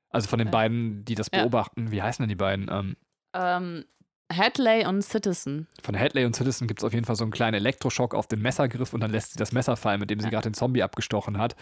also 0.09 0.27
von 0.27 0.39
den 0.39 0.51
beiden, 0.51 1.05
die 1.05 1.15
das 1.15 1.29
beobachten. 1.29 1.87
Ja. 1.87 1.91
Wie 1.91 2.01
heißen 2.01 2.23
denn 2.23 2.29
die 2.29 2.35
beiden? 2.35 2.69
Ähm, 2.71 2.97
ähm, 3.33 3.85
Hadley 4.31 4.85
und 4.85 5.01
Citizen. 5.01 5.67
Von 5.81 5.97
Hadley 5.97 6.25
und 6.25 6.35
Citizen 6.35 6.67
gibt 6.67 6.81
es 6.81 6.83
auf 6.83 6.93
jeden 6.93 7.05
Fall 7.05 7.15
so 7.15 7.23
einen 7.23 7.31
kleinen 7.31 7.55
Elektroschock 7.55 8.13
auf 8.13 8.27
den 8.27 8.41
Messergriff 8.41 8.93
und 8.93 9.01
dann 9.01 9.11
lässt 9.11 9.31
sie 9.31 9.39
das 9.39 9.51
Messer 9.51 9.75
fallen, 9.75 9.99
mit 9.99 10.09
dem 10.09 10.19
sie 10.19 10.25
ja. 10.25 10.31
gerade 10.31 10.49
den 10.49 10.53
Zombie 10.53 10.83
abgestochen 10.83 11.37
hat. 11.37 11.55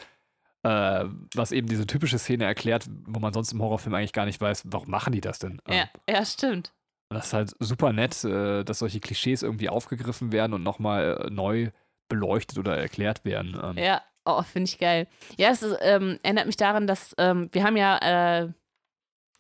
Äh, 0.64 1.06
was 1.36 1.52
eben 1.52 1.68
diese 1.68 1.88
typische 1.88 2.20
Szene 2.20 2.46
erklärt, 2.46 2.86
wo 3.06 3.20
man 3.20 3.32
sonst 3.32 3.54
im 3.54 3.62
Horrorfilm 3.62 3.94
eigentlich 3.96 4.12
gar 4.12 4.26
nicht 4.26 4.42
weiß, 4.42 4.64
warum 4.66 4.90
machen 4.90 5.14
die 5.14 5.22
das 5.22 5.40
denn? 5.40 5.62
Ja, 5.68 5.76
ähm, 5.76 5.88
ja 6.10 6.26
stimmt. 6.26 6.74
Das 7.10 7.28
ist 7.28 7.34
halt 7.34 7.56
super 7.60 7.94
nett, 7.94 8.24
äh, 8.26 8.64
dass 8.64 8.80
solche 8.80 9.00
Klischees 9.00 9.44
irgendwie 9.44 9.70
aufgegriffen 9.70 10.32
werden 10.32 10.54
und 10.54 10.64
nochmal 10.64 11.26
äh, 11.26 11.30
neu 11.30 11.72
beleuchtet 12.10 12.58
oder 12.58 12.78
erklärt 12.78 13.24
werden. 13.24 13.58
Ähm. 13.64 13.78
Ja, 13.78 14.02
Oh, 14.28 14.42
finde 14.44 14.70
ich 14.70 14.78
geil. 14.78 15.08
Ja, 15.38 15.52
es 15.52 15.64
ist, 15.64 15.78
ähm, 15.80 16.20
erinnert 16.22 16.48
mich 16.48 16.58
daran, 16.58 16.86
dass 16.86 17.16
ähm, 17.18 17.48
wir 17.54 17.64
haben 17.64 17.78
ja 17.78 17.98
äh, 18.44 18.50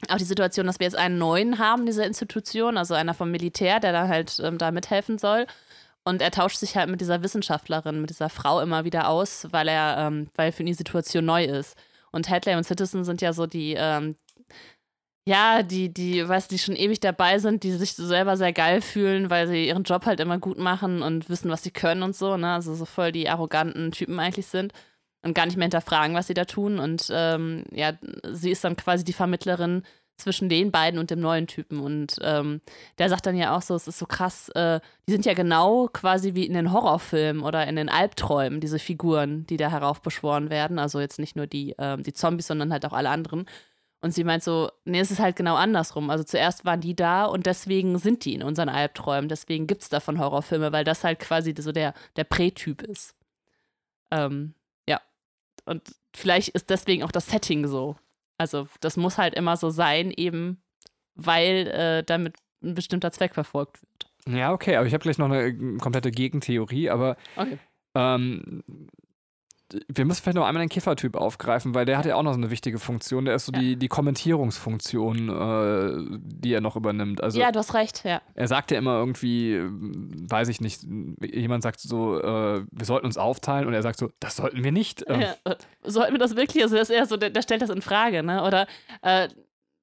auch 0.07 0.17
die 0.17 0.23
Situation, 0.23 0.65
dass 0.65 0.79
wir 0.79 0.85
jetzt 0.85 0.95
einen 0.95 1.17
neuen 1.17 1.59
haben, 1.59 1.85
diese 1.85 2.05
Institution, 2.05 2.77
also 2.77 2.93
einer 2.93 3.13
vom 3.13 3.29
Militär, 3.29 3.81
der 3.81 3.91
da 3.91 4.07
halt 4.07 4.39
ähm, 4.41 4.57
da 4.57 4.71
mithelfen 4.71 5.17
soll. 5.17 5.45
Und 6.05 6.21
er 6.21 6.31
tauscht 6.31 6.57
sich 6.57 6.77
halt 6.77 6.89
mit 6.89 7.01
dieser 7.01 7.21
Wissenschaftlerin, 7.21 7.99
mit 7.99 8.11
dieser 8.11 8.29
Frau 8.29 8.61
immer 8.61 8.85
wieder 8.85 9.09
aus, 9.09 9.47
weil 9.51 9.67
er, 9.67 9.97
ähm, 9.97 10.29
weil 10.37 10.53
für 10.53 10.63
ihn 10.63 10.67
die 10.67 10.73
Situation 10.73 11.25
neu 11.25 11.43
ist. 11.43 11.75
Und 12.11 12.29
Hadley 12.29 12.55
und 12.55 12.63
Citizen 12.63 13.03
sind 13.03 13.21
ja 13.21 13.33
so 13.33 13.45
die, 13.45 13.75
ähm, 13.77 14.15
ja, 15.27 15.61
die, 15.61 15.93
die, 15.93 16.25
weißt 16.25 16.49
die 16.49 16.57
schon 16.57 16.77
ewig 16.77 17.01
dabei 17.01 17.37
sind, 17.39 17.63
die 17.63 17.73
sich 17.73 17.93
selber 17.95 18.37
sehr 18.37 18.53
geil 18.53 18.79
fühlen, 18.81 19.29
weil 19.29 19.45
sie 19.45 19.67
ihren 19.67 19.83
Job 19.83 20.05
halt 20.05 20.21
immer 20.21 20.39
gut 20.39 20.57
machen 20.57 21.01
und 21.01 21.29
wissen, 21.29 21.51
was 21.51 21.63
sie 21.63 21.71
können 21.71 22.01
und 22.01 22.15
so, 22.15 22.37
ne? 22.37 22.53
Also 22.53 22.73
so 22.75 22.85
voll 22.85 23.11
die 23.11 23.27
arroganten 23.27 23.91
Typen 23.91 24.17
eigentlich 24.19 24.47
sind 24.47 24.71
und 25.23 25.33
gar 25.33 25.45
nicht 25.45 25.57
mehr 25.57 25.65
hinterfragen, 25.65 26.15
was 26.15 26.27
sie 26.27 26.33
da 26.33 26.45
tun. 26.45 26.79
Und 26.79 27.09
ähm, 27.11 27.65
ja, 27.71 27.91
sie 28.31 28.51
ist 28.51 28.63
dann 28.63 28.77
quasi 28.77 29.03
die 29.03 29.11
Vermittlerin 29.11 29.83
zwischen 30.15 30.47
den 30.47 30.71
beiden 30.71 30.97
und 30.97 31.11
dem 31.11 31.19
neuen 31.19 31.45
Typen. 31.45 31.81
Und 31.81 32.15
ähm, 32.21 32.61
der 32.97 33.09
sagt 33.09 33.25
dann 33.25 33.35
ja 33.35 33.53
auch 33.53 33.61
so, 33.61 33.75
es 33.75 33.85
ist 33.85 33.99
so 33.99 34.05
krass, 34.05 34.47
äh, 34.55 34.79
die 35.09 35.11
sind 35.11 35.25
ja 35.25 35.33
genau 35.33 35.89
quasi 35.91 36.35
wie 36.35 36.45
in 36.45 36.53
den 36.53 36.71
Horrorfilmen 36.71 37.43
oder 37.43 37.67
in 37.67 37.75
den 37.75 37.89
Albträumen, 37.89 38.61
diese 38.61 38.79
Figuren, 38.79 39.45
die 39.47 39.57
da 39.57 39.69
heraufbeschworen 39.69 40.49
werden. 40.49 40.79
Also 40.79 41.01
jetzt 41.01 41.19
nicht 41.19 41.35
nur 41.35 41.47
die, 41.47 41.75
ähm, 41.77 42.01
die 42.01 42.13
Zombies, 42.13 42.47
sondern 42.47 42.71
halt 42.71 42.85
auch 42.85 42.93
alle 42.93 43.09
anderen. 43.09 43.45
Und 43.99 44.11
sie 44.11 44.23
meint 44.23 44.43
so, 44.43 44.69
nee, 44.85 44.99
es 44.99 45.09
ist 45.09 45.19
halt 45.19 45.35
genau 45.35 45.55
andersrum. 45.55 46.09
Also 46.09 46.23
zuerst 46.23 46.65
waren 46.65 46.81
die 46.81 46.95
da 46.95 47.25
und 47.25 47.45
deswegen 47.45 47.97
sind 47.97 48.25
die 48.25 48.35
in 48.35 48.43
unseren 48.43 48.69
Albträumen. 48.69 49.27
Deswegen 49.27 49.65
gibt 49.65 49.81
es 49.81 49.89
davon 49.89 50.19
Horrorfilme, 50.19 50.71
weil 50.71 50.83
das 50.83 51.03
halt 51.03 51.19
quasi 51.19 51.55
so 51.57 51.71
der, 51.71 51.93
der 52.15 52.23
Prätyp 52.23 52.83
ist. 52.83 53.15
Ähm, 54.11 54.53
ja. 54.87 55.01
Und 55.65 55.81
vielleicht 56.15 56.49
ist 56.49 56.69
deswegen 56.69 57.03
auch 57.03 57.11
das 57.11 57.27
Setting 57.27 57.67
so. 57.67 57.95
Also 58.37 58.67
das 58.81 58.97
muss 58.97 59.17
halt 59.17 59.33
immer 59.33 59.57
so 59.57 59.71
sein, 59.71 60.11
eben 60.11 60.61
weil 61.15 61.67
äh, 61.67 62.03
damit 62.03 62.35
ein 62.61 62.75
bestimmter 62.75 63.11
Zweck 63.11 63.33
verfolgt 63.33 63.81
wird. 63.81 64.37
Ja, 64.37 64.53
okay, 64.53 64.75
aber 64.75 64.85
ich 64.85 64.93
habe 64.93 65.01
gleich 65.01 65.17
noch 65.17 65.25
eine 65.25 65.47
äh, 65.47 65.77
komplette 65.77 66.11
Gegentheorie, 66.11 66.89
aber 66.89 67.17
okay. 67.35 67.57
ähm, 67.95 68.63
wir 69.87 70.05
müssen 70.05 70.21
vielleicht 70.21 70.35
noch 70.35 70.45
einmal 70.45 70.63
den 70.63 70.69
Kiffertyp 70.69 71.15
aufgreifen, 71.15 71.75
weil 71.75 71.85
der 71.85 71.97
hat 71.97 72.05
ja 72.05 72.15
auch 72.15 72.23
noch 72.23 72.33
so 72.33 72.37
eine 72.37 72.49
wichtige 72.49 72.79
Funktion. 72.79 73.25
Der 73.25 73.35
ist 73.35 73.45
so 73.45 73.51
ja. 73.51 73.59
die, 73.59 73.75
die 73.75 73.87
Kommentierungsfunktion, 73.87 75.29
äh, 75.29 76.19
die 76.21 76.53
er 76.53 76.61
noch 76.61 76.75
übernimmt. 76.75 77.21
Also, 77.21 77.39
ja, 77.39 77.51
du 77.51 77.59
hast 77.59 77.73
recht, 77.73 78.03
ja. 78.05 78.21
Er 78.35 78.47
sagt 78.47 78.71
ja 78.71 78.77
immer 78.77 78.97
irgendwie, 78.97 79.59
weiß 79.61 80.47
ich 80.47 80.61
nicht, 80.61 80.83
jemand 81.21 81.63
sagt 81.63 81.79
so, 81.79 82.19
äh, 82.19 82.63
wir 82.71 82.85
sollten 82.85 83.05
uns 83.05 83.17
aufteilen 83.17 83.67
und 83.67 83.73
er 83.73 83.81
sagt 83.81 83.99
so, 83.99 84.09
das 84.19 84.37
sollten 84.37 84.63
wir 84.63 84.71
nicht. 84.71 85.03
Ähm, 85.07 85.21
ja, 85.21 85.35
äh, 85.43 85.55
sollten 85.83 86.13
wir 86.13 86.19
das 86.19 86.35
wirklich? 86.35 86.63
Also, 86.63 86.75
das 86.75 86.89
ist 86.89 86.95
eher 86.95 87.05
so, 87.05 87.17
der, 87.17 87.29
der 87.29 87.41
stellt 87.41 87.61
das 87.61 87.69
in 87.69 87.81
Frage, 87.81 88.23
ne? 88.23 88.43
Oder, 88.43 88.67
äh, 89.01 89.27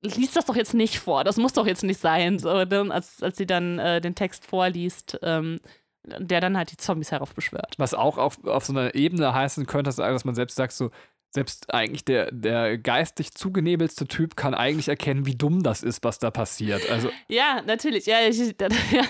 lies 0.03 0.33
das 0.33 0.47
doch 0.47 0.57
jetzt 0.57 0.75
nicht 0.75 0.99
vor, 0.99 1.25
das 1.25 1.37
muss 1.37 1.53
doch 1.53 1.67
jetzt 1.67 1.83
nicht 1.83 2.01
sein. 2.01 2.39
So, 2.39 2.65
dann, 2.65 2.91
als, 2.91 3.23
als 3.23 3.37
sie 3.37 3.47
dann 3.47 3.79
äh, 3.79 4.01
den 4.01 4.15
Text 4.15 4.47
vorliest, 4.47 5.19
ähm, 5.23 5.61
der 6.05 6.41
dann 6.41 6.57
halt 6.57 6.71
die 6.71 6.77
Zombies 6.77 7.13
heraufbeschwört. 7.13 7.75
Was 7.79 7.95
auch 7.95 8.19
auf, 8.19 8.43
auf 8.45 8.65
so 8.65 8.73
einer 8.73 8.95
Ebene 8.95 9.35
heißen 9.35 9.67
könnte, 9.67 9.91
dass 9.95 10.25
man 10.25 10.35
selbst 10.35 10.57
sagt, 10.57 10.73
so, 10.73 10.91
selbst 11.35 11.75
eigentlich 11.75 12.05
der, 12.05 12.31
der 12.31 12.79
geistig 12.79 13.33
zugenebelste 13.35 14.07
Typ 14.07 14.37
kann 14.37 14.55
eigentlich 14.55 14.89
erkennen, 14.89 15.27
wie 15.27 15.35
dumm 15.35 15.63
das 15.63 15.83
ist, 15.83 16.05
was 16.05 16.19
da 16.19 16.31
passiert. 16.31 16.89
Also 16.91 17.11
ja, 17.29 17.61
natürlich. 17.67 18.07
Ja, 18.07 18.19
ich, 18.27 18.39
ja. 18.61 19.03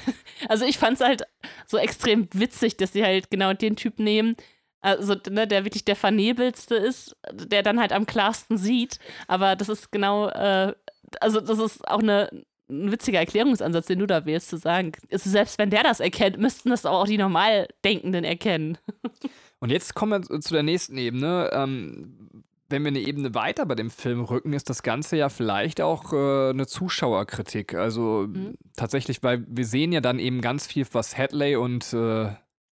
Also 0.49 0.65
ich 0.65 0.79
fand 0.79 0.95
es 0.95 1.05
halt 1.05 1.23
so 1.67 1.77
extrem 1.77 2.29
witzig, 2.33 2.79
dass 2.79 2.95
sie 2.95 3.05
halt 3.05 3.31
genau 3.31 3.53
den 3.53 3.77
Typ 3.77 3.99
nehmen, 3.99 4.37
also 4.81 5.17
ne, 5.31 5.47
der 5.47 5.65
wirklich 5.65 5.85
der 5.85 5.97
vernebelste 5.97 6.75
ist, 6.75 7.17
der 7.33 7.63
dann 7.63 7.81
halt 7.81 7.93
am 7.93 8.07
klarsten 8.07 8.59
sieht. 8.59 8.99
Aber 9.29 9.57
das 9.57 9.69
ist 9.69 9.93
genau, 9.93 10.29
äh, 10.29 10.75
also 11.21 11.41
das 11.41 11.59
ist 11.59 11.87
auch 11.89 12.01
eine, 12.01 12.29
ein 12.69 12.91
witziger 12.91 13.19
Erklärungsansatz, 13.19 13.87
den 13.87 13.99
du 13.99 14.07
da 14.07 14.25
wählst, 14.25 14.49
zu 14.49 14.57
sagen, 14.57 14.93
selbst 15.11 15.59
wenn 15.59 15.71
der 15.71 15.83
das 15.83 16.01
erkennt, 16.01 16.39
müssten 16.39 16.71
das 16.71 16.87
auch 16.87 17.07
die 17.07 17.19
Normaldenkenden 17.19 18.25
erkennen. 18.25 18.79
Und 19.61 19.71
jetzt 19.71 19.95
kommen 19.95 20.25
wir 20.29 20.41
zu 20.41 20.55
der 20.55 20.63
nächsten 20.63 20.97
Ebene. 20.99 21.51
Ähm, 21.53 22.45
wenn 22.71 22.83
wir 22.83 22.89
eine 22.89 23.01
Ebene 23.01 23.35
weiter 23.35 23.67
bei 23.67 23.75
dem 23.75 23.91
Film 23.91 24.23
rücken, 24.23 24.53
ist 24.55 24.69
das 24.71 24.83
Ganze 24.83 25.17
ja 25.17 25.29
vielleicht 25.29 25.81
auch 25.81 26.13
äh, 26.13 26.51
eine 26.51 26.67
Zuschauerkritik. 26.67 27.75
Also 27.75 28.27
Mhm. 28.29 28.55
tatsächlich, 28.77 29.23
weil 29.23 29.45
wir 29.47 29.67
sehen 29.67 29.93
ja 29.93 30.01
dann 30.01 30.19
eben 30.19 30.41
ganz 30.41 30.67
viel, 30.67 30.87
was 30.93 31.17
Hadley 31.17 31.57
und 31.57 31.93
äh, 31.93 32.33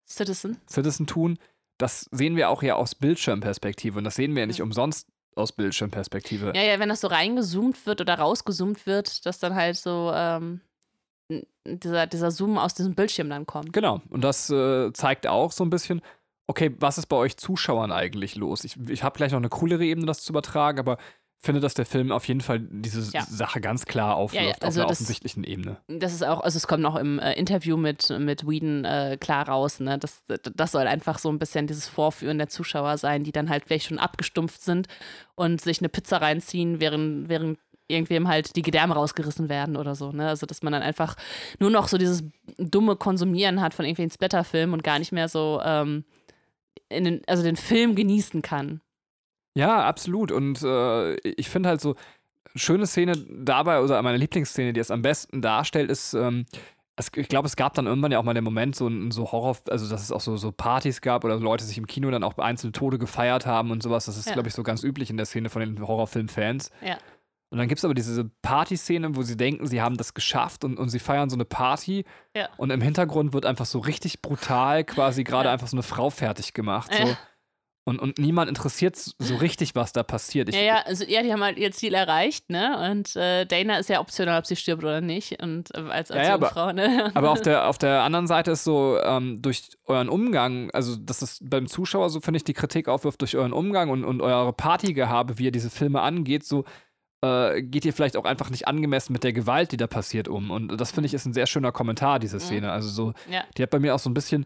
Citizen. 0.06 0.58
Citizen 0.70 1.08
tun. 1.08 1.38
Das 1.78 2.08
sehen 2.12 2.36
wir 2.36 2.50
auch 2.50 2.64
ja 2.64 2.76
aus 2.76 2.96
Bildschirmperspektive 2.96 3.98
und 3.98 4.04
das 4.04 4.16
sehen 4.16 4.34
wir 4.36 4.42
ja 4.42 4.48
nicht 4.48 4.62
umsonst 4.62 5.08
aus 5.38 5.52
Bildschirmperspektive. 5.52 6.54
Ja, 6.56 6.64
ja, 6.64 6.80
wenn 6.80 6.90
das 6.90 7.02
so 7.02 7.08
reingezoomt 7.08 7.86
wird 7.86 8.02
oder 8.02 8.18
rausgezoomt 8.18 8.86
wird, 8.86 9.26
dass 9.26 9.40
dann 9.40 9.56
halt 9.56 9.78
so 9.78 10.12
ähm, 10.14 10.62
dieser, 11.66 12.08
dieser 12.08 12.32
Zoom 12.32 12.58
aus 12.58 12.74
diesem 12.74 12.96
Bildschirm 12.96 13.30
dann 13.30 13.46
kommt. 13.46 13.74
Genau. 13.74 14.02
Und 14.10 14.24
das 14.24 14.50
äh, 14.50 14.92
zeigt 14.94 15.28
auch 15.28 15.52
so 15.52 15.64
ein 15.64 15.70
bisschen, 15.70 16.02
okay, 16.48 16.74
was 16.80 16.98
ist 16.98 17.08
bei 17.08 17.18
euch 17.18 17.38
Zuschauern 17.38 17.92
eigentlich 17.92 18.36
los? 18.36 18.64
Ich, 18.64 18.78
ich 18.90 19.04
habe 19.04 19.18
gleich 19.18 19.32
noch 19.32 19.40
eine 19.40 19.50
coolere 19.50 19.86
Ebene, 19.86 20.08
das 20.08 20.24
zu 20.24 20.32
übertragen, 20.32 20.80
aber 20.80 20.98
finde, 21.40 21.62
dass 21.62 21.74
der 21.76 21.86
Film 21.86 22.12
auf 22.12 22.28
jeden 22.28 22.42
Fall 22.42 22.60
diese 22.60 23.12
Ja. 23.16 23.24
Sache 23.24 23.62
ganz 23.62 23.86
klar 23.86 24.16
aufwirft 24.16 24.44
Ja, 24.44 24.50
ja, 24.52 24.56
also 24.62 24.82
auf 24.82 24.86
einer 24.86 24.88
das- 24.90 24.98
offensichtlichen 24.98 25.44
Ebene. 25.44 25.78
Das 25.88 26.14
ist 26.14 26.24
auch, 26.24 26.42
also 26.42 26.58
es 26.58 26.68
kommt 26.68 26.82
noch 26.84 26.96
im 26.96 27.20
äh, 27.20 27.34
Interview 27.34 27.78
mit, 27.78 28.10
mit 28.20 28.48
Whedon 28.48 28.86
äh, 28.86 29.18
klar 29.20 29.48
raus, 29.48 29.80
ne? 29.80 29.98
Das, 30.00 30.24
das 30.28 30.72
soll 30.72 30.88
einfach 30.88 31.20
so 31.20 31.30
ein 31.30 31.40
bisschen 31.40 31.68
dieses 31.68 31.88
Vorführen 31.88 32.38
der 32.40 32.50
Zuschauer 32.50 32.98
sein, 32.98 33.24
die 33.24 33.32
dann 33.32 33.50
halt 33.50 33.66
vielleicht 33.66 33.88
schon 33.88 34.00
abgestumpft 34.00 34.62
sind 34.62 34.88
und 35.36 35.62
sich 35.62 35.80
eine 35.80 35.90
Pizza 35.90 36.18
reinziehen, 36.22 36.80
während, 36.80 37.30
während 37.30 37.60
irgendwem 37.88 38.28
halt 38.28 38.56
die 38.58 38.64
Gedärme 38.64 38.96
rausgerissen 38.96 39.48
werden 39.48 39.78
oder 39.78 39.96
so, 39.96 40.12
ne? 40.12 40.28
Also 40.28 40.46
dass 40.46 40.64
man 40.64 40.74
dann 40.74 40.82
einfach 40.82 41.16
nur 41.60 41.70
noch 41.70 41.88
so 41.88 41.98
dieses 41.98 42.24
dumme 42.58 42.96
Konsumieren 42.98 43.62
hat 43.62 43.74
von 43.74 43.86
irgendwelchen 43.86 44.12
Splatterfilmen 44.12 44.74
und 44.74 44.84
gar 44.84 45.00
nicht 45.00 45.12
mehr 45.14 45.30
so 45.30 45.62
ähm, 45.64 46.04
in 46.90 47.04
den, 47.06 47.22
also 47.28 47.44
den 47.44 47.56
Film 47.56 47.96
genießen 47.96 48.42
kann. 48.42 48.82
Ja, 49.58 49.84
absolut. 49.86 50.32
Und 50.32 50.62
äh, 50.64 51.16
ich 51.16 51.50
finde 51.50 51.70
halt 51.70 51.82
so, 51.82 51.96
schöne 52.56 52.86
Szene 52.88 53.18
dabei, 53.30 53.82
oder 53.82 54.02
meine 54.02 54.18
Lieblingsszene, 54.18 54.74
die 54.74 54.80
es 54.80 54.92
am 54.92 55.02
besten 55.02 55.42
darstellt, 55.42 55.90
ist, 55.92 56.14
ähm, 56.14 56.46
es, 56.96 57.12
ich 57.16 57.28
glaube, 57.28 57.48
es 57.48 57.56
gab 57.56 57.74
dann 57.76 57.86
irgendwann 57.86 58.12
ja 58.12 58.20
auch 58.20 58.24
mal 58.24 58.34
den 58.34 58.44
Moment, 58.44 58.76
so, 58.76 58.88
ein- 58.88 59.12
so 59.12 59.32
Horror, 59.32 59.58
also 59.70 59.88
dass 59.90 60.02
es 60.02 60.12
auch 60.12 60.22
so, 60.22 60.38
so 60.38 60.52
Partys 60.52 61.02
gab 61.02 61.24
oder 61.24 61.38
Leute 61.38 61.64
sich 61.64 61.78
im 61.78 61.86
Kino 61.88 62.10
dann 62.10 62.24
auch 62.24 62.38
einzelne 62.40 62.72
Tode 62.72 62.98
gefeiert 62.98 63.46
haben 63.46 63.70
und 63.72 63.84
sowas. 63.84 64.06
Das 64.06 64.18
ist, 64.18 64.28
Ja. 64.28 64.34
glaube 64.34 64.48
ich, 64.50 64.56
so 64.56 64.64
ganz 64.64 64.84
üblich 64.84 65.10
in 65.12 65.18
der 65.18 65.26
Szene 65.28 65.50
von 65.50 65.60
den 65.62 65.88
Horrorfilm-Fans. 65.88 66.72
Ja. 66.84 66.98
Und 67.50 67.60
dann 67.60 67.68
gibt 67.68 67.80
es 67.80 67.86
aber 67.86 67.94
diese 67.94 68.30
Partyszene, 68.42 69.16
wo 69.16 69.22
sie 69.22 69.38
denken, 69.38 69.68
sie 69.68 69.82
haben 69.82 69.96
das 69.96 70.14
geschafft 70.14 70.64
und, 70.64 70.78
und 70.78 70.90
sie 70.90 71.00
feiern 71.00 71.30
so 71.30 71.36
eine 71.38 71.46
Party. 71.46 72.04
Ja. 72.36 72.50
Und 72.58 72.72
im 72.72 72.82
Hintergrund 72.82 73.32
wird 73.34 73.46
einfach 73.46 73.66
so 73.66 73.80
richtig 73.80 74.22
brutal 74.22 74.84
quasi 74.84 75.24
gerade 75.24 75.50
einfach 75.50 75.68
so 75.68 75.76
eine 75.78 75.84
Frau 75.84 76.10
fertig 76.10 76.54
gemacht. 76.54 76.92
So. 76.94 77.16
Und, 77.88 78.00
und 78.00 78.20
niemand 78.20 78.50
interessiert 78.50 78.98
so 78.98 79.36
richtig, 79.38 79.74
was 79.74 79.94
da 79.94 80.04
passiert. 80.04 80.50
Ich, 80.50 80.56
ja, 80.56 80.62
ja, 80.62 80.82
also 80.86 81.06
ja, 81.06 81.24
die 81.24 81.32
haben 81.32 81.42
halt 81.42 81.58
ihr 81.58 81.72
Ziel 81.72 81.94
erreicht, 81.94 82.50
ne? 82.50 82.92
Und 82.92 83.16
äh, 83.16 83.46
Dana 83.46 83.78
ist 83.78 83.88
ja 83.88 84.02
optional, 84.02 84.38
ob 84.38 84.46
sie 84.46 84.58
stirbt 84.58 84.84
oder 84.84 85.00
nicht. 85.00 85.42
Und 85.42 85.74
äh, 85.74 85.80
als, 85.90 86.12
als 86.12 86.28
Ja, 86.28 86.38
ja, 86.38 86.50
Frau, 86.50 86.74
ne? 86.74 87.12
Aber 87.16 87.32
auf 87.32 87.40
der, 87.40 87.70
auf 87.70 87.78
der 87.78 88.02
anderen 88.02 88.28
Seite 88.28 88.52
ist 88.52 88.66
so, 88.66 89.00
ähm, 89.02 89.42
durch 89.42 89.70
euren 89.86 90.10
Umgang, 90.10 90.70
also 90.72 90.98
dass 90.98 91.22
es 91.22 91.40
beim 91.42 91.68
Zuschauer 91.68 92.10
so, 92.10 92.20
finde 92.20 92.40
ich, 92.40 92.44
die 92.44 92.52
Kritik 92.52 92.90
aufwirft, 92.90 93.22
durch 93.22 93.38
euren 93.38 93.54
Umgang 93.54 93.90
und, 93.90 94.04
und 94.04 94.22
eure 94.22 94.52
Partygehabe, 94.52 95.38
wie 95.40 95.46
ihr 95.46 95.54
diese 95.54 95.70
Filme 95.70 96.02
angeht, 96.02 96.44
so 96.44 96.66
äh, 97.22 97.62
geht 97.62 97.86
ihr 97.86 97.94
vielleicht 97.94 98.18
auch 98.18 98.26
einfach 98.26 98.50
nicht 98.50 98.68
angemessen 98.68 99.14
mit 99.14 99.24
der 99.24 99.32
Gewalt, 99.32 99.72
die 99.72 99.78
da 99.78 99.88
passiert, 99.88 100.28
um. 100.28 100.52
Und 100.52 100.76
das 100.76 100.92
finde 100.92 101.08
ich 101.08 101.14
ist 101.14 101.26
ein 101.26 101.32
sehr 101.32 101.48
schöner 101.48 101.72
Kommentar, 101.72 102.20
diese 102.20 102.42
Szene. 102.42 102.70
Also 102.70 102.90
so, 102.90 103.14
ja. 103.32 103.46
die 103.56 103.64
hat 103.64 103.70
bei 103.70 103.80
mir 103.80 103.96
auch 103.96 104.00
so 104.00 104.10
ein 104.10 104.14
bisschen. 104.14 104.46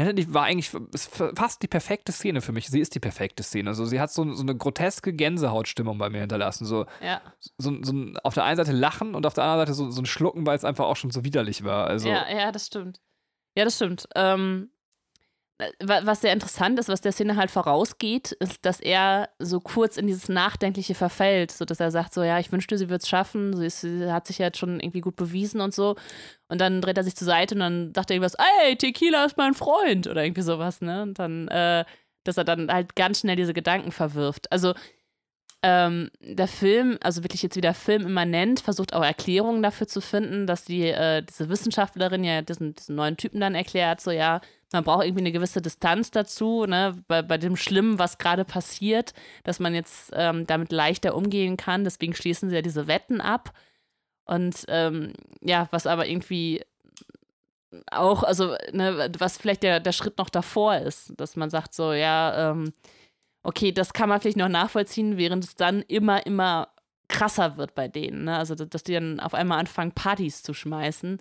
Ja, 0.00 0.14
die 0.14 0.32
war 0.32 0.44
eigentlich 0.44 0.70
fast 0.70 1.62
die 1.62 1.68
perfekte 1.68 2.10
Szene 2.10 2.40
für 2.40 2.52
mich. 2.52 2.68
Sie 2.68 2.80
ist 2.80 2.94
die 2.94 3.00
perfekte 3.00 3.42
Szene. 3.42 3.68
Also 3.68 3.84
sie 3.84 4.00
hat 4.00 4.10
so, 4.10 4.32
so 4.32 4.42
eine 4.42 4.56
groteske 4.56 5.12
Gänsehautstimmung 5.12 5.98
bei 5.98 6.08
mir 6.08 6.20
hinterlassen. 6.20 6.64
So, 6.64 6.86
Ja, 7.02 7.20
so, 7.58 7.76
so 7.82 7.92
ein, 7.92 8.16
auf 8.18 8.32
der 8.32 8.44
einen 8.44 8.56
Seite 8.56 8.72
lachen 8.72 9.14
und 9.14 9.26
auf 9.26 9.34
der 9.34 9.44
anderen 9.44 9.60
Seite 9.60 9.74
so, 9.74 9.90
so 9.90 10.00
ein 10.00 10.06
Schlucken, 10.06 10.46
weil 10.46 10.56
es 10.56 10.64
einfach 10.64 10.86
auch 10.86 10.96
schon 10.96 11.10
so 11.10 11.22
widerlich 11.22 11.64
war. 11.64 11.86
Also, 11.86 12.08
ja, 12.08 12.24
ja, 12.34 12.50
das 12.50 12.68
stimmt. 12.68 12.98
Ja, 13.54 13.64
das 13.64 13.76
stimmt. 13.76 14.08
Ähm, 14.14 14.70
was 15.80 16.20
sehr 16.20 16.32
interessant 16.32 16.78
ist, 16.78 16.88
was 16.88 17.00
der 17.00 17.12
Szene 17.12 17.36
halt 17.36 17.50
vorausgeht, 17.50 18.32
ist, 18.32 18.64
dass 18.64 18.80
er 18.80 19.28
so 19.38 19.60
kurz 19.60 19.96
in 19.96 20.06
dieses 20.06 20.28
Nachdenkliche 20.28 20.94
verfällt, 20.94 21.50
so 21.52 21.64
dass 21.64 21.80
er 21.80 21.90
sagt, 21.90 22.14
so 22.14 22.22
ja, 22.22 22.38
ich 22.38 22.52
wünschte, 22.52 22.78
sie 22.78 22.88
wird 22.88 23.02
es 23.02 23.08
schaffen, 23.08 23.56
sie, 23.56 23.66
ist, 23.66 23.80
sie 23.80 24.10
hat 24.12 24.26
sich 24.26 24.38
ja 24.38 24.46
jetzt 24.46 24.58
schon 24.58 24.80
irgendwie 24.80 25.00
gut 25.00 25.16
bewiesen 25.16 25.60
und 25.60 25.74
so. 25.74 25.96
Und 26.48 26.60
dann 26.60 26.80
dreht 26.80 26.96
er 26.96 27.04
sich 27.04 27.16
zur 27.16 27.26
Seite 27.26 27.54
und 27.54 27.60
dann 27.60 27.92
sagt 27.94 28.10
er 28.10 28.16
irgendwas, 28.16 28.36
ey, 28.64 28.76
Tequila 28.76 29.24
ist 29.24 29.36
mein 29.36 29.54
Freund 29.54 30.06
oder 30.06 30.24
irgendwie 30.24 30.42
sowas, 30.42 30.80
ne? 30.80 31.02
Und 31.02 31.18
dann, 31.18 31.48
äh, 31.48 31.84
dass 32.24 32.36
er 32.36 32.44
dann 32.44 32.70
halt 32.72 32.96
ganz 32.96 33.20
schnell 33.20 33.36
diese 33.36 33.54
Gedanken 33.54 33.92
verwirft. 33.92 34.50
Also 34.52 34.74
ähm, 35.62 36.10
der 36.20 36.48
Film, 36.48 36.98
also 37.02 37.22
wirklich 37.22 37.42
jetzt 37.42 37.56
wieder 37.56 37.74
filmimmanent, 37.74 38.60
versucht 38.60 38.94
auch 38.94 39.04
Erklärungen 39.04 39.62
dafür 39.62 39.86
zu 39.86 40.00
finden, 40.00 40.46
dass 40.46 40.64
die, 40.64 40.86
äh, 40.86 41.22
diese 41.22 41.50
Wissenschaftlerin 41.50 42.24
ja 42.24 42.40
diesen, 42.40 42.74
diesen 42.74 42.96
neuen 42.96 43.18
Typen 43.18 43.40
dann 43.40 43.54
erklärt, 43.54 44.00
so 44.00 44.10
ja, 44.10 44.40
man 44.72 44.84
braucht 44.84 45.04
irgendwie 45.04 45.22
eine 45.22 45.32
gewisse 45.32 45.60
Distanz 45.60 46.10
dazu, 46.10 46.64
ne, 46.66 46.96
bei, 47.08 47.22
bei 47.22 47.38
dem 47.38 47.56
Schlimmen, 47.56 47.98
was 47.98 48.18
gerade 48.18 48.44
passiert, 48.44 49.12
dass 49.44 49.58
man 49.58 49.74
jetzt 49.74 50.12
ähm, 50.14 50.46
damit 50.46 50.72
leichter 50.72 51.14
umgehen 51.14 51.56
kann. 51.56 51.84
Deswegen 51.84 52.14
schließen 52.14 52.50
sie 52.50 52.56
ja 52.56 52.62
diese 52.62 52.86
Wetten 52.86 53.20
ab. 53.20 53.52
Und 54.24 54.64
ähm, 54.68 55.14
ja, 55.40 55.68
was 55.72 55.86
aber 55.86 56.06
irgendwie 56.06 56.62
auch, 57.90 58.22
also, 58.22 58.56
ne, 58.72 59.10
was 59.18 59.38
vielleicht 59.38 59.62
der, 59.62 59.80
der 59.80 59.92
Schritt 59.92 60.18
noch 60.18 60.30
davor 60.30 60.76
ist, 60.76 61.12
dass 61.16 61.36
man 61.36 61.50
sagt, 61.50 61.74
so, 61.74 61.92
ja, 61.92 62.50
ähm, 62.50 62.72
okay, 63.42 63.72
das 63.72 63.92
kann 63.92 64.08
man 64.08 64.20
vielleicht 64.20 64.36
noch 64.36 64.48
nachvollziehen, 64.48 65.16
während 65.16 65.44
es 65.44 65.56
dann 65.56 65.82
immer, 65.82 66.24
immer 66.26 66.68
krasser 67.08 67.56
wird 67.56 67.74
bei 67.74 67.88
denen. 67.88 68.24
Ne? 68.24 68.36
Also, 68.36 68.54
dass 68.54 68.82
die 68.82 68.94
dann 68.94 69.20
auf 69.20 69.34
einmal 69.34 69.58
anfangen, 69.58 69.92
Partys 69.92 70.42
zu 70.42 70.54
schmeißen, 70.54 71.20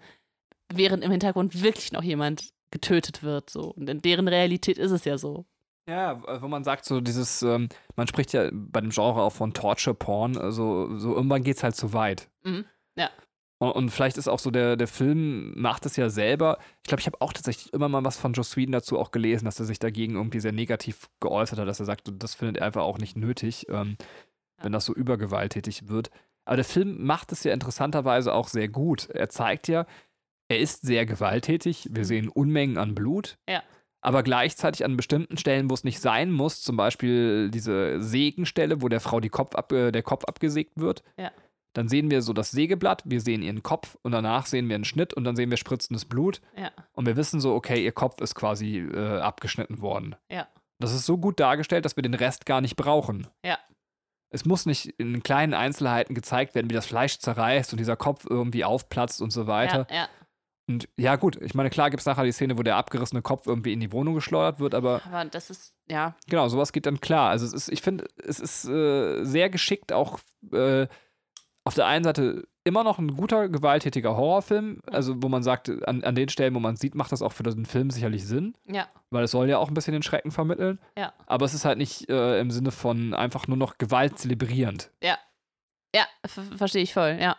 während 0.71 1.03
im 1.03 1.11
Hintergrund 1.11 1.61
wirklich 1.63 1.91
noch 1.91 2.03
jemand 2.03 2.51
getötet 2.71 3.23
wird. 3.23 3.49
So. 3.49 3.71
Und 3.71 3.89
in 3.89 4.01
deren 4.01 4.27
Realität 4.27 4.77
ist 4.77 4.91
es 4.91 5.05
ja 5.05 5.17
so. 5.17 5.45
Ja, 5.87 6.21
wo 6.41 6.47
man 6.47 6.63
sagt, 6.63 6.85
so 6.85 7.01
dieses, 7.01 7.41
ähm, 7.41 7.67
man 7.95 8.05
spricht 8.07 8.31
ja 8.33 8.49
bei 8.53 8.79
dem 8.81 8.91
Genre 8.91 9.23
auch 9.23 9.33
von 9.33 9.53
Torture 9.53 9.95
Porn, 9.95 10.37
also 10.37 10.95
so 10.99 11.15
irgendwann 11.15 11.43
geht's 11.43 11.63
halt 11.63 11.75
zu 11.75 11.93
weit. 11.93 12.29
Mhm, 12.43 12.65
ja. 12.95 13.09
Und, 13.57 13.71
und 13.71 13.89
vielleicht 13.89 14.17
ist 14.17 14.27
auch 14.27 14.37
so, 14.37 14.51
der, 14.51 14.75
der 14.77 14.87
Film 14.87 15.59
macht 15.59 15.87
es 15.87 15.95
ja 15.95 16.09
selber. 16.09 16.59
Ich 16.83 16.87
glaube, 16.89 17.01
ich 17.01 17.07
habe 17.07 17.19
auch 17.21 17.33
tatsächlich 17.33 17.73
immer 17.73 17.89
mal 17.89 18.05
was 18.05 18.17
von 18.17 18.33
Joss 18.33 18.55
Whedon 18.55 18.71
dazu 18.73 18.99
auch 18.99 19.09
gelesen, 19.09 19.45
dass 19.45 19.59
er 19.59 19.65
sich 19.65 19.79
dagegen 19.79 20.13
irgendwie 20.13 20.39
sehr 20.39 20.51
negativ 20.51 21.09
geäußert 21.21 21.57
hat, 21.57 21.67
dass 21.67 21.79
er 21.79 21.87
sagt, 21.87 22.03
das 22.13 22.35
findet 22.35 22.57
er 22.57 22.67
einfach 22.67 22.83
auch 22.83 22.99
nicht 22.99 23.17
nötig, 23.17 23.65
ähm, 23.69 23.97
Ja. 24.59 24.65
wenn 24.65 24.71
das 24.71 24.85
so 24.85 24.93
übergewalttätig 24.93 25.87
wird. 25.89 26.11
Aber 26.45 26.55
der 26.57 26.65
Film 26.65 27.03
macht 27.03 27.31
es 27.31 27.43
ja 27.43 27.51
interessanterweise 27.53 28.33
auch 28.33 28.47
sehr 28.47 28.67
gut. 28.69 29.09
Er 29.09 29.29
zeigt 29.29 29.67
ja, 29.67 29.85
er 30.49 30.59
ist 30.59 30.81
sehr 30.81 31.05
gewalttätig. 31.05 31.87
Wir 31.91 32.01
Mhm. 32.01 32.05
sehen 32.05 32.29
Unmengen 32.29 32.77
an 32.77 32.95
Blut. 32.95 33.37
Ja. 33.49 33.63
Aber 34.01 34.23
gleichzeitig 34.23 34.85
an 34.85 34.95
bestimmten 34.97 35.37
Stellen, 35.37 35.69
wo 35.69 35.73
es 35.73 35.83
nicht 35.83 35.99
sein 35.99 36.31
muss, 36.31 36.61
zum 36.61 36.77
Beispiel 36.77 37.49
diese 37.51 38.01
Sägenstelle, 38.01 38.81
wo 38.81 38.87
der 38.87 39.01
Frau 39.01 39.19
Kopf 39.29 39.55
ab, 39.55 39.71
äh, 39.71 39.91
der 39.91 40.03
Kopf 40.03 40.23
abgesägt 40.25 40.73
wird. 40.75 41.03
Ja. 41.17 41.31
Dann 41.73 41.87
sehen 41.87 42.09
wir 42.09 42.21
so 42.21 42.33
das 42.33 42.49
Sägeblatt, 42.51 43.03
wir 43.05 43.21
sehen 43.21 43.41
ihren 43.43 43.61
Kopf 43.61 43.97
und 44.01 44.11
danach 44.11 44.45
sehen 44.47 44.69
wir 44.69 44.75
einen 44.75 44.85
Schnitt 44.85 45.13
und 45.13 45.23
dann 45.23 45.35
sehen 45.35 45.49
wir 45.49 45.57
spritzendes 45.57 46.05
Blut. 46.05 46.41
Ja. 46.57 46.71
Und 46.93 47.05
wir 47.05 47.15
wissen 47.15 47.39
so, 47.39 47.53
okay, 47.53 47.83
ihr 47.83 47.91
Kopf 47.91 48.21
ist 48.21 48.35
quasi 48.35 48.79
äh, 48.79 49.19
abgeschnitten 49.19 49.81
worden. 49.81 50.15
Ja. 50.31 50.47
Das 50.79 50.93
ist 50.93 51.05
so 51.05 51.17
gut 51.17 51.39
dargestellt, 51.39 51.83
dass 51.85 51.95
wir 51.97 52.01
den 52.03 52.13
Rest 52.13 52.45
gar 52.45 52.61
nicht 52.61 52.75
brauchen. 52.77 53.27
Ja. 53.45 53.59
Es 54.31 54.45
muss 54.45 54.65
nicht 54.65 54.85
in 54.97 55.23
kleinen 55.23 55.53
Einzelheiten 55.53 56.13
gezeigt 56.15 56.55
werden, 56.55 56.69
wie 56.69 56.75
das 56.75 56.85
Fleisch 56.85 57.17
zerreißt 57.19 57.73
und 57.73 57.79
dieser 57.79 57.97
Kopf 57.97 58.25
irgendwie 58.29 58.63
aufplatzt 58.63 59.21
und 59.21 59.31
so 59.31 59.45
weiter. 59.47 59.87
Ja, 59.89 59.95
ja. 59.95 60.09
Und 60.69 60.87
ja, 60.97 61.15
gut, 61.15 61.41
ich 61.41 61.55
meine, 61.55 61.71
klar 61.71 61.89
gibt 61.89 61.99
es 61.99 62.05
nachher 62.05 62.23
die 62.23 62.31
Szene, 62.31 62.55
wo 62.55 62.61
der 62.61 62.75
abgerissene 62.75 63.23
Kopf 63.23 63.47
irgendwie 63.47 63.73
in 63.73 63.79
die 63.79 63.91
Wohnung 63.91 64.13
geschleudert 64.13 64.59
wird, 64.59 64.75
aber 64.75 65.01
Aber 65.03 65.25
das 65.25 65.49
ist, 65.49 65.73
ja, 65.89 66.15
genau, 66.27 66.47
sowas 66.47 66.71
geht 66.71 66.85
dann 66.85 67.01
klar. 67.01 67.31
Also 67.31 67.47
es 67.47 67.53
ist, 67.53 67.69
ich 67.69 67.81
finde, 67.81 68.05
es 68.23 68.39
ist 68.39 68.69
äh, 68.69 69.23
sehr 69.23 69.49
geschickt 69.49 69.91
auch 69.91 70.19
äh, 70.53 70.85
auf 71.63 71.73
der 71.73 71.87
einen 71.87 72.03
Seite 72.03 72.47
immer 72.65 72.83
noch 72.83 72.99
ein 72.99 73.15
guter, 73.15 73.49
gewalttätiger 73.49 74.15
Horrorfilm, 74.15 74.81
also 74.85 75.15
wo 75.23 75.27
man 75.27 75.41
sagt, 75.41 75.69
an, 75.87 76.03
an 76.03 76.13
den 76.13 76.29
Stellen, 76.29 76.53
wo 76.53 76.59
man 76.59 76.75
sieht, 76.75 76.93
macht 76.93 77.11
das 77.11 77.23
auch 77.23 77.31
für 77.31 77.41
den 77.41 77.65
Film 77.65 77.89
sicherlich 77.89 78.27
Sinn, 78.27 78.53
ja, 78.67 78.87
weil 79.09 79.23
es 79.23 79.31
soll 79.31 79.49
ja 79.49 79.57
auch 79.57 79.69
ein 79.69 79.73
bisschen 79.73 79.93
den 79.93 80.03
Schrecken 80.03 80.29
vermitteln. 80.29 80.79
Ja. 80.95 81.13
Aber 81.25 81.45
es 81.45 81.55
ist 81.55 81.65
halt 81.65 81.79
nicht 81.79 82.07
äh, 82.09 82.39
im 82.39 82.51
Sinne 82.51 82.69
von 82.69 83.15
einfach 83.15 83.47
nur 83.47 83.57
noch 83.57 83.79
Gewalt 83.79 84.19
zelebrierend. 84.19 84.91
ja, 85.95 86.05
ver 86.27 86.43
verstehe 86.43 86.83
ich 86.83 86.93
voll, 86.93 87.17
ja. 87.19 87.37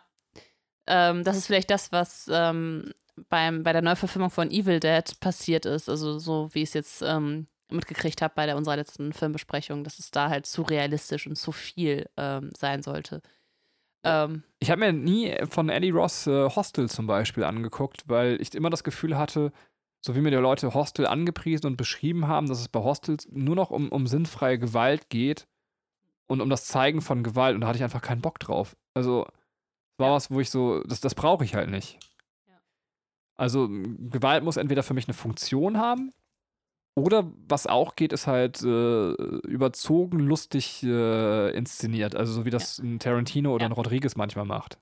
Ähm, 0.88 1.22
das 1.22 1.36
ist 1.36 1.46
vielleicht 1.46 1.70
das, 1.70 1.92
was 1.92 2.28
ähm, 2.32 2.92
beim, 3.28 3.62
bei 3.62 3.72
der 3.72 3.82
Neuverfilmung 3.82 4.30
von 4.30 4.50
Evil 4.50 4.80
Dead 4.80 5.04
passiert 5.20 5.66
ist. 5.66 5.88
Also 5.88 6.18
so 6.18 6.48
wie 6.52 6.62
ich 6.62 6.70
es 6.70 6.74
jetzt 6.74 7.02
ähm, 7.02 7.46
mitgekriegt 7.70 8.22
habe 8.22 8.32
bei 8.34 8.46
der, 8.46 8.56
unserer 8.56 8.76
letzten 8.76 9.12
Filmbesprechung, 9.12 9.84
dass 9.84 9.98
es 9.98 10.10
da 10.10 10.28
halt 10.30 10.46
zu 10.46 10.62
realistisch 10.62 11.26
und 11.26 11.36
zu 11.36 11.52
viel 11.52 12.08
ähm, 12.16 12.50
sein 12.56 12.82
sollte. 12.82 13.22
Ähm, 14.02 14.42
Ich 14.58 14.70
habe 14.70 14.80
mir 14.80 14.92
nie 14.92 15.34
von 15.50 15.68
Eddie 15.68 15.90
Ross 15.90 16.26
äh, 16.26 16.48
Hostel 16.48 16.88
zum 16.88 17.06
Beispiel 17.06 17.44
angeguckt, 17.44 18.04
weil 18.06 18.40
ich 18.40 18.54
immer 18.54 18.70
das 18.70 18.82
Gefühl 18.84 19.16
hatte, 19.18 19.52
so 20.04 20.16
wie 20.16 20.20
mir 20.20 20.30
die 20.30 20.36
Leute 20.38 20.72
Hostel 20.72 21.06
angepriesen 21.06 21.66
und 21.66 21.76
beschrieben 21.76 22.26
haben, 22.26 22.48
dass 22.48 22.60
es 22.60 22.68
bei 22.68 22.80
Hostels 22.80 23.28
nur 23.30 23.54
noch 23.54 23.70
um, 23.70 23.90
um 23.90 24.06
sinnfreie 24.06 24.58
Gewalt 24.58 25.10
geht 25.10 25.46
und 26.26 26.40
um 26.40 26.48
das 26.48 26.64
Zeigen 26.66 27.02
von 27.02 27.22
Gewalt 27.22 27.54
und 27.54 27.60
da 27.60 27.66
hatte 27.68 27.76
ich 27.76 27.84
einfach 27.84 28.00
keinen 28.02 28.22
Bock 28.22 28.38
drauf. 28.38 28.76
Also 28.94 29.26
war 29.98 30.08
Ja. 30.08 30.14
was, 30.14 30.30
wo 30.30 30.40
ich 30.40 30.48
so, 30.50 30.82
das, 30.84 31.00
das 31.00 31.14
brauche 31.14 31.44
ich 31.44 31.54
halt 31.54 31.68
nicht. 31.70 31.98
Ja. 33.40 33.44
Also 33.44 33.68
Gewalt 33.68 34.44
muss 34.44 34.56
entweder 34.56 34.82
für 34.82 34.94
mich 34.94 35.06
eine 35.08 35.14
Funktion 35.14 35.78
haben 35.78 36.12
oder 36.96 37.30
was 37.48 37.66
auch 37.66 37.96
geht, 37.96 38.12
ist 38.12 38.26
halt 38.26 38.62
äh, 38.62 39.12
überzogen 39.46 40.18
lustig 40.18 40.82
äh, 40.82 41.50
inszeniert. 41.56 42.14
Also 42.14 42.32
so 42.32 42.44
wie 42.44 42.50
das 42.50 42.78
ein 42.78 42.98
Tarantino 42.98 43.54
oder 43.54 43.64
Ja. 43.64 43.70
ein 43.70 43.72
Rodriguez 43.72 44.16
manchmal 44.16 44.44
macht. 44.44 44.78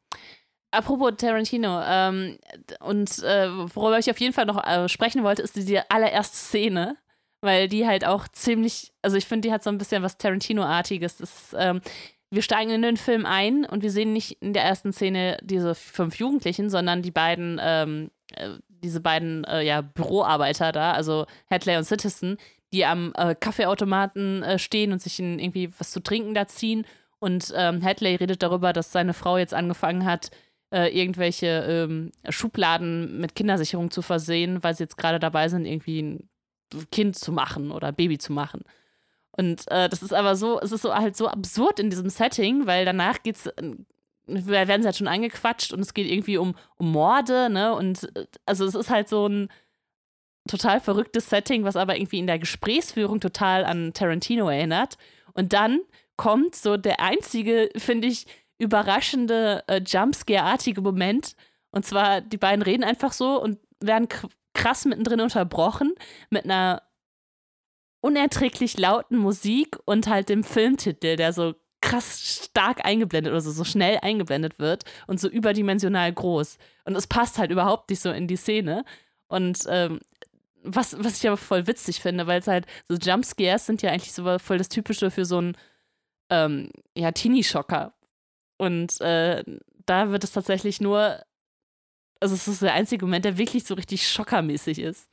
Apropos 0.70 1.12
Tarantino, 1.16 1.80
ähm, 1.82 2.38
und 2.80 3.22
äh, 3.22 3.48
worüber 3.74 3.98
ich 3.98 4.10
auf 4.10 4.20
jeden 4.20 4.34
Fall 4.34 4.44
noch 4.44 4.62
äh, 4.66 4.86
sprechen 4.88 5.22
wollte, 5.24 5.40
ist 5.40 5.56
die, 5.56 5.64
die 5.64 5.80
allererste 5.90 6.36
Szene, 6.36 6.96
weil 7.40 7.68
die 7.68 7.86
halt 7.86 8.04
auch 8.04 8.28
ziemlich, 8.28 8.92
also 9.00 9.16
ich 9.16 9.24
finde, 9.26 9.48
die 9.48 9.52
hat 9.54 9.62
so 9.64 9.70
ein 9.70 9.78
bisschen 9.78 10.02
was 10.02 10.18
Tarantino-artiges. 10.18 11.16
Das 11.16 11.30
ist, 11.30 11.56
ähm, 11.58 11.80
wir 12.30 12.42
steigen 12.42 12.70
in 12.70 12.82
den 12.82 12.96
Film 12.96 13.24
ein 13.24 13.64
und 13.64 13.82
wir 13.82 13.90
sehen 13.90 14.12
nicht 14.12 14.42
in 14.42 14.52
der 14.52 14.64
ersten 14.64 14.92
Szene 14.92 15.38
diese 15.42 15.74
fünf 15.74 16.16
Jugendlichen, 16.16 16.68
sondern 16.68 17.02
die 17.02 17.10
beiden, 17.10 17.58
ähm, 17.62 18.10
äh, 18.34 18.50
diese 18.68 19.00
beiden 19.00 19.44
äh, 19.44 19.62
ja, 19.62 19.80
Büroarbeiter 19.80 20.72
da, 20.72 20.92
also 20.92 21.26
Hadley 21.50 21.76
und 21.76 21.84
Citizen, 21.84 22.36
die 22.72 22.84
am 22.84 23.12
äh, 23.16 23.34
Kaffeeautomaten 23.34 24.42
äh, 24.42 24.58
stehen 24.58 24.92
und 24.92 25.00
sich 25.00 25.18
in 25.18 25.38
irgendwie 25.38 25.70
was 25.78 25.90
zu 25.90 26.00
trinken 26.00 26.34
da 26.34 26.46
ziehen. 26.46 26.86
Und 27.18 27.52
ähm, 27.56 27.82
Hadley 27.82 28.14
redet 28.16 28.42
darüber, 28.42 28.72
dass 28.72 28.92
seine 28.92 29.14
Frau 29.14 29.38
jetzt 29.38 29.54
angefangen 29.54 30.04
hat, 30.04 30.30
äh, 30.70 30.88
irgendwelche 30.88 31.46
ähm, 31.46 32.12
Schubladen 32.28 33.20
mit 33.20 33.34
Kindersicherung 33.34 33.90
zu 33.90 34.02
versehen, 34.02 34.62
weil 34.62 34.74
sie 34.74 34.84
jetzt 34.84 34.98
gerade 34.98 35.18
dabei 35.18 35.48
sind, 35.48 35.64
irgendwie 35.64 36.02
ein 36.02 36.28
Kind 36.92 37.16
zu 37.16 37.32
machen 37.32 37.70
oder 37.70 37.88
ein 37.88 37.94
Baby 37.94 38.18
zu 38.18 38.34
machen. 38.34 38.62
Und 39.38 39.70
äh, 39.70 39.88
das 39.88 40.02
ist 40.02 40.12
aber 40.12 40.34
so, 40.34 40.60
es 40.60 40.72
ist 40.72 40.82
so 40.82 40.92
halt 40.92 41.16
so 41.16 41.28
absurd 41.28 41.78
in 41.78 41.90
diesem 41.90 42.10
Setting, 42.10 42.66
weil 42.66 42.84
danach 42.84 43.22
geht's, 43.22 43.46
äh, 43.46 43.76
werden 44.26 44.82
sie 44.82 44.86
halt 44.86 44.96
schon 44.96 45.06
angequatscht 45.06 45.72
und 45.72 45.78
es 45.78 45.94
geht 45.94 46.10
irgendwie 46.10 46.38
um, 46.38 46.56
um 46.76 46.90
Morde, 46.90 47.48
ne? 47.48 47.72
Und 47.72 48.10
äh, 48.16 48.26
also 48.46 48.64
es 48.64 48.74
ist 48.74 48.90
halt 48.90 49.08
so 49.08 49.28
ein 49.28 49.48
total 50.48 50.80
verrücktes 50.80 51.30
Setting, 51.30 51.62
was 51.62 51.76
aber 51.76 51.96
irgendwie 51.96 52.18
in 52.18 52.26
der 52.26 52.40
Gesprächsführung 52.40 53.20
total 53.20 53.64
an 53.64 53.92
Tarantino 53.92 54.48
erinnert. 54.48 54.98
Und 55.34 55.52
dann 55.52 55.82
kommt 56.16 56.56
so 56.56 56.76
der 56.76 56.98
einzige, 56.98 57.70
finde 57.76 58.08
ich, 58.08 58.26
überraschende 58.58 59.62
äh, 59.68 59.80
Jumpscare-artige 59.80 60.80
Moment. 60.80 61.36
Und 61.70 61.86
zwar, 61.86 62.22
die 62.22 62.38
beiden 62.38 62.62
reden 62.62 62.82
einfach 62.82 63.12
so 63.12 63.40
und 63.40 63.60
werden 63.78 64.08
krass 64.52 64.84
mittendrin 64.84 65.20
unterbrochen 65.20 65.94
mit 66.28 66.44
einer 66.44 66.82
unerträglich 68.00 68.78
lauten 68.78 69.18
Musik 69.18 69.76
und 69.84 70.06
halt 70.06 70.28
dem 70.28 70.44
Filmtitel, 70.44 71.16
der 71.16 71.32
so 71.32 71.54
krass 71.80 72.44
stark 72.44 72.84
eingeblendet 72.84 73.32
oder 73.32 73.40
so, 73.40 73.50
so 73.50 73.64
schnell 73.64 73.98
eingeblendet 74.02 74.58
wird 74.58 74.84
und 75.06 75.20
so 75.20 75.28
überdimensional 75.28 76.12
groß. 76.12 76.58
Und 76.84 76.96
es 76.96 77.06
passt 77.06 77.38
halt 77.38 77.50
überhaupt 77.50 77.90
nicht 77.90 78.00
so 78.00 78.10
in 78.10 78.26
die 78.26 78.36
Szene. 78.36 78.84
Und 79.28 79.64
ähm, 79.68 80.00
was, 80.62 80.96
was 81.02 81.18
ich 81.18 81.28
aber 81.28 81.36
voll 81.36 81.66
witzig 81.66 82.00
finde, 82.00 82.26
weil 82.26 82.40
es 82.40 82.46
halt 82.46 82.66
so 82.88 82.96
Jumpscares 82.96 83.66
sind 83.66 83.82
ja 83.82 83.90
eigentlich 83.90 84.12
so 84.12 84.38
voll 84.38 84.58
das 84.58 84.68
Typische 84.68 85.10
für 85.10 85.24
so 85.24 85.38
einen 85.38 85.56
ähm, 86.30 86.70
ja, 86.96 87.12
Teenie-Schocker. 87.12 87.94
Und 88.58 89.00
äh, 89.00 89.44
da 89.86 90.10
wird 90.10 90.24
es 90.24 90.32
tatsächlich 90.32 90.80
nur, 90.80 91.22
also 92.20 92.34
es 92.34 92.48
ist 92.48 92.62
der 92.62 92.74
einzige 92.74 93.06
Moment, 93.06 93.24
der 93.24 93.38
wirklich 93.38 93.64
so 93.64 93.74
richtig 93.74 94.06
schockermäßig 94.08 94.80
ist. 94.80 95.08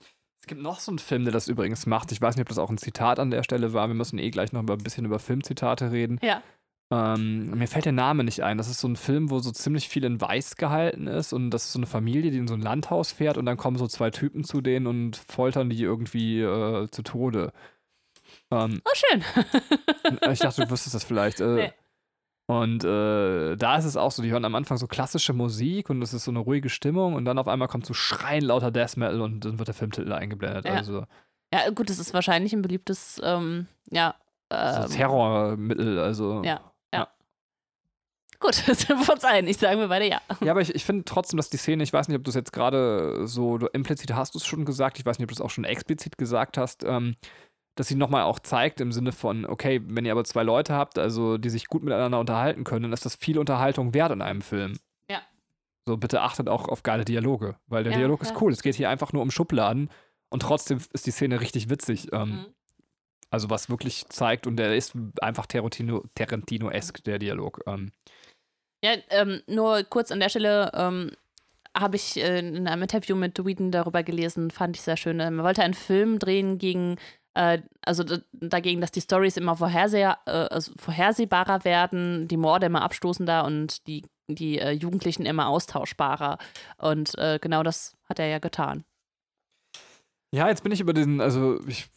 Es 0.45 0.47
gibt 0.47 0.61
noch 0.61 0.79
so 0.79 0.91
einen 0.91 0.99
Film, 0.99 1.23
der 1.23 1.33
das 1.33 1.47
übrigens 1.47 1.87
macht. 1.87 2.11
Ich 2.11 2.21
weiß 2.21 2.35
nicht, 2.35 2.43
ob 2.43 2.49
das 2.49 2.59
auch 2.59 2.69
ein 2.69 2.77
Zitat 2.77 3.17
an 3.17 3.31
der 3.31 3.41
Stelle 3.41 3.73
war. 3.73 3.87
Wir 3.87 3.95
müssen 3.95 4.19
eh 4.19 4.29
gleich 4.29 4.51
noch 4.53 4.59
ein 4.61 4.77
bisschen 4.77 5.03
über 5.03 5.17
Filmzitate 5.17 5.91
reden. 5.91 6.19
Ja. 6.21 6.43
Ähm, 6.91 7.49
mir 7.57 7.67
fällt 7.67 7.85
der 7.85 7.93
Name 7.93 8.23
nicht 8.23 8.43
ein. 8.43 8.59
Das 8.59 8.69
ist 8.69 8.79
so 8.79 8.87
ein 8.87 8.95
Film, 8.95 9.31
wo 9.31 9.39
so 9.39 9.49
ziemlich 9.49 9.89
viel 9.89 10.03
in 10.05 10.21
Weiß 10.21 10.55
gehalten 10.55 11.07
ist 11.07 11.33
und 11.33 11.49
das 11.49 11.65
ist 11.65 11.71
so 11.73 11.79
eine 11.79 11.87
Familie, 11.87 12.29
die 12.29 12.37
in 12.37 12.47
so 12.47 12.53
ein 12.53 12.61
Landhaus 12.61 13.11
fährt 13.11 13.39
und 13.39 13.47
dann 13.47 13.57
kommen 13.57 13.77
so 13.77 13.87
zwei 13.87 14.11
Typen 14.11 14.43
zu 14.43 14.61
denen 14.61 14.85
und 14.85 15.15
foltern 15.15 15.71
die 15.71 15.81
irgendwie 15.81 16.41
äh, 16.41 16.87
zu 16.91 17.01
Tode. 17.01 17.51
Ähm, 18.51 18.83
Oh, 18.85 18.91
schön. 18.93 19.23
ich 20.31 20.39
dachte, 20.41 20.63
du 20.65 20.69
wüsstest 20.69 20.93
das 20.93 21.03
vielleicht. 21.05 21.39
Äh, 21.41 21.45
Nee. 21.55 21.73
Und 22.47 22.83
äh, 22.83 23.55
da 23.55 23.77
ist 23.77 23.85
es 23.85 23.97
auch 23.97 24.11
so, 24.11 24.21
die 24.21 24.31
hören 24.31 24.45
am 24.45 24.53
Anfang 24.53 24.77
so 24.77 24.85
klassische 24.85 25.33
Musik 25.33 25.89
und 25.89 26.01
es 26.01 26.13
ist 26.13 26.25
so 26.25 26.31
eine 26.31 26.39
ruhige 26.39 26.69
Stimmung 26.69 27.15
und 27.15 27.25
dann 27.25 27.39
auf 27.39 27.47
einmal 27.47 27.67
kommt 27.67 27.85
so 27.85 27.93
Schreien 27.93 28.43
lauter 28.43 28.69
Death 28.69 28.97
Metal 28.97 29.21
und 29.21 29.45
dann 29.45 29.57
wird 29.57 29.67
der 29.67 29.75
Filmtitel 29.75 30.13
eingeblendet. 30.13 30.65
Ja. 30.65 30.73
Also 30.73 31.05
Ja, 31.53 31.69
gut, 31.71 31.89
das 31.89 31.97
ist 31.97 32.13
wahrscheinlich 32.13 32.53
ein 32.53 32.61
beliebtes, 32.61 33.19
ähm, 33.23 33.67
ja. 33.89 34.15
so 34.51 34.57
Ähm, 34.57 34.89
Terrormittel, 34.91 35.99
also. 35.99 36.43
Ja. 36.43 36.61
Gut, 38.39 38.53
sind 38.77 38.89
wir 38.89 39.13
uns 39.13 39.23
einig, 39.23 39.57
sagen 39.57 39.79
wir 39.79 39.87
beide 39.87 40.07
ja. 40.07 40.21
Ja, 40.41 40.51
aber 40.51 40.61
ich, 40.61 40.73
ich 40.75 40.85
finde 40.85 41.05
trotzdem, 41.05 41.37
dass 41.37 41.49
die 41.49 41.57
Szene, 41.57 41.83
ich 41.83 41.93
weiß 41.93 42.07
nicht, 42.07 42.17
ob 42.17 42.23
du 42.23 42.29
es 42.29 42.35
jetzt 42.35 42.53
gerade 42.53 43.27
so, 43.27 43.57
du, 43.57 43.67
implizit 43.67 44.13
hast 44.13 44.35
du 44.35 44.39
es 44.39 44.45
schon 44.45 44.65
gesagt, 44.65 44.99
ich 44.99 45.05
weiß 45.05 45.17
nicht, 45.17 45.25
ob 45.25 45.29
du 45.29 45.35
es 45.35 45.41
auch 45.41 45.49
schon 45.49 45.63
explizit 45.63 46.17
gesagt 46.17 46.57
hast, 46.57 46.83
ähm, 46.83 47.15
dass 47.75 47.87
sie 47.87 47.95
nochmal 47.95 48.23
auch 48.23 48.39
zeigt 48.39 48.81
im 48.81 48.91
Sinne 48.91 49.11
von, 49.11 49.45
okay, 49.45 49.81
wenn 49.85 50.05
ihr 50.05 50.11
aber 50.11 50.23
zwei 50.23 50.43
Leute 50.43 50.73
habt, 50.73 50.97
also 50.97 51.37
die 51.37 51.49
sich 51.49 51.67
gut 51.67 51.83
miteinander 51.83 52.19
unterhalten 52.19 52.63
können, 52.63 52.83
dann 52.83 52.93
ist 52.93 53.05
das 53.05 53.15
viel 53.15 53.37
Unterhaltung 53.37 53.93
wert 53.93 54.11
in 54.11 54.21
einem 54.21 54.41
Film. 54.41 54.79
Ja. 55.09 55.21
So, 55.85 55.97
bitte 55.97 56.21
achtet 56.21 56.47
auch 56.49 56.67
auf 56.69 56.83
geile 56.83 57.05
Dialoge, 57.05 57.57
weil 57.67 57.83
der 57.83 57.93
Ja, 57.93 57.99
Dialog 57.99 58.23
ja. 58.23 58.29
ist 58.31 58.41
cool. 58.41 58.51
Es 58.51 58.63
geht 58.63 58.75
hier 58.75 58.89
einfach 58.89 59.13
nur 59.13 59.21
um 59.21 59.31
Schubladen 59.31 59.89
und 60.29 60.41
trotzdem 60.41 60.79
ist 60.93 61.05
die 61.05 61.11
Szene 61.11 61.41
richtig 61.41 61.69
witzig. 61.69 62.11
Ähm, 62.13 62.29
Mhm. 62.29 62.45
Also, 63.31 63.49
was 63.49 63.69
wirklich 63.69 64.05
zeigt, 64.07 64.47
und 64.47 64.55
der 64.55 64.75
ist 64.75 64.93
einfach 65.19 65.45
Tarantino- 65.47 66.05
Tarantino-esk, 66.13 67.03
der 67.03 67.19
Dialog. 67.19 67.59
Ähm, 67.65 67.91
Ja, 68.83 68.93
ähm, 69.09 69.41
nur 69.47 69.83
kurz 69.83 70.11
an 70.11 70.19
der 70.21 70.29
Stelle 70.29 70.71
ähm, 70.73 71.11
habe 71.75 71.97
ich 71.97 72.15
äh, 72.17 72.39
in 72.39 72.67
einem 72.67 72.83
Interview 72.83 73.15
mit 73.15 73.43
Whedon 73.43 73.71
darüber 73.71 74.03
gelesen, 74.03 74.51
fand 74.51 74.77
ich 74.77 74.83
sehr 74.83 74.95
schön. 74.95 75.17
Man 75.17 75.43
wollte 75.43 75.63
einen 75.63 75.73
Film 75.73 76.19
drehen 76.19 76.59
gegen, 76.59 76.97
äh, 77.35 77.61
also 77.81 78.03
dagegen, 78.33 78.81
dass 78.81 78.91
die 78.91 79.01
Stories 79.01 79.37
immer 79.37 79.55
vorherseh 79.55 80.01
äh, 80.01 80.13
also 80.25 80.71
vorhersehbarer 80.77 81.63
werden, 81.63 82.27
die 82.27 82.37
Morde 82.37 82.65
immer 82.65 82.81
abstoßender 82.81 83.45
und 83.45 83.85
die, 83.87 84.03
die 84.27 84.57
äh, 84.59 84.71
Jugendlichen 84.71 85.25
immer 85.25 85.47
austauschbarer. 85.47 86.37
Und 86.77 87.17
äh, 87.17 87.37
genau 87.39 87.61
das 87.63 87.95
hat 88.09 88.19
er 88.19 88.27
ja 88.27 88.39
getan. 88.39 88.83
Ja, 90.31 90.47
jetzt 90.49 90.63
bin 90.63 90.71
ich 90.71 90.81
über 90.81 90.93
den, 90.93 91.21
also 91.21 91.59
ich 91.67 91.87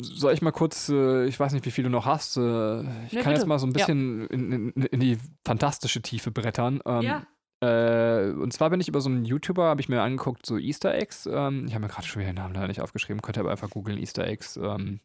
soll 0.00 0.32
ich 0.32 0.42
mal 0.42 0.52
kurz, 0.52 0.88
äh, 0.88 1.26
ich 1.26 1.38
weiß 1.38 1.52
nicht, 1.52 1.64
wie 1.66 1.70
viel 1.72 1.84
du 1.84 1.90
noch 1.90 2.06
hast. 2.06 2.36
Äh, 2.36 2.80
ich 3.06 3.12
Nee, 3.12 3.20
kann 3.22 3.32
jetzt 3.32 3.40
bitte. 3.40 3.46
mal 3.46 3.58
so 3.58 3.66
ein 3.66 3.70
Ja. 3.70 3.84
bisschen 3.86 4.26
in, 4.28 4.52
in, 4.52 4.82
in 4.84 5.00
die 5.00 5.18
fantastische 5.44 6.00
Tiefe 6.02 6.30
brettern. 6.30 6.80
Ähm, 6.86 7.02
Ja. 7.02 7.26
Äh, 7.60 8.30
und 8.30 8.52
zwar 8.52 8.70
bin 8.70 8.80
ich 8.80 8.88
über 8.88 9.00
so 9.00 9.08
einen 9.08 9.24
YouTuber, 9.24 9.64
habe 9.64 9.80
ich 9.80 9.88
mir 9.88 10.02
angeguckt, 10.02 10.46
so 10.46 10.58
Easter 10.58 10.94
Eggs. 10.94 11.26
Ähm, 11.26 11.66
ich 11.66 11.74
habe 11.74 11.82
mir 11.82 11.88
gerade 11.88 12.06
schon 12.06 12.20
wieder 12.20 12.32
den 12.32 12.36
Namen 12.36 12.54
leider 12.54 12.68
nicht 12.68 12.80
aufgeschrieben, 12.80 13.22
könnt 13.22 13.36
ihr 13.36 13.40
aber 13.40 13.50
einfach 13.50 13.70
googeln, 13.70 13.98
Easter 13.98 14.26
Eggs, 14.26 14.56
ähm, 14.56 15.00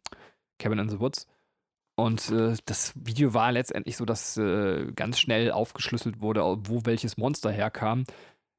Cabin 0.58 0.78
in 0.78 0.88
the 0.88 1.00
Woods. 1.00 1.26
Und 1.96 2.30
äh, 2.30 2.56
das 2.66 2.92
Video 2.96 3.34
war 3.34 3.52
letztendlich 3.52 3.96
so, 3.96 4.04
dass 4.04 4.36
äh, 4.36 4.90
ganz 4.94 5.18
schnell 5.18 5.52
aufgeschlüsselt 5.52 6.20
wurde, 6.20 6.42
wo 6.64 6.84
welches 6.84 7.16
Monster 7.16 7.50
herkam. 7.52 8.04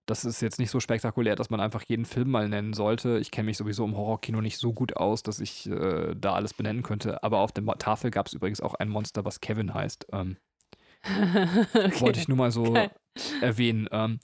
Das 0.08 0.24
ist 0.24 0.42
jetzt 0.42 0.60
nicht 0.60 0.70
so 0.70 0.80
spektakulär, 0.80 1.36
dass 1.36 1.50
man 1.50 1.60
einfach 1.60 1.82
jeden 1.84 2.06
Film 2.06 2.30
mal 2.32 2.48
nennen 2.48 2.74
sollte. 2.74 3.18
Ich 3.18 3.32
kenne 3.32 3.48
mich 3.48 3.58
sowieso 3.58 3.86
im 3.86 3.98
Horrorkino 3.98 4.40
nicht 4.40 4.58
so 4.60 4.72
gut 4.72 4.96
aus, 4.96 5.24
dass 5.24 5.40
ich 5.40 5.68
äh, 5.70 6.16
da 6.16 6.34
alles 6.34 6.54
benennen 6.54 6.84
könnte. 6.84 7.24
Aber 7.24 7.40
auf 7.40 7.52
der 7.52 7.66
Tafel 7.78 8.12
gab 8.12 8.28
es 8.28 8.34
übrigens 8.34 8.62
auch 8.62 8.76
ein 8.76 8.90
Monster, 8.90 9.26
was 9.26 9.42
Kevin 9.42 9.74
heißt. 9.74 10.08
Ähm, 10.12 10.38
okay. 11.74 12.02
wollte 12.02 12.20
ich 12.20 12.28
nur 12.28 12.38
mal 12.38 12.52
so 12.52 12.74
Geil. 12.74 12.92
erwähnen. 13.42 13.88
Ähm, 13.92 14.20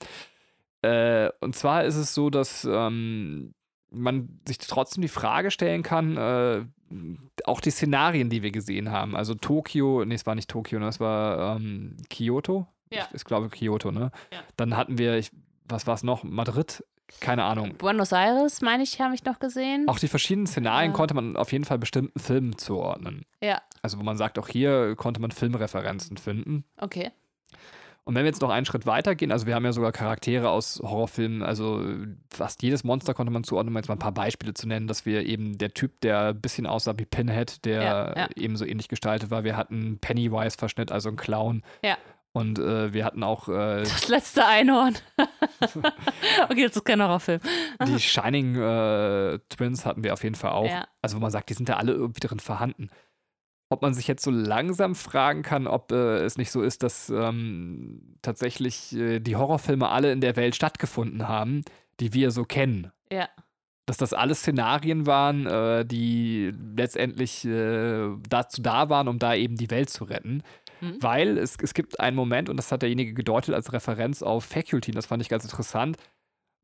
äh, 0.82 1.30
und 1.40 1.54
zwar 1.54 1.84
ist 1.84 1.96
es 1.96 2.14
so, 2.14 2.30
dass 2.30 2.66
ähm, 2.70 3.54
man 3.90 4.40
sich 4.46 4.58
trotzdem 4.58 5.02
die 5.02 5.08
Frage 5.08 5.50
stellen 5.50 5.82
kann, 5.82 6.16
äh, 6.16 6.64
auch 7.44 7.60
die 7.60 7.70
Szenarien, 7.70 8.30
die 8.30 8.42
wir 8.42 8.50
gesehen 8.50 8.90
haben. 8.90 9.16
Also 9.16 9.34
Tokio, 9.34 10.04
nee, 10.04 10.14
es 10.14 10.26
war 10.26 10.34
nicht 10.34 10.50
Tokio, 10.50 10.78
ne, 10.78 10.88
es 10.88 11.00
war 11.00 11.56
ähm, 11.56 11.96
Kyoto. 12.10 12.66
Ja. 12.90 13.06
Ich, 13.08 13.16
ich 13.16 13.24
glaube 13.24 13.48
Kyoto, 13.48 13.90
ne? 13.90 14.10
Ja. 14.32 14.40
Dann 14.56 14.76
hatten 14.76 14.98
wir, 14.98 15.16
ich, 15.16 15.30
was 15.64 15.86
war 15.86 15.94
es 15.94 16.02
noch? 16.02 16.24
Madrid? 16.24 16.84
Keine 17.20 17.44
Ahnung. 17.44 17.74
Buenos 17.78 18.12
Aires, 18.12 18.60
meine 18.62 18.82
ich, 18.82 19.00
habe 19.00 19.14
ich 19.14 19.24
noch 19.24 19.38
gesehen. 19.38 19.88
Auch 19.88 19.98
die 19.98 20.08
verschiedenen 20.08 20.46
Szenarien 20.46 20.90
Ja. 20.92 20.96
konnte 20.96 21.14
man 21.14 21.36
auf 21.36 21.52
jeden 21.52 21.64
Fall 21.64 21.78
bestimmten 21.78 22.18
Filmen 22.18 22.58
zuordnen. 22.58 23.22
Ja, 23.42 23.60
Also 23.82 23.98
wo 23.98 24.02
man 24.02 24.16
sagt, 24.16 24.38
auch 24.38 24.48
hier 24.48 24.96
konnte 24.96 25.20
man 25.20 25.30
Filmreferenzen 25.30 26.16
finden. 26.16 26.64
okay. 26.78 27.10
Und 28.04 28.16
wenn 28.16 28.24
wir 28.24 28.30
jetzt 28.30 28.42
noch 28.42 28.50
einen 28.50 28.66
Schritt 28.66 28.84
weiter 28.84 29.14
gehen, 29.14 29.30
also 29.30 29.46
wir 29.46 29.54
haben 29.54 29.64
ja 29.64 29.72
sogar 29.72 29.92
Charaktere 29.92 30.50
aus 30.50 30.80
Horrorfilmen, 30.82 31.44
also 31.44 31.86
fast 32.34 32.60
jedes 32.64 32.82
Monster 32.82 33.14
konnte 33.14 33.32
man 33.32 33.44
zuordnen, 33.44 33.72
um 33.72 33.76
jetzt 33.76 33.86
mal 33.86 33.94
ein 33.94 34.00
paar 34.00 34.10
Beispiele 34.10 34.54
zu 34.54 34.66
nennen, 34.66 34.88
dass 34.88 35.06
wir 35.06 35.24
eben 35.24 35.56
der 35.56 35.72
Typ, 35.72 36.00
der 36.00 36.30
ein 36.30 36.40
bisschen 36.40 36.66
aussah 36.66 36.94
wie 36.98 37.04
Pinhead, 37.04 37.64
der 37.64 37.80
Ja, 37.82 38.16
ja. 38.18 38.28
eben 38.34 38.56
so 38.56 38.64
ähnlich 38.64 38.88
gestaltet 38.88 39.30
war. 39.30 39.44
Wir 39.44 39.56
hatten 39.56 39.98
Pennywise-Verschnitt, 40.00 40.90
also 40.90 41.10
ein 41.10 41.16
Clown. 41.16 41.62
Ja. 41.84 41.96
Und 42.34 42.58
äh, 42.58 42.94
wir 42.94 43.04
hatten 43.04 43.22
auch 43.22 43.48
äh, 43.48 43.82
Das 43.82 44.08
letzte 44.08 44.46
Einhorn. 44.46 44.96
okay, 46.48 46.66
das 46.66 46.76
ist 46.76 46.84
kein 46.84 47.02
Horrorfilm. 47.02 47.40
die 47.86 47.98
Shining 48.00 48.56
äh, 48.56 49.38
Twins 49.50 49.84
hatten 49.84 50.02
wir 50.02 50.14
auf 50.14 50.22
jeden 50.24 50.34
Fall 50.34 50.52
auch. 50.52 50.66
Ja. 50.66 50.86
Also 51.02 51.16
wo 51.16 51.20
man 51.20 51.30
sagt, 51.30 51.50
die 51.50 51.54
sind 51.54 51.68
da 51.68 51.76
alle 51.76 51.92
irgendwie 51.92 52.20
drin 52.26 52.40
vorhanden. 52.40 52.88
ob 53.68 53.82
man 53.82 53.94
sich 53.94 54.06
jetzt 54.08 54.22
so 54.24 54.30
langsam 54.30 54.94
fragen 54.94 55.42
kann, 55.42 55.66
ob 55.66 55.92
äh, 55.92 56.24
es 56.24 56.36
nicht 56.38 56.50
so 56.50 56.62
ist, 56.62 56.82
dass 56.82 57.10
ähm, 57.10 58.16
tatsächlich 58.22 58.94
äh, 58.94 59.18
die 59.20 59.36
Horrorfilme 59.36 59.88
alle 59.88 60.12
in 60.12 60.20
der 60.20 60.36
Welt 60.36 60.54
stattgefunden 60.54 61.28
haben, 61.28 61.64
die 62.00 62.12
wir 62.14 62.30
so 62.30 62.44
kennen. 62.44 62.92
Ja. 63.10 63.28
Dass 63.86 63.96
das 63.96 64.12
alles 64.14 64.40
Szenarien 64.40 65.06
waren, 65.06 65.46
äh, 65.46 65.84
die 65.84 66.52
letztendlich 66.76 67.42
dazu 67.42 68.62
da 68.62 68.88
waren, 68.88 69.08
um 69.08 69.18
da 69.18 69.34
eben 69.34 69.56
die 69.56 69.70
Welt 69.70 69.90
zu 69.90 70.04
retten. 70.04 70.42
Mhm. 70.82 70.96
Weil 71.00 71.38
es, 71.38 71.56
es 71.62 71.74
gibt 71.74 72.00
einen 72.00 72.16
Moment, 72.16 72.48
und 72.48 72.56
das 72.56 72.72
hat 72.72 72.82
derjenige 72.82 73.14
gedeutet 73.14 73.54
als 73.54 73.72
Referenz 73.72 74.22
auf 74.22 74.44
Faculty, 74.44 74.90
und 74.90 74.96
das 74.96 75.06
fand 75.06 75.22
ich 75.22 75.28
ganz 75.28 75.44
interessant, 75.44 75.96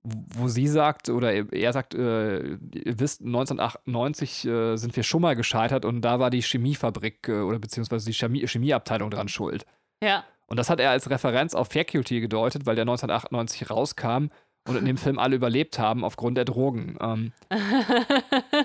wo 0.03 0.49
sie 0.49 0.67
sagt, 0.67 1.09
oder 1.09 1.53
er 1.53 1.73
sagt, 1.73 1.95
äh, 1.95 2.39
ihr 2.55 3.01
wisst, 3.01 3.21
1998 3.21 4.45
äh, 4.45 4.77
sind 4.77 4.97
wir 4.97 5.03
schon 5.03 5.23
mal 5.23 5.37
gescheitert 5.37 5.85
und 5.85 6.03
da 6.03 6.19
war 6.19 6.31
die 6.31 6.43
Chemiefabrik 6.43 7.29
äh, 7.29 7.41
oder 7.41 7.59
beziehungsweise 7.59 8.07
die 8.07 8.15
Chemie 8.15 8.47
Chemieabteilung 8.47 9.11
dran 9.11 9.29
schuld. 9.29 9.67
Ja. 10.03 10.25
Und 10.47 10.57
das 10.57 10.71
hat 10.71 10.81
er 10.81 10.91
als 10.91 11.11
Referenz 11.11 11.55
auf 11.55 11.69
Faculty 11.69 12.21
gedeutet, 12.21 12.65
weil 12.65 12.77
der 12.77 12.83
1998 12.83 13.71
rauskam 13.71 14.29
und 14.67 14.77
in 14.77 14.85
dem 14.85 14.97
Film 14.99 15.19
alle 15.19 15.37
überlebt 15.37 15.79
haben 15.79 16.05
aufgrund 16.05 16.37
der 16.37 16.45
Drogen. 16.45 16.97
Ähm, 17.01 17.33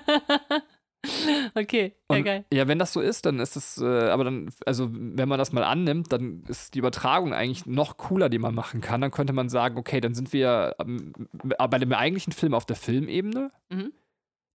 okay, 1.61 1.93
ja, 2.09 2.17
und, 2.17 2.23
geil. 2.23 2.45
ja, 2.51 2.67
wenn 2.67 2.79
das 2.79 2.93
so 2.93 3.01
ist, 3.01 3.25
dann 3.25 3.39
ist 3.39 3.55
es, 3.55 3.77
äh, 3.79 3.85
aber 3.85 4.23
dann, 4.23 4.49
also 4.65 4.89
wenn 4.91 5.29
man 5.29 5.39
das 5.39 5.51
mal 5.51 5.63
annimmt, 5.63 6.11
dann 6.11 6.43
ist 6.47 6.73
die 6.73 6.79
Übertragung 6.79 7.33
eigentlich 7.33 7.65
noch 7.65 7.97
cooler, 7.97 8.29
die 8.29 8.39
man 8.39 8.55
machen 8.55 8.81
kann. 8.81 9.01
Dann 9.01 9.11
könnte 9.11 9.33
man 9.33 9.49
sagen, 9.49 9.77
okay, 9.77 10.01
dann 10.01 10.13
sind 10.13 10.33
wir 10.33 10.75
ähm, 10.79 11.13
bei 11.31 11.79
dem 11.79 11.93
eigentlichen 11.93 12.33
Film 12.33 12.53
auf 12.53 12.65
der 12.65 12.75
Filmebene. 12.75 13.51
Mhm. 13.69 13.93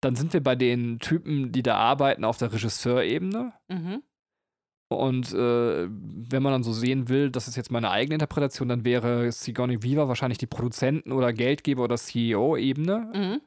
Dann 0.00 0.14
sind 0.14 0.32
wir 0.32 0.42
bei 0.42 0.54
den 0.54 0.98
Typen, 1.00 1.50
die 1.50 1.62
da 1.62 1.76
arbeiten, 1.76 2.24
auf 2.24 2.38
der 2.38 2.52
Regisseurebene. 2.52 3.52
Mhm. 3.68 4.02
Und 4.90 5.34
äh, 5.34 5.86
wenn 5.90 6.42
man 6.42 6.52
dann 6.52 6.62
so 6.62 6.72
sehen 6.72 7.08
will, 7.10 7.30
das 7.30 7.46
ist 7.46 7.56
jetzt 7.56 7.70
meine 7.70 7.90
eigene 7.90 8.14
Interpretation, 8.14 8.68
dann 8.68 8.84
wäre 8.86 9.30
Sigourney 9.30 9.82
Weaver 9.82 10.08
wahrscheinlich 10.08 10.38
die 10.38 10.46
Produzenten- 10.46 11.12
oder 11.12 11.32
Geldgeber- 11.32 11.84
oder 11.84 11.96
CEO-Ebene. 11.96 13.12
Mhm. 13.14 13.40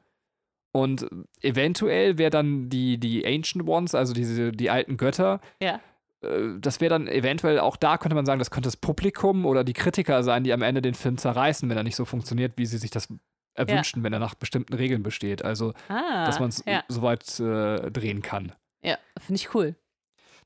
Und 0.72 1.06
eventuell 1.42 2.16
wäre 2.18 2.30
dann 2.30 2.68
die, 2.70 2.98
die 2.98 3.26
Ancient 3.26 3.68
Ones, 3.68 3.94
also 3.94 4.14
diese, 4.14 4.52
die 4.52 4.70
alten 4.70 4.96
Götter, 4.96 5.40
Ja. 5.62 5.80
äh, 6.22 6.58
das 6.58 6.80
wäre 6.80 6.88
dann 6.90 7.08
eventuell 7.08 7.60
auch 7.60 7.76
da, 7.76 7.98
könnte 7.98 8.14
man 8.14 8.24
sagen, 8.26 8.38
das 8.38 8.50
könnte 8.50 8.68
das 8.68 8.76
Publikum 8.78 9.44
oder 9.44 9.64
die 9.64 9.74
Kritiker 9.74 10.22
sein, 10.22 10.44
die 10.44 10.52
am 10.52 10.62
Ende 10.62 10.80
den 10.80 10.94
Film 10.94 11.18
zerreißen, 11.18 11.68
wenn 11.68 11.76
er 11.76 11.82
nicht 11.82 11.96
so 11.96 12.04
funktioniert, 12.06 12.54
wie 12.56 12.64
sie 12.66 12.78
sich 12.78 12.90
das 12.90 13.08
erwünschen, 13.54 14.02
wenn 14.02 14.14
er 14.14 14.18
nach 14.18 14.34
bestimmten 14.34 14.72
Regeln 14.72 15.02
besteht. 15.02 15.44
Also, 15.44 15.74
Ah. 15.88 16.24
dass 16.24 16.40
man 16.40 16.48
es 16.48 16.64
ja. 16.66 16.82
so 16.88 17.02
weit 17.02 17.38
äh, 17.38 17.90
drehen 17.90 18.22
kann. 18.22 18.52
ja, 18.82 18.96
finde 19.20 19.36
ich 19.40 19.54
cool. 19.54 19.76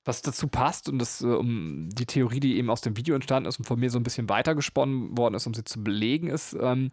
Was 0.05 0.23
dazu 0.23 0.47
passt 0.49 0.89
und 0.89 0.99
das, 0.99 1.21
äh, 1.21 1.27
um 1.27 1.89
die 1.91 2.07
Theorie, 2.07 2.39
die 2.41 2.57
eben 2.59 2.71
aus 2.71 2.81
dem 2.81 2.97
Video 2.97 3.15
entstanden 3.15 3.49
ist 3.49 3.59
und 3.59 3.65
von 3.65 3.79
mir 3.79 3.91
so 3.91 3.99
ein 3.99 4.03
bisschen 4.05 4.29
weitergesponnen 4.29 5.17
worden 5.17 5.35
ist, 5.35 5.47
um 5.49 5.55
sie 5.55 5.65
zu 5.65 5.83
belegen, 5.83 6.29
ist, 6.29 6.57
ähm, 6.61 6.91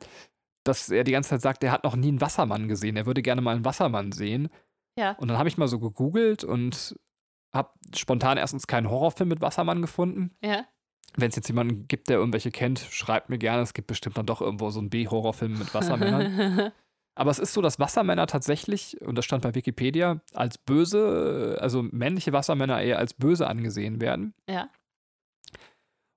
dass 0.63 0.89
er 0.89 1.03
die 1.03 1.11
ganze 1.11 1.31
Zeit 1.31 1.41
sagt, 1.41 1.63
er 1.63 1.71
hat 1.71 1.83
noch 1.83 1.95
nie 1.95 2.09
einen 2.09 2.21
Wassermann 2.21 2.67
gesehen. 2.67 2.95
Er 2.95 3.05
würde 3.05 3.21
gerne 3.21 3.41
mal 3.41 3.55
einen 3.55 3.65
Wassermann 3.65 4.11
sehen. 4.11 4.49
Ja. 4.97 5.11
Und 5.13 5.27
dann 5.27 5.37
habe 5.37 5.49
ich 5.49 5.57
mal 5.57 5.67
so 5.67 5.79
gegoogelt 5.79 6.43
und 6.43 6.95
habe 7.53 7.69
spontan 7.95 8.37
erstens 8.37 8.67
keinen 8.67 8.89
Horrorfilm 8.89 9.29
mit 9.29 9.41
Wassermann 9.41 9.81
gefunden. 9.81 10.35
Ja. 10.43 10.65
Wenn 11.15 11.29
es 11.29 11.35
jetzt 11.35 11.47
jemanden 11.47 11.87
gibt, 11.87 12.09
der 12.09 12.17
irgendwelche 12.17 12.49
kennt, 12.49 12.79
schreibt 12.79 13.29
mir 13.29 13.37
gerne. 13.37 13.61
Es 13.61 13.73
gibt 13.73 13.87
bestimmt 13.87 14.17
dann 14.17 14.25
doch 14.25 14.41
irgendwo 14.41 14.69
so 14.71 14.79
einen 14.79 14.89
B-Horrorfilm 14.89 15.59
mit 15.59 15.73
Wassermännern. 15.73 16.71
Aber 17.15 17.29
es 17.29 17.37
ist 17.37 17.53
so, 17.53 17.61
dass 17.61 17.77
Wassermänner 17.79 18.25
tatsächlich, 18.25 18.99
und 19.01 19.15
das 19.15 19.25
stand 19.25 19.43
bei 19.43 19.53
Wikipedia, 19.53 20.21
als 20.33 20.57
böse, 20.57 21.59
also 21.61 21.83
männliche 21.83 22.33
Wassermänner 22.33 22.81
eher 22.81 22.97
als 22.97 23.13
böse 23.13 23.47
angesehen 23.47 24.01
werden. 24.01 24.33
ja. 24.49 24.69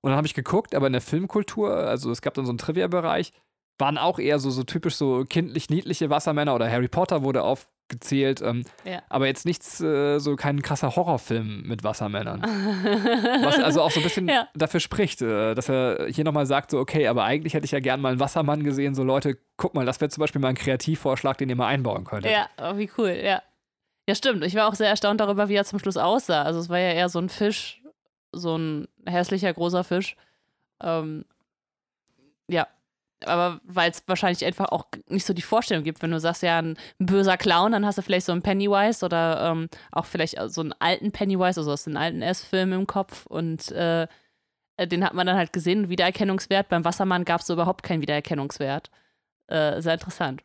Und 0.01 0.11
dann 0.11 0.17
habe 0.17 0.27
ich 0.27 0.35
geguckt, 0.35 0.73
aber 0.73 0.87
in 0.87 0.93
der 0.93 1.01
Filmkultur, 1.01 1.75
also 1.75 2.11
es 2.11 2.21
gab 2.21 2.35
dann 2.35 2.45
so 2.45 2.51
einen 2.51 2.59
Trivia-Bereich, 2.59 3.33
waren 3.79 3.97
auch 3.97 4.19
eher 4.19 4.39
so, 4.39 4.49
so 4.49 4.63
typisch 4.63 4.95
so 4.95 5.23
kindlich 5.25 5.69
niedliche 5.69 6.09
Wassermänner 6.09 6.55
oder 6.55 6.69
Harry 6.69 6.87
Potter 6.87 7.21
wurde 7.23 7.43
aufgezählt. 7.43 8.41
Ähm, 8.41 8.63
Ja. 8.85 9.01
Aber 9.09 9.27
jetzt 9.27 9.45
nichts, 9.45 9.79
äh, 9.81 10.17
so 10.19 10.35
kein 10.35 10.61
krasser 10.63 10.95
Horrorfilm 10.95 11.61
mit 11.63 11.83
Wassermännern. 11.83 12.41
Was 13.43 13.59
also 13.59 13.81
auch 13.81 13.91
so 13.91 13.99
ein 13.99 14.03
bisschen 14.03 14.27
Ja. 14.27 14.47
dafür 14.55 14.79
spricht, 14.79 15.21
äh, 15.21 15.53
dass 15.53 15.69
er 15.69 16.07
hier 16.09 16.23
nochmal 16.23 16.45
sagt, 16.47 16.71
so, 16.71 16.79
okay, 16.79 17.07
aber 17.07 17.23
eigentlich 17.23 17.53
hätte 17.53 17.65
ich 17.65 17.71
ja 17.71 17.79
gern 17.79 18.01
mal 18.01 18.09
einen 18.09 18.19
Wassermann 18.19 18.63
gesehen. 18.63 18.95
So, 18.95 19.03
Leute, 19.03 19.37
guck 19.57 19.75
mal, 19.75 19.85
das 19.85 20.01
wäre 20.01 20.09
zum 20.09 20.21
Beispiel 20.21 20.41
mal 20.41 20.49
ein 20.49 20.55
Kreativvorschlag, 20.55 21.37
den 21.37 21.49
ihr 21.49 21.55
mal 21.55 21.67
einbauen 21.67 22.03
könntet. 22.03 22.31
Ja, 22.31 22.49
oh, 22.59 22.77
wie 22.77 22.89
cool, 22.97 23.09
ja. 23.23 23.41
Ja, 24.09 24.15
stimmt. 24.15 24.43
Ich 24.43 24.55
war 24.55 24.67
auch 24.69 24.75
sehr 24.75 24.87
erstaunt 24.89 25.19
darüber, 25.19 25.49
wie 25.49 25.55
er 25.55 25.65
zum 25.65 25.79
Schluss 25.79 25.97
aussah. 25.97 26.41
Also 26.43 26.59
es 26.61 26.69
war 26.69 26.79
ja 26.79 26.91
eher 26.93 27.09
so 27.09 27.19
ein 27.19 27.29
Fisch, 27.29 27.81
so 28.31 28.57
ein 28.57 28.87
hässlicher, 29.05 29.53
großer 29.53 29.83
Fisch. 29.83 30.15
Ähm, 30.81 31.25
ja. 32.47 32.67
Aber 33.25 33.59
weil 33.63 33.89
es 33.89 34.03
wahrscheinlich 34.07 34.45
einfach 34.45 34.69
auch 34.69 34.85
nicht 35.07 35.25
so 35.25 35.33
die 35.33 35.41
Vorstellung 35.41 35.83
gibt, 35.83 36.01
wenn 36.01 36.11
du 36.11 36.19
sagst, 36.19 36.43
ja, 36.43 36.59
ein, 36.59 36.77
böser 36.99 37.37
Clown, 37.37 37.71
dann 37.71 37.85
hast 37.85 37.97
du 37.97 38.01
vielleicht 38.01 38.25
so 38.25 38.31
einen 38.31 38.43
Pennywise 38.43 39.03
oder 39.03 39.51
ähm, 39.51 39.69
auch 39.91 40.05
vielleicht 40.05 40.37
so 40.51 40.61
einen 40.61 40.73
alten 40.73 41.11
Pennywise, 41.11 41.59
also 41.59 41.71
aus 41.71 41.85
den 41.85 41.97
alten 41.97 42.21
S-Filmen 42.21 42.81
im 42.81 42.87
Kopf. 42.87 43.25
Und 43.25 43.71
äh, 43.71 44.07
den 44.79 45.03
hat 45.03 45.13
man 45.13 45.25
dann 45.25 45.37
halt 45.37 45.53
gesehen, 45.53 45.89
Wiedererkennungswert. 45.89 46.69
Beim 46.69 46.85
Wassermann 46.85 47.25
gab 47.25 47.41
es 47.41 47.47
so 47.47 47.53
überhaupt 47.53 47.83
keinen 47.83 48.01
Wiedererkennungswert. 48.01 48.91
Äh, 49.47 49.81
sehr 49.81 49.93
interessant. 49.93 50.43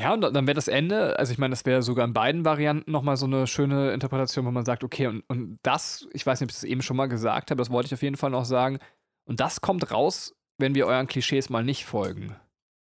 Ja, 0.00 0.12
und 0.12 0.22
dann 0.22 0.46
wäre 0.48 0.54
das 0.54 0.66
Ende, 0.66 1.16
also 1.20 1.32
ich 1.32 1.38
meine, 1.38 1.52
das 1.52 1.64
wäre 1.64 1.82
sogar 1.82 2.04
in 2.04 2.12
beiden 2.12 2.44
Varianten 2.44 2.90
nochmal 2.90 3.16
so 3.16 3.26
eine 3.26 3.46
schöne 3.46 3.92
Interpretation, 3.92 4.44
wo 4.44 4.50
man 4.50 4.64
sagt, 4.64 4.82
okay, 4.82 5.06
und, 5.06 5.22
und 5.28 5.60
das, 5.62 6.08
ich 6.12 6.26
weiß 6.26 6.40
nicht, 6.40 6.48
ob 6.48 6.50
ich 6.50 6.56
das 6.56 6.64
eben 6.64 6.82
schon 6.82 6.96
mal 6.96 7.06
gesagt 7.06 7.52
habe, 7.52 7.58
das 7.58 7.70
wollte 7.70 7.86
ich 7.86 7.94
auf 7.94 8.02
jeden 8.02 8.16
Fall 8.16 8.30
noch 8.30 8.44
sagen, 8.44 8.80
und 9.24 9.38
das 9.38 9.60
kommt 9.60 9.92
raus, 9.92 10.34
wenn 10.58 10.74
wir 10.74 10.86
euren 10.86 11.06
Klischees 11.06 11.50
mal 11.50 11.64
nicht 11.64 11.84
folgen. 11.84 12.36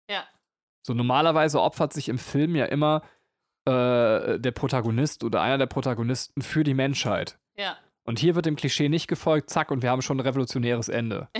Ja. 0.09 0.23
So 0.85 0.93
normalerweise 0.93 1.61
opfert 1.61 1.93
sich 1.93 2.09
im 2.09 2.17
Film 2.17 2.55
ja 2.55 2.65
immer 2.65 3.01
äh, 3.65 4.39
der 4.39 4.51
Protagonist 4.51 5.23
oder 5.23 5.41
einer 5.41 5.57
der 5.57 5.67
Protagonisten 5.67 6.41
für 6.41 6.63
die 6.63 6.73
Menschheit. 6.73 7.37
Ja. 7.57 7.77
Und 8.03 8.17
hier 8.19 8.33
wird 8.35 8.45
dem 8.47 8.55
Klischee 8.55 8.89
nicht 8.89 9.07
gefolgt, 9.07 9.49
zack, 9.49 9.69
und 9.71 9.83
wir 9.83 9.91
haben 9.91 10.01
schon 10.01 10.17
ein 10.17 10.25
revolutionäres 10.25 10.89
Ende. 10.89 11.27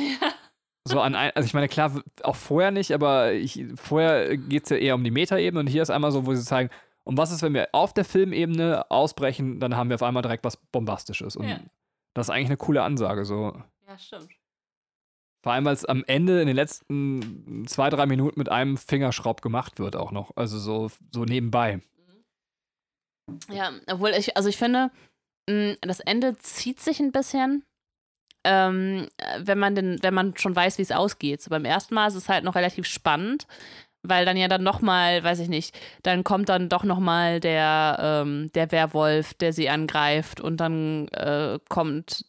So 0.87 1.01
an 1.01 1.13
ein, 1.13 1.31
also 1.35 1.45
ich 1.45 1.53
meine, 1.53 1.67
klar, 1.67 2.01
auch 2.23 2.37
vorher 2.37 2.71
nicht, 2.71 2.93
aber 2.93 3.33
ich, 3.33 3.63
vorher 3.75 4.37
geht 4.37 4.63
es 4.63 4.69
ja 4.71 4.77
eher 4.77 4.95
um 4.95 5.03
die 5.03 5.11
Metaebene 5.11 5.59
und 5.59 5.67
hier 5.67 5.83
ist 5.83 5.91
einmal 5.91 6.11
so, 6.11 6.25
wo 6.25 6.33
sie 6.33 6.43
zeigen, 6.43 6.71
und 7.03 7.15
was 7.17 7.31
ist, 7.31 7.43
wenn 7.43 7.53
wir 7.53 7.67
auf 7.73 7.93
der 7.93 8.05
Filmebene 8.05 8.89
ausbrechen, 8.89 9.59
dann 9.59 9.75
haben 9.75 9.89
wir 9.89 9.95
auf 9.95 10.03
einmal 10.03 10.23
direkt 10.23 10.45
was 10.45 10.57
Bombastisches. 10.57 11.35
Und 11.35 11.47
Ja. 11.47 11.59
das 12.15 12.27
ist 12.27 12.29
eigentlich 12.31 12.47
eine 12.47 12.57
coole 12.57 12.81
Ansage. 12.81 13.23
So. 13.25 13.61
Ja, 13.87 13.99
stimmt. 13.99 14.29
Vor 15.41 15.53
allem, 15.53 15.65
weil 15.65 15.73
es 15.73 15.85
am 15.85 16.03
Ende 16.05 16.41
in 16.41 16.47
den 16.47 16.55
letzten 16.55 17.65
zwei, 17.67 17.89
drei 17.89 18.05
Minuten 18.05 18.39
mit 18.39 18.49
einem 18.49 18.77
Fingerschraub 18.77 19.41
gemacht 19.41 19.79
wird, 19.79 19.95
auch 19.95 20.11
noch. 20.11 20.35
Also 20.35 20.59
so, 20.59 20.91
so 21.11 21.23
nebenbei. 21.23 21.81
Ja, 23.49 23.71
obwohl 23.87 24.09
ich, 24.09 24.35
also 24.35 24.49
ich 24.49 24.57
finde, 24.57 24.91
mh, 25.49 25.75
das 25.81 26.01
Ende 26.01 26.35
zieht 26.37 26.79
sich 26.81 26.99
ein 26.99 27.11
bisschen, 27.11 27.63
ähm, 28.43 29.07
äh, 29.17 29.39
wenn 29.41 29.59
man 29.59 29.75
den, 29.75 30.01
wenn 30.01 30.13
man 30.13 30.35
schon 30.35 30.55
weiß, 30.55 30.77
wie 30.77 30.83
es 30.83 30.91
ausgeht. 30.91 31.41
So 31.41 31.49
beim 31.49 31.65
ersten 31.65 31.95
Mal 31.95 32.07
ist 32.07 32.15
es 32.15 32.29
halt 32.29 32.43
noch 32.43 32.55
relativ 32.55 32.85
spannend, 32.85 33.47
weil 34.03 34.25
dann 34.25 34.37
ja 34.37 34.47
dann 34.47 34.63
nochmal, 34.63 35.23
weiß 35.23 35.39
ich 35.39 35.49
nicht, 35.49 35.77
dann 36.03 36.23
kommt 36.23 36.49
dann 36.49 36.69
doch 36.69 36.83
nochmal 36.83 37.39
der, 37.39 37.97
ähm, 38.01 38.51
der 38.53 38.71
Werwolf, 38.71 39.33
der 39.35 39.53
sie 39.53 39.69
angreift 39.69 40.41
und 40.41 40.57
dann 40.57 41.07
äh, 41.09 41.59
kommt 41.69 42.25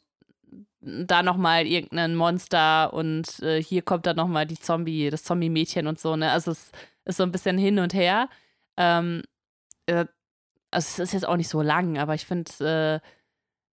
da 0.81 1.22
nochmal 1.22 1.66
irgendein 1.66 2.14
Monster 2.14 2.93
und 2.93 3.41
äh, 3.41 3.62
hier 3.62 3.83
kommt 3.83 4.07
dann 4.07 4.16
nochmal 4.16 4.47
die 4.47 4.59
Zombie, 4.59 5.11
das 5.11 5.24
Zombie-Mädchen 5.24 5.87
und 5.87 6.01
so, 6.01 6.16
ne? 6.16 6.31
Also 6.31 6.53
es 6.53 6.72
ist 7.05 7.16
so 7.18 7.22
ein 7.22 7.33
bisschen 7.33 7.59
hin 7.59 7.78
und 7.78 7.93
her. 7.95 8.28
Ähm, 8.76 9.22
äh, 9.87 10.07
also 10.70 10.87
es 10.87 10.99
ist 10.99 11.12
jetzt 11.12 11.26
auch 11.28 11.37
nicht 11.37 11.49
so 11.49 11.62
lang, 11.62 11.99
aber 11.99 12.14
ich 12.14 12.26
finde, 12.26 13.01
äh, 13.03 13.07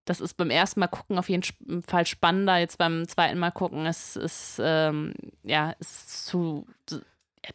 das 0.04 0.20
ist 0.20 0.34
beim 0.34 0.50
ersten 0.50 0.80
Mal 0.80 0.88
gucken 0.88 1.18
auf 1.18 1.28
jeden 1.28 1.44
Fall 1.86 2.06
spannender. 2.06 2.58
Jetzt 2.58 2.78
beim 2.78 3.06
zweiten 3.08 3.38
Mal 3.38 3.52
gucken 3.52 3.86
ist, 3.86 4.16
ist 4.16 4.60
ähm, 4.62 5.14
ja, 5.42 5.72
ist 5.80 6.26
zu. 6.26 6.66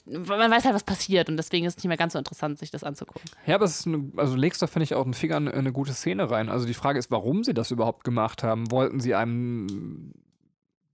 Man 0.05 0.51
weiß 0.51 0.65
halt, 0.65 0.75
was 0.75 0.83
passiert 0.83 1.29
und 1.29 1.37
deswegen 1.37 1.65
ist 1.65 1.77
es 1.77 1.83
nicht 1.83 1.87
mehr 1.87 1.97
ganz 1.97 2.13
so 2.13 2.19
interessant, 2.19 2.59
sich 2.59 2.71
das 2.71 2.83
anzugucken. 2.83 3.29
Ja, 3.45 3.55
aber 3.55 3.65
es 3.65 3.79
ist 3.79 3.87
eine, 3.87 4.11
also 4.17 4.35
legst 4.35 4.61
da, 4.61 4.67
finde 4.67 4.83
ich, 4.83 4.95
auch 4.95 5.05
einen 5.05 5.13
Finger 5.13 5.37
in 5.37 5.49
eine 5.49 5.71
gute 5.71 5.93
Szene 5.93 6.29
rein. 6.29 6.49
Also 6.49 6.65
die 6.65 6.73
Frage 6.73 6.99
ist, 6.99 7.11
warum 7.11 7.43
sie 7.43 7.53
das 7.53 7.71
überhaupt 7.71 8.03
gemacht 8.03 8.43
haben. 8.43 8.71
Wollten 8.71 8.99
sie 8.99 9.15
einem 9.15 10.13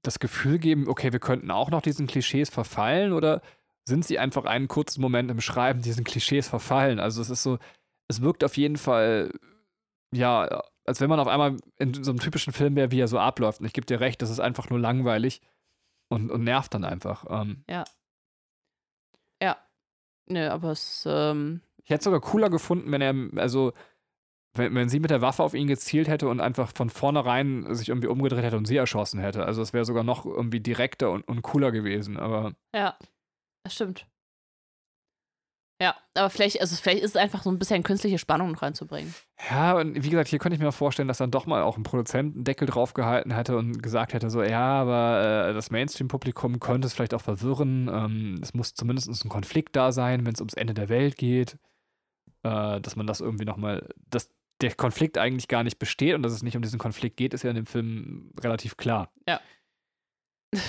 das 0.01 0.19
Gefühl 0.19 0.59
geben, 0.59 0.87
okay, 0.87 1.11
wir 1.11 1.19
könnten 1.19 1.51
auch 1.51 1.71
noch 1.71 1.81
diesen 1.81 2.07
Klischees 2.07 2.49
verfallen 2.49 3.13
oder 3.13 3.41
sind 3.85 4.05
sie 4.05 4.19
einfach 4.19 4.45
einen 4.45 4.67
kurzen 4.67 5.01
Moment 5.01 5.29
im 5.31 5.41
Schreiben 5.41 5.81
diesen 5.81 6.03
Klischees 6.03 6.47
verfallen? 6.47 6.99
Also 6.99 7.21
es 7.21 7.29
ist 7.29 7.43
so, 7.43 7.57
es 8.07 8.21
wirkt 8.21 8.43
auf 8.43 8.57
jeden 8.57 8.77
Fall, 8.77 9.31
ja, 10.13 10.61
als 10.85 11.01
wenn 11.01 11.09
man 11.09 11.19
auf 11.19 11.27
einmal 11.27 11.57
in 11.77 12.03
so 12.03 12.11
einem 12.11 12.19
typischen 12.19 12.53
Film 12.53 12.75
wäre, 12.75 12.91
wie 12.91 12.99
er 12.99 13.07
so 13.07 13.19
abläuft. 13.19 13.59
Und 13.59 13.65
ich 13.65 13.73
gebe 13.73 13.85
dir 13.85 13.99
recht, 13.99 14.21
das 14.21 14.29
ist 14.29 14.39
einfach 14.39 14.69
nur 14.69 14.79
langweilig 14.79 15.41
und, 16.07 16.31
und 16.31 16.43
nervt 16.43 16.73
dann 16.73 16.83
einfach. 16.83 17.25
Ähm, 17.29 17.63
Nö, 20.29 20.47
aber 20.47 20.71
es, 20.71 21.05
ähm, 21.07 21.61
Ich 21.83 21.89
hätte 21.89 21.99
es 21.99 22.03
sogar 22.05 22.21
cooler 22.21 22.49
gefunden, 22.49 22.91
wenn 22.91 23.01
er, 23.01 23.15
also 23.41 23.73
wenn, 24.53 24.73
wenn 24.75 24.89
sie 24.89 24.99
mit 24.99 25.09
der 25.09 25.21
Waffe 25.21 25.43
auf 25.43 25.53
ihn 25.53 25.67
gezielt 25.67 26.07
hätte 26.07 26.27
und 26.27 26.39
einfach 26.39 26.71
von 26.73 26.89
vornherein 26.89 27.73
sich 27.73 27.89
irgendwie 27.89 28.07
umgedreht 28.07 28.43
hätte 28.43 28.57
und 28.57 28.65
sie 28.65 28.77
erschossen 28.77 29.19
hätte. 29.19 29.45
Also 29.45 29.61
es 29.61 29.73
wäre 29.73 29.85
sogar 29.85 30.03
noch 30.03 30.25
irgendwie 30.25 30.59
direkter 30.59 31.11
und, 31.11 31.27
und 31.27 31.41
cooler 31.41 31.71
gewesen, 31.71 32.17
aber. 32.17 32.53
Ja, 32.75 32.97
das 33.63 33.73
stimmt. 33.73 34.07
Ja, 35.81 35.95
aber 36.13 36.29
vielleicht, 36.29 36.59
also 36.59 36.75
vielleicht 36.75 37.03
ist 37.03 37.11
es 37.11 37.15
einfach 37.15 37.43
so 37.43 37.49
ein 37.49 37.57
bisschen 37.57 37.83
künstliche 37.83 38.17
Spannung 38.17 38.51
noch 38.51 38.61
reinzubringen. 38.61 39.15
Ja, 39.49 39.77
und 39.77 40.03
wie 40.03 40.09
gesagt, 40.09 40.27
hier 40.27 40.37
könnte 40.37 40.55
ich 40.55 40.61
mir 40.61 40.71
vorstellen, 40.73 41.07
dass 41.07 41.19
dann 41.19 41.31
doch 41.31 41.45
mal 41.45 41.63
auch 41.63 41.77
ein 41.77 41.83
Produzent 41.83 42.35
einen 42.35 42.43
Deckel 42.43 42.67
draufgehalten 42.67 43.33
hätte 43.33 43.55
und 43.55 43.81
gesagt 43.81 44.13
hätte, 44.13 44.29
so, 44.29 44.43
ja, 44.43 44.81
aber 44.81 45.47
äh, 45.49 45.53
das 45.53 45.71
Mainstream-Publikum 45.71 46.59
könnte 46.59 46.85
es 46.85 46.93
vielleicht 46.93 47.13
auch 47.13 47.21
verwirren. 47.21 47.89
Ähm, 47.91 48.39
es 48.41 48.53
muss 48.53 48.73
zumindest 48.73 49.07
ein 49.23 49.29
Konflikt 49.29 49.75
da 49.77 49.93
sein, 49.93 50.25
wenn 50.25 50.33
es 50.33 50.41
ums 50.41 50.53
Ende 50.53 50.73
der 50.73 50.89
Welt 50.89 51.15
geht. 51.15 51.57
Äh, 52.43 52.81
dass 52.81 52.97
man 52.97 53.07
das 53.07 53.21
irgendwie 53.21 53.45
nochmal, 53.45 53.87
dass 54.09 54.29
der 54.61 54.75
Konflikt 54.75 55.17
eigentlich 55.17 55.47
gar 55.47 55.63
nicht 55.63 55.79
besteht 55.79 56.15
und 56.15 56.23
dass 56.23 56.33
es 56.33 56.43
nicht 56.43 56.57
um 56.57 56.61
diesen 56.61 56.79
Konflikt 56.79 57.15
geht, 57.15 57.33
ist 57.33 57.43
ja 57.43 57.49
in 57.51 57.55
dem 57.55 57.65
Film 57.65 58.33
relativ 58.41 58.75
klar. 58.75 59.13
Ja. 59.27 59.39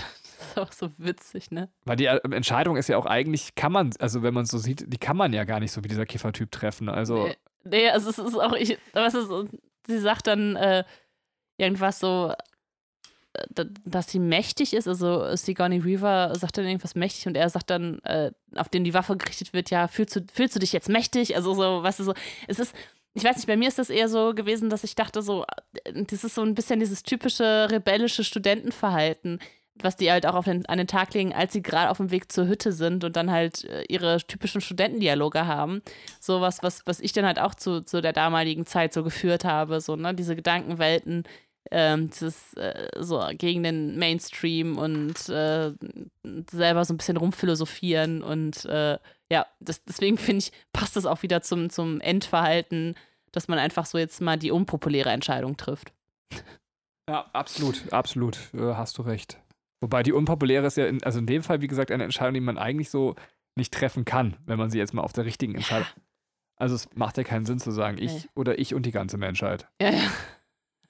ist 0.51 0.59
auch 0.59 0.72
so 0.72 0.91
witzig, 0.99 1.51
ne? 1.51 1.68
Weil 1.84 1.97
die 1.97 2.07
äh, 2.07 2.20
Entscheidung 2.30 2.76
ist 2.76 2.88
ja 2.88 2.97
auch 2.97 3.07
eigentlich, 3.07 3.55
kann 3.55 3.72
man, 3.72 3.93
also 3.99 4.22
wenn 4.22 4.34
man 4.34 4.45
es 4.45 4.51
so 4.51 4.59
sieht, 4.59 4.93
die 4.93 4.99
kann 4.99 5.16
man 5.16 5.32
ja 5.32 5.45
gar 5.45 5.61
nicht 5.61 5.72
so 5.72 5.82
wie 5.84 5.88
dieser 5.88 6.07
Kiffertyp 6.07 6.51
treffen. 6.51 6.88
Also. 6.88 7.26
Nee, 7.26 7.36
nee, 7.64 7.91
also 7.91 8.11
es 8.11 8.18
ist 8.18 8.38
auch, 8.38 8.53
ich, 8.53 8.78
was 8.93 9.14
ist, 9.14 9.30
sie 9.86 9.99
sagt 9.99 10.26
dann 10.26 10.57
äh, 10.57 10.84
irgendwas 11.57 11.99
so, 11.99 12.34
äh, 13.32 13.64
dass 13.84 14.11
sie 14.11 14.18
mächtig 14.18 14.74
ist. 14.74 14.88
Also 14.88 15.34
Sigourney 15.36 15.84
Weaver 15.84 16.34
sagt 16.34 16.59
dann 16.59 16.66
irgendwas 16.66 16.95
mächtig 16.95 17.26
und 17.26 17.36
er 17.36 17.49
sagt 17.49 17.70
dann, 17.70 18.01
äh, 18.01 18.32
auf 18.57 18.68
den 18.68 18.84
die 18.84 18.95
Waffe 18.95 19.16
gerichtet 19.16 19.53
wird, 19.53 19.70
ja, 19.70 19.88
fühlst 19.88 20.16
du, 20.16 20.20
fühlst 20.32 20.57
du 20.57 20.61
dich 20.61 20.72
jetzt 20.72 20.88
mächtig? 20.88 21.36
Also 21.36 21.55
so, 21.55 21.82
weißt 21.82 22.01
du, 22.01 22.05
so, 22.05 22.14
es 22.49 22.59
ist, 22.59 22.74
ich 23.14 23.24
weiß 23.24 23.36
nicht, 23.36 23.47
bei 23.47 23.57
mir 23.57 23.68
ist 23.68 23.78
das 23.78 23.91
eher 23.91 24.09
so 24.09 24.34
gewesen, 24.34 24.70
dass 24.70 24.84
ich 24.84 24.95
dachte, 24.95 25.22
so, 25.22 25.45
äh, 25.84 26.05
das 26.05 26.24
ist 26.24 26.34
so 26.34 26.43
ein 26.43 26.55
bisschen 26.55 26.80
dieses 26.80 27.03
typische 27.03 27.68
rebellische 27.70 28.24
Studentenverhalten 28.24 29.41
was 29.84 29.96
die 29.96 30.10
halt 30.10 30.26
auch 30.26 30.34
auf 30.34 30.44
den, 30.44 30.66
an 30.66 30.78
den 30.78 30.86
Tag 30.86 31.14
legen, 31.14 31.32
als 31.32 31.52
sie 31.52 31.62
gerade 31.62 31.90
auf 31.90 31.98
dem 31.98 32.10
Weg 32.10 32.30
zur 32.32 32.46
Hütte 32.46 32.72
sind 32.72 33.04
und 33.04 33.16
dann 33.16 33.30
halt 33.30 33.64
äh, 33.64 33.84
ihre 33.88 34.18
typischen 34.18 34.60
Studentendialoge 34.60 35.46
haben. 35.46 35.82
So 36.20 36.40
was, 36.40 36.62
was, 36.62 37.00
ich 37.00 37.12
dann 37.12 37.26
halt 37.26 37.38
auch 37.38 37.54
zu, 37.54 37.82
zu 37.82 38.00
der 38.00 38.12
damaligen 38.12 38.66
Zeit 38.66 38.92
so 38.92 39.02
geführt 39.02 39.44
habe, 39.44 39.80
so, 39.80 39.96
ne, 39.96 40.14
diese 40.14 40.36
Gedankenwelten, 40.36 41.24
ähm, 41.70 42.10
dieses 42.10 42.54
äh, 42.54 42.88
so 42.98 43.22
gegen 43.32 43.62
den 43.62 43.98
Mainstream 43.98 44.78
und 44.78 45.28
äh, 45.28 45.72
selber 46.50 46.84
so 46.84 46.94
ein 46.94 46.96
bisschen 46.96 47.16
rumphilosophieren 47.16 48.22
und 48.22 48.64
äh, 48.64 48.98
ja, 49.30 49.46
das, 49.60 49.84
deswegen 49.84 50.18
finde 50.18 50.38
ich, 50.38 50.52
passt 50.72 50.96
das 50.96 51.06
auch 51.06 51.22
wieder 51.22 51.42
zum, 51.42 51.70
zum 51.70 52.00
Endverhalten, 52.00 52.96
dass 53.32 53.46
man 53.46 53.58
einfach 53.58 53.86
so 53.86 53.98
jetzt 53.98 54.20
mal 54.20 54.36
die 54.36 54.50
unpopuläre 54.50 55.10
Entscheidung 55.10 55.56
trifft. 55.56 55.92
Ja, 57.08 57.28
absolut, 57.32 57.92
absolut, 57.92 58.38
äh, 58.54 58.74
hast 58.74 58.98
du 58.98 59.02
recht. 59.02 59.38
Wobei 59.80 60.02
die 60.02 60.12
unpopuläre 60.12 60.66
ist 60.66 60.76
ja, 60.76 60.86
in, 60.86 61.02
also 61.02 61.18
in 61.18 61.26
dem 61.26 61.42
Fall, 61.42 61.60
wie 61.60 61.66
gesagt, 61.66 61.90
eine 61.90 62.04
Entscheidung, 62.04 62.34
die 62.34 62.40
man 62.40 62.58
eigentlich 62.58 62.90
so 62.90 63.14
nicht 63.56 63.72
treffen 63.72 64.04
kann, 64.04 64.36
wenn 64.46 64.58
man 64.58 64.70
sie 64.70 64.78
jetzt 64.78 64.94
mal 64.94 65.02
auf 65.02 65.12
der 65.12 65.24
richtigen 65.24 65.54
Entscheidung. 65.54 65.88
Ja. 65.96 66.02
Also 66.56 66.74
es 66.74 66.88
macht 66.94 67.16
ja 67.16 67.24
keinen 67.24 67.46
Sinn 67.46 67.58
zu 67.58 67.70
sagen, 67.70 67.96
ich 67.98 68.12
nee. 68.12 68.30
oder 68.34 68.58
ich 68.58 68.74
und 68.74 68.84
die 68.84 68.90
ganze 68.90 69.16
Menschheit. 69.16 69.68
Ja, 69.80 69.90
ja. 69.90 70.10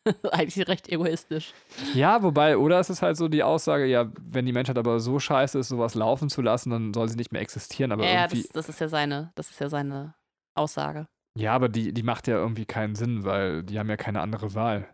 eigentlich 0.32 0.66
recht 0.66 0.88
egoistisch. 0.88 1.52
Ja, 1.94 2.22
wobei, 2.22 2.56
oder 2.56 2.80
es 2.80 2.90
ist 2.90 3.02
halt 3.02 3.16
so 3.16 3.28
die 3.28 3.42
Aussage, 3.42 3.86
ja, 3.86 4.10
wenn 4.20 4.46
die 4.46 4.52
Menschheit 4.52 4.78
aber 4.78 4.98
so 4.98 5.18
scheiße 5.18 5.58
ist, 5.58 5.68
sowas 5.68 5.94
laufen 5.94 6.28
zu 6.28 6.42
lassen, 6.42 6.70
dann 6.70 6.94
soll 6.94 7.08
sie 7.08 7.16
nicht 7.16 7.32
mehr 7.32 7.42
existieren. 7.42 7.92
Aber 7.92 8.04
ja, 8.04 8.22
irgendwie, 8.22 8.42
das, 8.42 8.52
das, 8.52 8.68
ist 8.70 8.80
ja 8.80 8.88
seine, 8.88 9.30
das 9.34 9.50
ist 9.50 9.60
ja 9.60 9.68
seine 9.68 10.14
Aussage. 10.54 11.06
Ja, 11.36 11.52
aber 11.52 11.68
die, 11.68 11.92
die 11.92 12.02
macht 12.02 12.26
ja 12.26 12.36
irgendwie 12.36 12.66
keinen 12.66 12.94
Sinn, 12.94 13.24
weil 13.24 13.62
die 13.62 13.78
haben 13.78 13.88
ja 13.88 13.96
keine 13.96 14.20
andere 14.20 14.54
Wahl. 14.54 14.88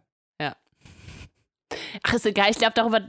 Ach, 2.02 2.14
ist 2.14 2.26
egal, 2.26 2.50
ich 2.50 2.58
glaube, 2.58 2.74
darüber 2.74 3.00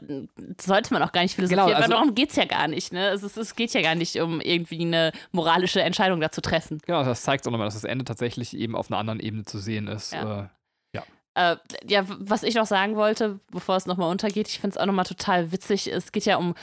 sollte 0.60 0.91
man 0.91 1.03
auch 1.03 1.12
gar 1.12 1.22
nicht 1.22 1.36
philosophieren, 1.36 1.68
genau, 1.68 1.78
also, 1.78 1.89
weil 1.89 1.97
darum 1.97 2.16
geht 2.16 2.32
es 2.32 2.36
ja 2.36 2.45
gar 2.45 2.68
nicht. 2.68 2.91
Ne? 2.91 3.10
Es, 3.10 3.22
ist, 3.22 3.38
es 3.38 3.55
geht 3.55 3.74
ja 3.74 3.82
gar 3.82 3.95
nicht 3.95 4.20
um 4.20 4.41
irgendwie 4.41 4.82
eine 4.82 5.12
moralische 5.32 5.82
Entscheidung 5.82 6.20
da 6.20 6.32
zu 6.32 6.41
treffen. 6.41 6.80
Genau, 6.86 7.03
das 7.03 7.22
zeigt 7.22 7.47
auch 7.47 7.51
nochmal, 7.51 7.68
dass 7.68 7.76
das 7.76 7.84
Ende 7.84 8.05
tatsächlich 8.05 8.55
eben 8.58 8.76
auf 8.76 8.89
einer 8.89 8.97
anderen 8.97 9.20
Ebene 9.20 9.45
zu 9.45 9.60
sehen 9.60 9.88
ist. 9.88 10.14
Ja. 10.14 10.41
Äh, 10.41 10.47
ja. 10.95 11.51
Äh, 11.51 11.58
ja, 11.88 12.03
was 12.08 12.43
ich 12.43 12.55
noch 12.55 12.66
sagen 12.66 12.95
wollte, 12.95 13.39
bevor 13.51 13.76
es 13.76 13.86
nochmal 13.86 14.10
untergeht, 14.10 14.47
ich 14.47 14.60
finde 14.60 14.76
es 14.76 14.82
auch 14.82 14.88
nochmal 14.88 15.05
total 15.05 15.51
witzig. 15.51 15.91
Es 15.91 16.12
geht 16.12 16.26
ja 16.26 16.38
um, 16.38 16.55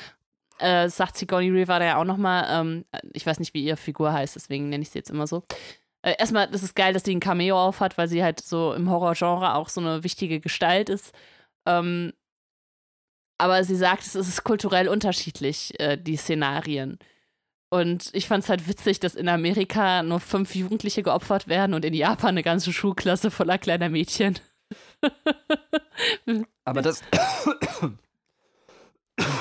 äh, 0.59 0.89
sagt 0.89 1.17
Sigourney 1.17 1.55
Weaver 1.55 1.79
da 1.79 1.85
ja 1.85 1.97
auch 1.97 2.05
nochmal, 2.05 2.47
ähm, 2.51 2.85
ich 3.13 3.25
weiß 3.25 3.39
nicht, 3.39 3.55
wie 3.55 3.65
ihre 3.65 3.77
Figur 3.77 4.13
heißt, 4.13 4.35
deswegen 4.35 4.69
nenne 4.69 4.83
ich 4.83 4.91
sie 4.91 4.99
jetzt 4.99 5.11
immer 5.11 5.29
so. 5.29 5.45
Äh, 6.03 6.17
erstmal, 6.19 6.49
das 6.49 6.63
ist 6.63 6.75
geil, 6.75 6.93
dass 6.93 7.05
sie 7.05 7.15
ein 7.15 7.21
Cameo 7.21 7.59
aufhat, 7.59 7.97
weil 7.97 8.09
sie 8.09 8.23
halt 8.23 8.41
so 8.41 8.75
im 8.75 8.91
Horrorgenre 8.91 9.55
auch 9.55 9.69
so 9.69 9.81
eine 9.81 10.05
wichtige 10.05 10.41
Gestalt 10.41 10.91
ist. 10.91 11.15
Ähm, 11.67 12.13
aber 13.39 13.65
sie 13.65 13.77
sagt, 13.77 14.03
es 14.03 14.15
ist 14.15 14.45
kulturell 14.45 14.89
unterschiedlich, 14.89 15.79
äh, 15.81 15.97
die 15.97 16.17
Szenarien. 16.17 16.99
Und 17.71 18.11
ich 18.13 18.29
fand 18.29 18.45
es 18.45 18.51
halt 18.51 18.69
witzig, 18.69 19.01
dass 19.01 19.17
in 19.17 19.29
Amerika 19.29 20.05
nur 20.05 20.21
fünf 20.21 20.55
Jugendliche 20.55 21.03
geopfert 21.03 21.49
werden 21.49 21.75
und 21.75 21.85
in 21.85 21.93
Japan 21.93 22.31
eine 22.31 22.45
ganze 22.45 22.73
Schulklasse 22.73 23.33
voller 23.33 23.59
kleiner 23.59 23.89
Mädchen. 23.89 24.39
aber 26.65 26.83
das. 26.83 27.03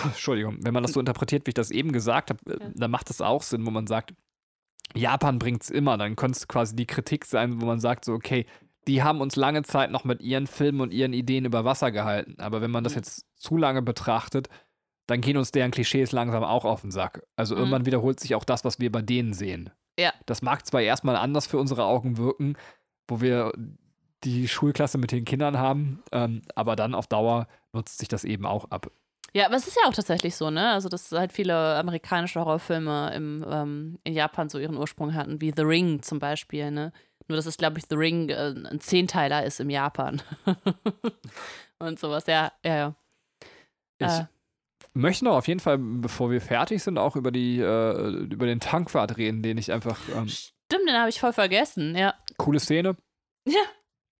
Entschuldigung, 0.04 0.58
wenn 0.62 0.74
man 0.74 0.84
das 0.84 0.94
so 0.94 1.00
interpretiert, 1.00 1.46
wie 1.46 1.52
ich 1.52 1.56
das 1.56 1.72
eben 1.72 1.92
gesagt 1.92 2.32
habe, 2.32 2.40
äh, 2.52 2.64
ja. 2.64 2.72
dann 2.74 2.92
macht 2.92 3.10
das 3.10 3.22
auch 3.22 3.44
Sinn, 3.44 3.66
wo 3.66 3.72
man 3.72 3.88
sagt, 3.88 4.14
Japan 4.96 5.40
bringt 5.40 5.64
es 5.64 5.70
immer. 5.70 5.98
Dann 5.98 6.16
könnte 6.16 6.38
es 6.38 6.48
quasi 6.48 6.76
die 6.76 6.86
Kritik 6.88 7.26
sein, 7.26 7.62
wo 7.62 7.66
man 7.66 7.80
sagt, 7.80 8.06
so, 8.06 8.14
okay, 8.14 8.46
die 8.88 9.04
haben 9.04 9.22
uns 9.22 9.36
lange 9.36 9.64
Zeit 9.64 9.92
noch 9.92 10.04
mit 10.04 10.22
ihren 10.22 10.48
Filmen 10.48 10.82
und 10.82 10.94
ihren 10.94 11.14
Ideen 11.14 11.46
über 11.46 11.66
Wasser 11.66 11.92
gehalten. 11.92 12.36
Aber 12.40 12.62
wenn 12.62 12.72
man 12.72 12.84
das 12.84 12.96
jetzt 12.96 13.26
zu 13.36 13.58
lange 13.58 13.82
betrachtet, 13.82 14.50
dann 15.08 15.22
gehen 15.22 15.38
uns 15.38 15.52
deren 15.52 15.72
Klischees 15.72 16.12
langsam 16.12 16.44
auch 16.44 16.66
auf 16.66 16.82
den 16.82 16.92
Sack. 16.92 17.24
Also 17.36 17.56
mhm. 17.56 17.62
irgendwann 17.62 17.86
wiederholt 17.86 18.20
sich 18.20 18.36
auch 18.36 18.44
das, 18.44 18.64
was 18.66 18.80
wir 18.80 18.92
bei 18.92 19.02
denen 19.02 19.34
sehen. 19.34 19.70
Ja. 20.00 20.14
Das 20.26 20.42
mag 20.42 20.66
zwar 20.66 20.82
erstmal 20.82 21.16
anders 21.16 21.48
für 21.48 21.58
unsere 21.58 21.86
Augen 21.86 22.18
wirken, 22.18 22.56
wo 23.08 23.22
wir 23.22 23.52
die 24.24 24.48
Schulklasse 24.48 24.98
mit 24.98 25.12
den 25.12 25.26
Kindern 25.26 25.58
haben, 25.58 26.02
ähm, 26.12 26.42
aber 26.56 26.76
dann 26.76 26.96
auf 26.96 27.08
Dauer 27.08 27.48
nutzt 27.74 28.00
sich 28.00 28.08
das 28.08 28.24
eben 28.24 28.46
auch 28.46 28.72
ab. 28.72 28.90
Ja, 29.36 29.48
aber 29.48 29.56
es 29.56 29.68
ist 29.68 29.76
ja 29.76 29.90
auch 29.90 29.94
tatsächlich 29.94 30.36
so, 30.36 30.52
ne? 30.52 30.72
Also, 30.72 30.90
dass 30.90 31.12
halt 31.12 31.34
viele 31.34 31.76
amerikanische 31.76 32.40
Horrorfilme 32.40 33.14
im, 33.16 33.44
ähm, 33.50 34.00
in 34.04 34.14
Japan 34.14 34.48
so 34.48 34.60
ihren 34.60 34.78
Ursprung 34.78 35.16
hatten, 35.16 35.42
wie 35.42 35.52
The 35.56 35.64
Ring 35.64 36.04
zum 36.04 36.20
Beispiel, 36.20 36.70
ne? 36.70 36.94
Nur, 37.28 37.36
dass 37.38 37.46
es, 37.46 37.58
glaube 37.58 37.80
ich, 37.80 37.86
The 37.90 37.96
Ring 37.96 38.30
äh, 38.30 38.54
ein 38.70 38.80
Zehnteiler 38.80 39.46
ist 39.46 39.60
im 39.60 39.70
Japan. 39.70 40.22
und 41.80 42.00
sowas, 42.00 42.26
ja, 42.28 42.52
ja, 42.64 42.76
ja. 42.76 42.96
Ich 44.00 44.08
äh. 44.08 44.26
möchte 44.94 45.26
noch 45.26 45.36
auf 45.38 45.48
jeden 45.48 45.60
Fall, 45.60 45.78
bevor 45.78 46.32
wir 46.32 46.42
fertig 46.42 46.84
sind, 46.84 46.98
auch 46.98 47.16
über, 47.16 47.32
die, 47.32 47.60
äh, 47.60 48.10
über 48.26 48.46
den 48.46 48.60
Tankwart 48.60 49.18
reden, 49.18 49.42
den 49.42 49.58
ich 49.58 49.72
einfach. 49.72 50.00
Ähm, 50.16 50.28
Stimmt, 50.28 50.88
den 50.88 50.98
habe 50.98 51.10
ich 51.10 51.20
voll 51.20 51.34
vergessen, 51.34 51.96
ja. 51.96 52.14
Coole 52.38 52.60
Szene. 52.60 52.96
Ja. 53.48 53.62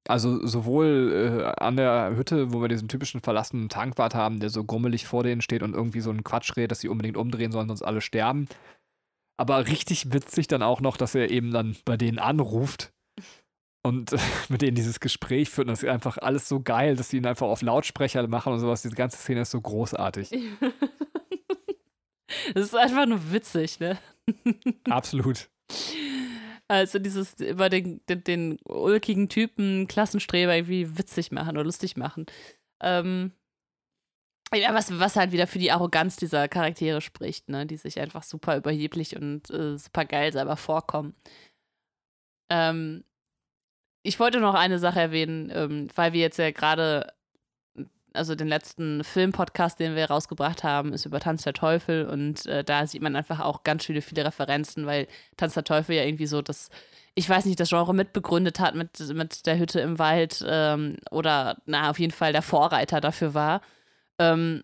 Also 0.08 0.46
sowohl 0.46 1.42
äh, 1.42 1.64
an 1.64 1.78
der 1.78 2.16
Hütte, 2.16 2.52
wo 2.52 2.62
wir 2.62 2.68
diesen 2.68 2.90
typischen 2.90 3.22
verlassenen 3.22 3.70
Tankwart 3.70 4.16
haben, 4.16 4.40
der 4.40 4.50
so 4.50 4.64
grummelig 4.64 5.06
vor 5.06 5.24
denen 5.24 5.42
steht 5.42 5.64
und 5.64 5.74
irgendwie 5.74 6.02
so 6.02 6.10
einen 6.10 6.26
Quatsch 6.26 6.56
redet, 6.58 6.72
dass 6.72 6.82
sie 6.82 6.90
unbedingt 6.90 7.16
umdrehen 7.16 7.54
sollen, 7.54 7.70
sonst 7.70 7.84
alle 7.84 8.02
sterben. 8.02 8.48
Aber 9.38 9.68
richtig 9.68 10.14
witzig 10.14 10.48
dann 10.48 10.62
auch 10.62 10.82
noch, 10.82 10.98
dass 10.98 11.16
er 11.16 11.32
eben 11.32 11.52
dann 11.52 11.76
bei 11.86 11.98
denen 11.98 12.20
anruft 12.20 12.93
und 13.84 14.16
mit 14.50 14.62
denen 14.62 14.76
dieses 14.76 15.00
Gespräch 15.00 15.50
führt. 15.50 15.68
Und 15.68 15.74
das 15.74 15.84
ist 15.84 15.90
einfach 15.90 16.18
alles 16.18 16.48
so 16.48 16.62
geil, 16.62 16.96
dass 16.96 17.10
sie 17.10 17.18
ihn 17.18 17.28
einfach 17.28 17.48
auf 17.48 17.62
Lautsprecher 17.62 18.28
machen 18.28 18.54
und 18.54 18.60
sowas. 18.60 18.82
Diese 18.82 18.96
ganze 18.96 19.18
Szene 19.18 19.42
ist 19.42 19.52
so 19.52 19.62
großartig. 19.62 20.32
Das 22.54 22.64
ist 22.64 22.76
einfach 22.76 23.06
nur 23.06 23.32
witzig, 23.32 23.80
ne? 23.80 23.98
Absolut. 24.90 25.50
Also 26.68 26.98
dieses 26.98 27.40
über 27.40 27.70
den, 27.70 28.02
den, 28.10 28.24
den 28.24 28.58
ulkigen 28.66 29.30
Typen, 29.30 29.88
Klassenstreber 29.88 30.56
irgendwie 30.56 30.98
witzig 30.98 31.32
machen 31.32 31.52
oder 31.52 31.66
lustig 31.66 31.96
machen. 31.96 32.26
Ähm, 32.82 33.34
ja, 34.54 34.74
was, 34.74 34.98
was 35.00 35.16
halt 35.16 35.32
wieder 35.32 35.48
für 35.48 35.60
die 35.60 35.72
Arroganz 35.72 36.16
dieser 36.16 36.48
Charaktere 36.48 37.02
spricht, 37.02 37.50
ne? 37.50 37.66
Die 37.66 37.78
sich 37.78 38.00
einfach 38.00 38.24
super 38.24 38.58
überheblich 38.58 39.16
und 39.16 39.50
äh, 39.52 39.78
super 39.78 40.06
geil 40.06 40.32
selber 40.32 40.58
vorkommen. 40.58 41.16
Ähm, 42.50 43.04
ich 44.04 44.20
wollte 44.20 44.40
noch 44.40 44.54
eine 44.54 44.80
Sache 44.80 45.00
erwähnen, 45.00 45.52
ähm, 45.54 45.88
weil 45.96 46.14
wir 46.14 46.20
jetzt 46.20 46.38
ja 46.38 46.52
gerade, 46.52 47.12
also 48.14 48.36
den 48.36 48.48
letzten 48.48 49.04
Filmpodcast, 49.04 49.80
den 49.80 49.96
wir 49.96 50.06
rausgebracht 50.06 50.64
haben, 50.64 50.94
ist 50.94 51.06
über 51.06 51.20
Tanz 51.20 51.44
der 51.44 51.54
Teufel 51.54 52.06
und 52.06 52.46
äh, 52.46 52.64
da 52.64 52.86
sieht 52.86 53.02
man 53.02 53.16
einfach 53.16 53.40
auch 53.40 53.64
ganz 53.64 53.86
viele, 53.86 54.02
viele 54.02 54.26
Referenzen, 54.26 54.86
weil 54.86 55.08
Tanz 55.38 55.56
der 55.56 55.64
Teufel 55.64 55.96
ja 55.96 56.04
irgendwie 56.04 56.28
so 56.28 56.42
das, 56.42 56.70
ich 57.16 57.28
weiß 57.28 57.46
nicht, 57.46 57.60
das 57.60 57.70
Genre 57.70 57.94
mitbegründet 57.94 58.60
hat 58.60 58.76
mit, 58.76 59.00
mit 59.14 59.46
der 59.46 59.58
Hütte 59.58 59.80
im 59.80 59.98
Wald 60.00 60.44
ähm, 60.48 60.98
oder 61.10 61.58
na, 61.66 61.90
auf 61.90 61.98
jeden 61.98 62.14
Fall 62.14 62.34
der 62.34 62.42
Vorreiter 62.42 63.02
dafür 63.02 63.34
war. 63.34 63.62
Ähm, 64.20 64.64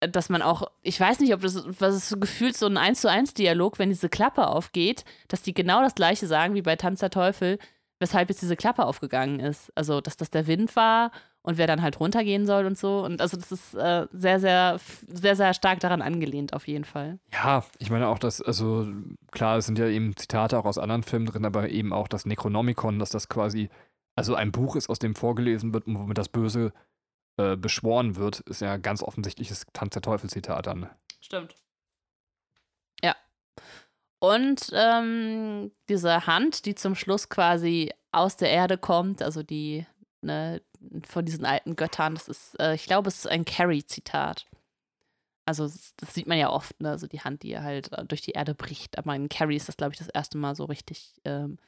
dass 0.00 0.28
man 0.28 0.42
auch, 0.42 0.64
ich 0.82 0.98
weiß 0.98 1.20
nicht, 1.20 1.32
ob 1.32 1.42
das, 1.42 1.64
was 1.78 1.94
ist 1.94 2.08
so 2.08 2.16
gefühlt 2.16 2.56
so 2.56 2.66
ein 2.66 2.76
1 2.76 3.02
zu 3.02 3.10
1 3.10 3.34
Dialog, 3.34 3.78
wenn 3.78 3.90
diese 3.90 4.08
Klappe 4.08 4.48
aufgeht, 4.48 5.04
dass 5.28 5.42
die 5.42 5.54
genau 5.54 5.80
das 5.80 5.94
gleiche 5.94 6.26
sagen 6.26 6.54
wie 6.54 6.62
bei 6.62 6.74
Tanz 6.74 7.00
der 7.00 7.10
Teufel, 7.10 7.58
weshalb 8.02 8.28
jetzt 8.28 8.42
diese 8.42 8.56
Klappe 8.56 8.84
aufgegangen 8.84 9.40
ist. 9.40 9.72
Also, 9.74 10.02
dass 10.02 10.18
das 10.18 10.28
der 10.28 10.46
Wind 10.46 10.76
war 10.76 11.10
und 11.40 11.56
wer 11.56 11.66
dann 11.66 11.80
halt 11.80 11.98
runtergehen 11.98 12.44
soll 12.44 12.66
und 12.66 12.76
so. 12.76 13.02
Und 13.02 13.22
also, 13.22 13.38
das 13.38 13.50
ist 13.50 13.74
äh, 13.74 14.06
sehr, 14.12 14.40
sehr, 14.40 14.78
sehr, 15.06 15.36
sehr 15.36 15.54
stark 15.54 15.80
daran 15.80 16.02
angelehnt, 16.02 16.52
auf 16.52 16.68
jeden 16.68 16.84
Fall. 16.84 17.18
Ja, 17.32 17.64
ich 17.78 17.90
meine 17.90 18.08
auch, 18.08 18.18
dass, 18.18 18.42
also 18.42 18.86
klar, 19.30 19.56
es 19.56 19.66
sind 19.66 19.78
ja 19.78 19.86
eben 19.86 20.14
Zitate 20.16 20.58
auch 20.58 20.66
aus 20.66 20.76
anderen 20.76 21.02
Filmen 21.02 21.26
drin, 21.26 21.46
aber 21.46 21.70
eben 21.70 21.94
auch 21.94 22.08
das 22.08 22.26
Necronomicon, 22.26 22.98
dass 22.98 23.10
das 23.10 23.30
quasi, 23.30 23.70
also 24.14 24.34
ein 24.34 24.52
Buch 24.52 24.76
ist, 24.76 24.90
aus 24.90 24.98
dem 24.98 25.14
vorgelesen 25.14 25.72
wird, 25.72 25.84
womit 25.86 26.18
das 26.18 26.28
Böse 26.28 26.72
äh, 27.38 27.56
beschworen 27.56 28.16
wird, 28.16 28.40
ist 28.40 28.60
ja 28.60 28.76
ganz 28.76 29.02
offensichtliches 29.02 29.64
Tanz 29.72 29.94
der 29.94 30.02
Teufel-Zitat 30.02 30.66
dann. 30.66 30.90
Stimmt. 31.20 31.54
Ja. 33.02 33.16
Und 34.22 34.70
ähm, 34.72 35.72
diese 35.88 36.28
Hand, 36.28 36.66
die 36.66 36.76
zum 36.76 36.94
Schluss 36.94 37.28
quasi 37.28 37.90
aus 38.12 38.36
der 38.36 38.50
Erde 38.50 38.78
kommt, 38.78 39.20
also 39.20 39.42
die 39.42 39.84
ne, 40.20 40.62
von 41.08 41.24
diesen 41.24 41.44
alten 41.44 41.74
Göttern, 41.74 42.14
das 42.14 42.28
ist, 42.28 42.60
äh, 42.60 42.74
ich 42.74 42.84
glaube, 42.84 43.08
es 43.08 43.16
ist 43.16 43.26
ein 43.26 43.44
Carrie-Zitat. 43.44 44.46
Also 45.44 45.64
das 45.96 46.14
sieht 46.14 46.28
man 46.28 46.38
ja 46.38 46.50
oft, 46.50 46.80
ne? 46.80 46.90
also 46.90 47.08
die 47.08 47.18
Hand, 47.18 47.42
die 47.42 47.58
halt 47.58 47.90
äh, 47.94 48.04
durch 48.04 48.20
die 48.20 48.30
Erde 48.30 48.54
bricht. 48.54 48.96
Aber 48.96 49.12
in 49.16 49.28
Carrie 49.28 49.56
ist 49.56 49.66
das, 49.66 49.76
glaube 49.76 49.92
ich, 49.94 49.98
das 49.98 50.08
erste 50.08 50.38
Mal 50.38 50.54
so 50.54 50.66
richtig 50.66 51.20
ähm, 51.24 51.58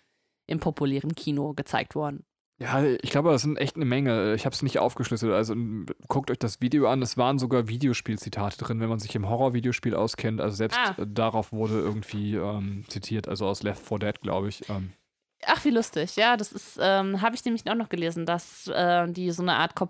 im 0.46 0.61
populären 0.61 1.16
Kino 1.16 1.55
gezeigt 1.55 1.96
worden. 1.96 2.24
Ja, 2.59 2.84
ich 2.84 3.11
glaube, 3.11 3.30
das 3.32 3.42
sind 3.42 3.57
echt 3.59 3.74
eine 3.74 3.84
Menge. 3.84 4.34
Ich 4.34 4.46
habe 4.46 4.55
es 4.55 4.62
nicht 4.62 4.78
aufgeschlüsselt. 4.78 5.32
Also 5.32 5.55
guckt 6.07 6.30
euch 6.30 6.38
das 6.38 6.61
Video 6.61 6.86
an. 6.88 7.02
Es 7.02 7.16
waren 7.16 7.38
sogar 7.40 7.66
Videospielzitate 7.68 8.57
drin, 8.59 8.78
wenn 8.80 8.88
man 8.88 9.00
sich 9.00 9.14
im 9.16 9.28
Horror-Videospiel 9.28 9.94
auskennt. 9.96 10.40
Also 10.40 10.57
selbst 10.57 10.78
Ah. 10.78 10.94
darauf 11.05 11.52
wurde 11.52 11.74
irgendwie 11.80 12.36
ähm, 12.36 12.84
zitiert, 12.88 13.26
also 13.28 13.46
aus 13.46 13.62
Left 13.64 13.84
4 13.84 13.98
Dead, 13.98 14.20
glaube 14.20 14.48
ich. 14.48 14.68
Ähm, 14.68 14.92
Ach, 15.46 15.62
wie 15.64 15.70
lustig. 15.70 16.14
Ja, 16.16 16.36
das 16.36 16.52
ist, 16.52 16.78
ähm, 16.80 17.20
habe 17.20 17.34
ich 17.34 17.44
nämlich 17.44 17.68
auch 17.68 17.74
noch 17.74 17.88
gelesen, 17.90 18.24
dass 18.24 18.68
äh, 18.68 19.07
die 19.12 19.30
so 19.32 19.42
eine 19.42 19.57
Art 19.57 19.74
Ko 19.74 19.86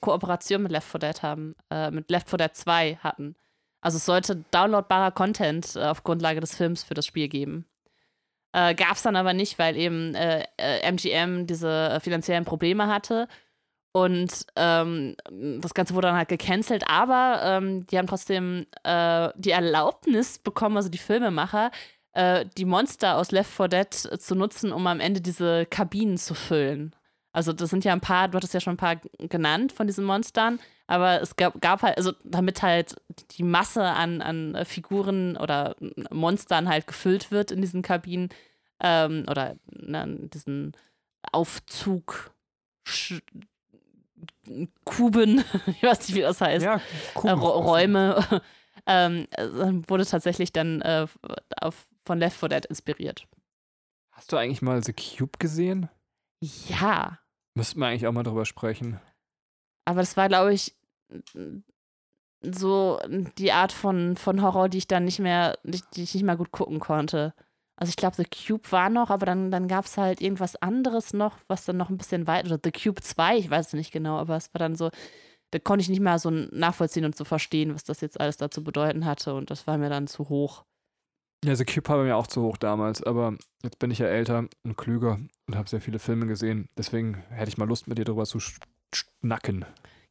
Kooperation 0.00 0.62
mit 0.64 0.72
Left 0.72 0.88
4 0.88 0.98
Dead 1.00 1.22
haben, 1.22 1.54
äh, 1.70 1.90
mit 1.92 2.10
Left 2.10 2.28
4 2.28 2.38
Dead 2.38 2.54
2 2.54 2.96
hatten. 2.96 3.36
Also 3.82 3.96
es 3.96 4.04
sollte 4.04 4.44
downloadbarer 4.50 5.12
Content 5.12 5.76
äh, 5.76 5.84
auf 5.84 6.02
Grundlage 6.02 6.40
des 6.40 6.54
Films 6.56 6.82
für 6.82 6.94
das 6.94 7.06
Spiel 7.06 7.28
geben. 7.28 7.64
Äh, 8.52 8.74
Gab 8.74 8.92
es 8.92 9.02
dann 9.02 9.16
aber 9.16 9.32
nicht, 9.32 9.58
weil 9.58 9.76
eben 9.76 10.14
äh, 10.14 10.44
äh, 10.56 10.80
MGM 10.90 11.46
diese 11.46 11.68
äh, 11.68 12.00
finanziellen 12.00 12.44
Probleme 12.44 12.86
hatte. 12.88 13.28
Und 13.92 14.46
ähm, 14.54 15.16
das 15.60 15.74
Ganze 15.74 15.94
wurde 15.94 16.08
dann 16.08 16.16
halt 16.16 16.28
gecancelt, 16.28 16.84
aber 16.86 17.40
ähm, 17.44 17.86
die 17.86 17.98
haben 17.98 18.06
trotzdem 18.06 18.66
äh, 18.84 19.30
die 19.36 19.50
Erlaubnis 19.50 20.38
bekommen, 20.38 20.76
also 20.76 20.88
die 20.88 20.98
Filmemacher, 20.98 21.72
äh, 22.12 22.46
die 22.56 22.64
Monster 22.64 23.16
aus 23.16 23.32
Left 23.32 23.50
4 23.50 23.68
Dead 23.68 23.92
zu 23.92 24.34
nutzen, 24.36 24.72
um 24.72 24.86
am 24.86 25.00
Ende 25.00 25.20
diese 25.20 25.66
Kabinen 25.66 26.18
zu 26.18 26.34
füllen. 26.34 26.94
Also 27.32 27.52
das 27.52 27.70
sind 27.70 27.84
ja 27.84 27.92
ein 27.92 28.00
paar, 28.00 28.28
du 28.28 28.36
hattest 28.36 28.54
ja 28.54 28.60
schon 28.60 28.74
ein 28.74 28.76
paar 28.76 28.96
genannt 29.18 29.72
von 29.72 29.86
diesen 29.86 30.04
Monstern, 30.04 30.60
aber 30.90 31.22
es 31.22 31.36
gab, 31.36 31.60
gab 31.60 31.82
halt, 31.82 31.96
also 31.96 32.12
damit 32.24 32.62
halt 32.62 32.96
die 33.32 33.44
Masse 33.44 33.84
an, 33.84 34.20
an 34.20 34.64
Figuren 34.64 35.36
oder 35.36 35.76
Monstern 36.10 36.68
halt 36.68 36.86
gefüllt 36.86 37.30
wird 37.30 37.52
in 37.52 37.60
diesen 37.60 37.82
Kabinen 37.82 38.28
ähm, 38.80 39.24
oder 39.30 39.54
in 39.70 40.28
diesen 40.30 40.76
Aufzug 41.30 42.32
Kuben, 44.84 45.44
ich 45.66 45.82
weiß 45.82 46.08
nicht, 46.08 46.14
wie 46.14 46.22
das 46.22 46.40
heißt 46.40 46.64
ja, 46.64 46.80
äh, 47.22 47.30
Räume, 47.30 48.42
ähm, 48.86 49.26
äh, 49.30 49.46
wurde 49.88 50.04
tatsächlich 50.04 50.52
dann 50.52 50.80
äh, 50.82 51.06
auf, 51.60 51.86
von 52.04 52.18
Left 52.18 52.38
4 52.38 52.48
Dead 52.48 52.66
inspiriert. 52.66 53.28
Hast 54.10 54.32
du 54.32 54.36
eigentlich 54.36 54.60
mal 54.60 54.82
The 54.82 54.92
Cube 54.92 55.38
gesehen? 55.38 55.88
Ja, 56.40 57.18
Müssten 57.54 57.80
wir 57.80 57.86
eigentlich 57.86 58.06
auch 58.06 58.12
mal 58.12 58.22
drüber 58.22 58.44
sprechen. 58.44 59.00
aber 59.84 60.00
das 60.00 60.16
war, 60.16 60.28
glaube 60.28 60.52
ich, 60.52 60.74
so 62.42 62.98
die 63.38 63.52
Art 63.52 63.72
von, 63.72 64.16
von 64.16 64.42
Horror, 64.42 64.68
die 64.68 64.78
ich 64.78 64.88
dann 64.88 65.04
nicht 65.04 65.18
mehr, 65.18 65.58
die 65.64 66.02
ich 66.02 66.14
nicht 66.14 66.22
mehr 66.24 66.36
gut 66.36 66.52
gucken 66.52 66.80
konnte. 66.80 67.34
Also 67.76 67.90
ich 67.90 67.96
glaube, 67.96 68.16
The 68.16 68.24
Cube 68.24 68.70
war 68.72 68.90
noch, 68.90 69.10
aber 69.10 69.24
dann, 69.26 69.50
dann 69.50 69.68
gab 69.68 69.86
es 69.86 69.96
halt 69.96 70.20
irgendwas 70.20 70.56
anderes 70.56 71.12
noch, 71.14 71.36
was 71.48 71.64
dann 71.64 71.76
noch 71.78 71.88
ein 71.90 71.96
bisschen 71.96 72.26
weiter, 72.26 72.58
The 72.62 72.72
Cube 72.72 73.00
2, 73.00 73.38
ich 73.38 73.50
weiß 73.50 73.68
es 73.68 73.72
nicht 73.72 73.90
genau, 73.92 74.16
aber 74.18 74.36
es 74.36 74.52
war 74.52 74.58
dann 74.58 74.74
so, 74.76 74.90
da 75.50 75.58
konnte 75.58 75.82
ich 75.82 75.88
nicht 75.88 76.00
mehr 76.00 76.18
so 76.18 76.30
nachvollziehen 76.30 77.04
und 77.06 77.16
so 77.16 77.24
verstehen, 77.24 77.74
was 77.74 77.84
das 77.84 78.00
jetzt 78.02 78.20
alles 78.20 78.36
da 78.36 78.50
zu 78.50 78.62
bedeuten 78.62 79.04
hatte 79.06 79.34
und 79.34 79.50
das 79.50 79.66
war 79.66 79.78
mir 79.78 79.88
dann 79.88 80.06
zu 80.08 80.28
hoch. 80.28 80.64
Ja, 81.42 81.56
The 81.56 81.64
Cube 81.64 81.88
war 81.88 82.02
mir 82.04 82.16
auch 82.16 82.26
zu 82.26 82.42
hoch 82.42 82.58
damals, 82.58 83.02
aber 83.02 83.34
jetzt 83.62 83.78
bin 83.78 83.90
ich 83.90 83.98
ja 83.98 84.06
älter 84.06 84.46
und 84.62 84.76
klüger 84.76 85.18
und 85.46 85.56
habe 85.56 85.68
sehr 85.70 85.80
viele 85.80 85.98
Filme 85.98 86.26
gesehen. 86.26 86.68
Deswegen 86.76 87.14
hätte 87.30 87.48
ich 87.48 87.56
mal 87.56 87.66
Lust, 87.66 87.86
mit 87.88 87.96
dir 87.96 88.04
drüber 88.04 88.26
zu 88.26 88.38
sch- 88.38 88.60
schnacken. 88.94 89.64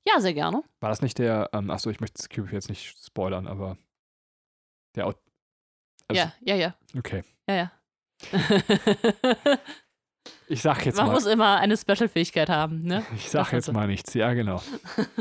Ja, 0.08 0.20
sehr 0.20 0.34
gerne. 0.34 0.64
War 0.80 0.90
das 0.90 1.02
nicht 1.02 1.18
der, 1.20 1.50
ähm, 1.54 1.70
achso, 1.70 1.90
ich 1.90 2.00
möchte 2.00 2.28
Cube 2.30 2.52
jetzt 2.52 2.70
nicht 2.70 2.98
spoilern, 3.06 3.48
aber 3.48 3.78
der, 4.96 5.08
Au- 5.08 5.14
Also- 6.08 6.22
ja, 6.22 6.34
ja, 6.42 6.56
ja. 6.56 6.76
okay. 6.98 7.24
Ja, 7.48 7.56
ja. 7.56 7.72
Ich 10.52 10.62
sag 10.64 10.84
jetzt 10.86 10.98
Man 10.98 11.08
mal, 11.08 11.14
muss 11.14 11.26
immer 11.28 11.58
eine 11.58 11.78
Special-Fähigkeit 11.78 12.50
haben, 12.50 12.80
ne? 12.82 13.06
ich 13.16 13.30
sag 13.30 13.46
das 13.46 13.52
jetzt 13.52 13.72
mal 13.72 13.88
nichts, 13.88 14.14
ja 14.16 14.34
genau. 14.34 14.62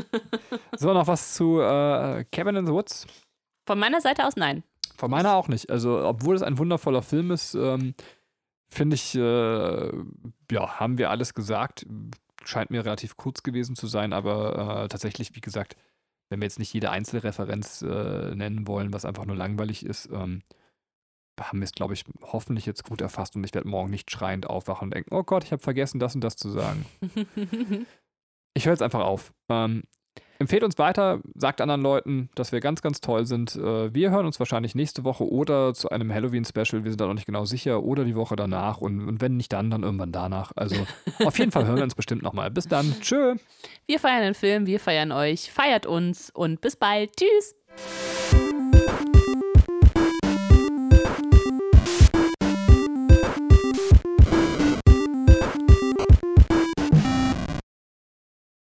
so, 0.75 0.91
noch 0.93 1.05
was 1.07 1.35
zu 1.35 1.59
äh, 1.61 2.25
Cabin 2.31 2.55
in 2.55 2.65
the 2.65 2.73
Woods? 2.73 3.05
Von 3.67 3.77
meiner 3.79 4.01
Seite 4.01 4.25
aus 4.25 4.35
nein. 4.35 4.63
Von 4.97 5.11
meiner 5.11 5.35
auch 5.35 5.47
nicht. 5.47 5.69
Also, 5.69 6.03
obwohl 6.05 6.35
es 6.35 6.41
ein 6.41 6.57
wundervoller 6.57 7.03
Film 7.03 7.29
ist, 7.31 7.53
ähm, 7.53 7.93
finde 8.69 8.95
ich, 8.95 9.13
äh, 9.15 9.91
ja, 10.51 10.79
haben 10.79 10.97
wir 10.97 11.11
alles 11.11 11.33
gesagt. 11.35 11.85
Scheint 12.45 12.71
mir 12.71 12.85
relativ 12.85 13.17
kurz 13.17 13.43
gewesen 13.43 13.75
zu 13.75 13.87
sein, 13.87 14.13
aber 14.13 14.83
äh, 14.83 14.87
tatsächlich, 14.87 15.35
wie 15.35 15.41
gesagt, 15.41 15.75
wenn 16.29 16.39
wir 16.39 16.45
jetzt 16.45 16.59
nicht 16.59 16.73
jede 16.73 16.91
Einzelreferenz 16.91 17.81
äh, 17.81 18.35
nennen 18.35 18.67
wollen, 18.67 18.93
was 18.93 19.05
einfach 19.05 19.25
nur 19.25 19.35
langweilig 19.35 19.85
ist, 19.85 20.09
ähm, 20.11 20.41
haben 21.39 21.59
wir 21.59 21.65
es, 21.65 21.71
glaube 21.71 21.93
ich, 21.93 22.03
hoffentlich 22.21 22.65
jetzt 22.65 22.83
gut 22.83 23.01
erfasst 23.01 23.35
und 23.35 23.43
ich 23.43 23.53
werde 23.53 23.67
morgen 23.67 23.89
nicht 23.89 24.11
schreiend 24.11 24.47
aufwachen 24.47 24.87
und 24.87 24.93
denken, 24.93 25.13
oh 25.13 25.23
Gott, 25.23 25.43
ich 25.43 25.51
habe 25.51 25.61
vergessen, 25.61 25.99
das 25.99 26.15
und 26.15 26.21
das 26.21 26.35
zu 26.35 26.49
sagen. 26.49 26.85
Ich 28.55 28.65
höre 28.65 28.73
jetzt 28.73 28.81
einfach 28.81 29.05
auf. 29.05 29.31
Ähm, 29.47 29.83
empfehlt 30.39 30.63
uns 30.63 30.77
weiter, 30.77 31.19
sagt 31.35 31.61
anderen 31.61 31.81
Leuten, 31.81 32.29
dass 32.33 32.51
wir 32.51 32.61
ganz, 32.61 32.81
ganz 32.81 33.01
toll 33.01 33.25
sind. 33.25 33.55
Äh, 33.55 33.93
wir 33.93 34.09
hören 34.09 34.25
uns 34.25 34.39
wahrscheinlich 34.39 34.73
nächste 34.73 35.03
Woche 35.03 35.29
oder 35.29 35.73
zu 35.73 35.89
einem 35.89 36.11
Halloween-Special, 36.11 36.83
wir 36.83 36.91
sind 36.91 36.99
da 36.99 37.07
noch 37.07 37.13
nicht 37.13 37.25
genau 37.25 37.45
sicher, 37.45 37.83
oder 37.83 38.05
die 38.05 38.15
Woche 38.15 38.35
danach 38.35 38.79
und, 38.79 39.07
und 39.07 39.21
wenn 39.21 39.37
nicht 39.37 39.53
dann, 39.53 39.69
dann 39.69 39.83
irgendwann 39.83 40.11
danach. 40.11 40.51
Also 40.55 40.75
auf 41.25 41.37
jeden 41.37 41.51
Fall 41.51 41.67
hören 41.67 41.77
wir 41.77 41.83
uns 41.83 41.95
bestimmt 41.95 42.23
nochmal. 42.23 42.49
Bis 42.49 42.67
dann. 42.67 42.95
Tschö. 43.01 43.35
wir 43.85 43.99
feiern 43.99 44.21
den 44.21 44.33
Film, 44.33 44.65
wir 44.65 44.79
feiern 44.79 45.11
euch, 45.11 45.51
feiert 45.51 45.85
uns 45.85 46.31
und 46.31 46.61
bis 46.61 46.75
bald. 46.75 47.11
Tschüss. 47.17 47.55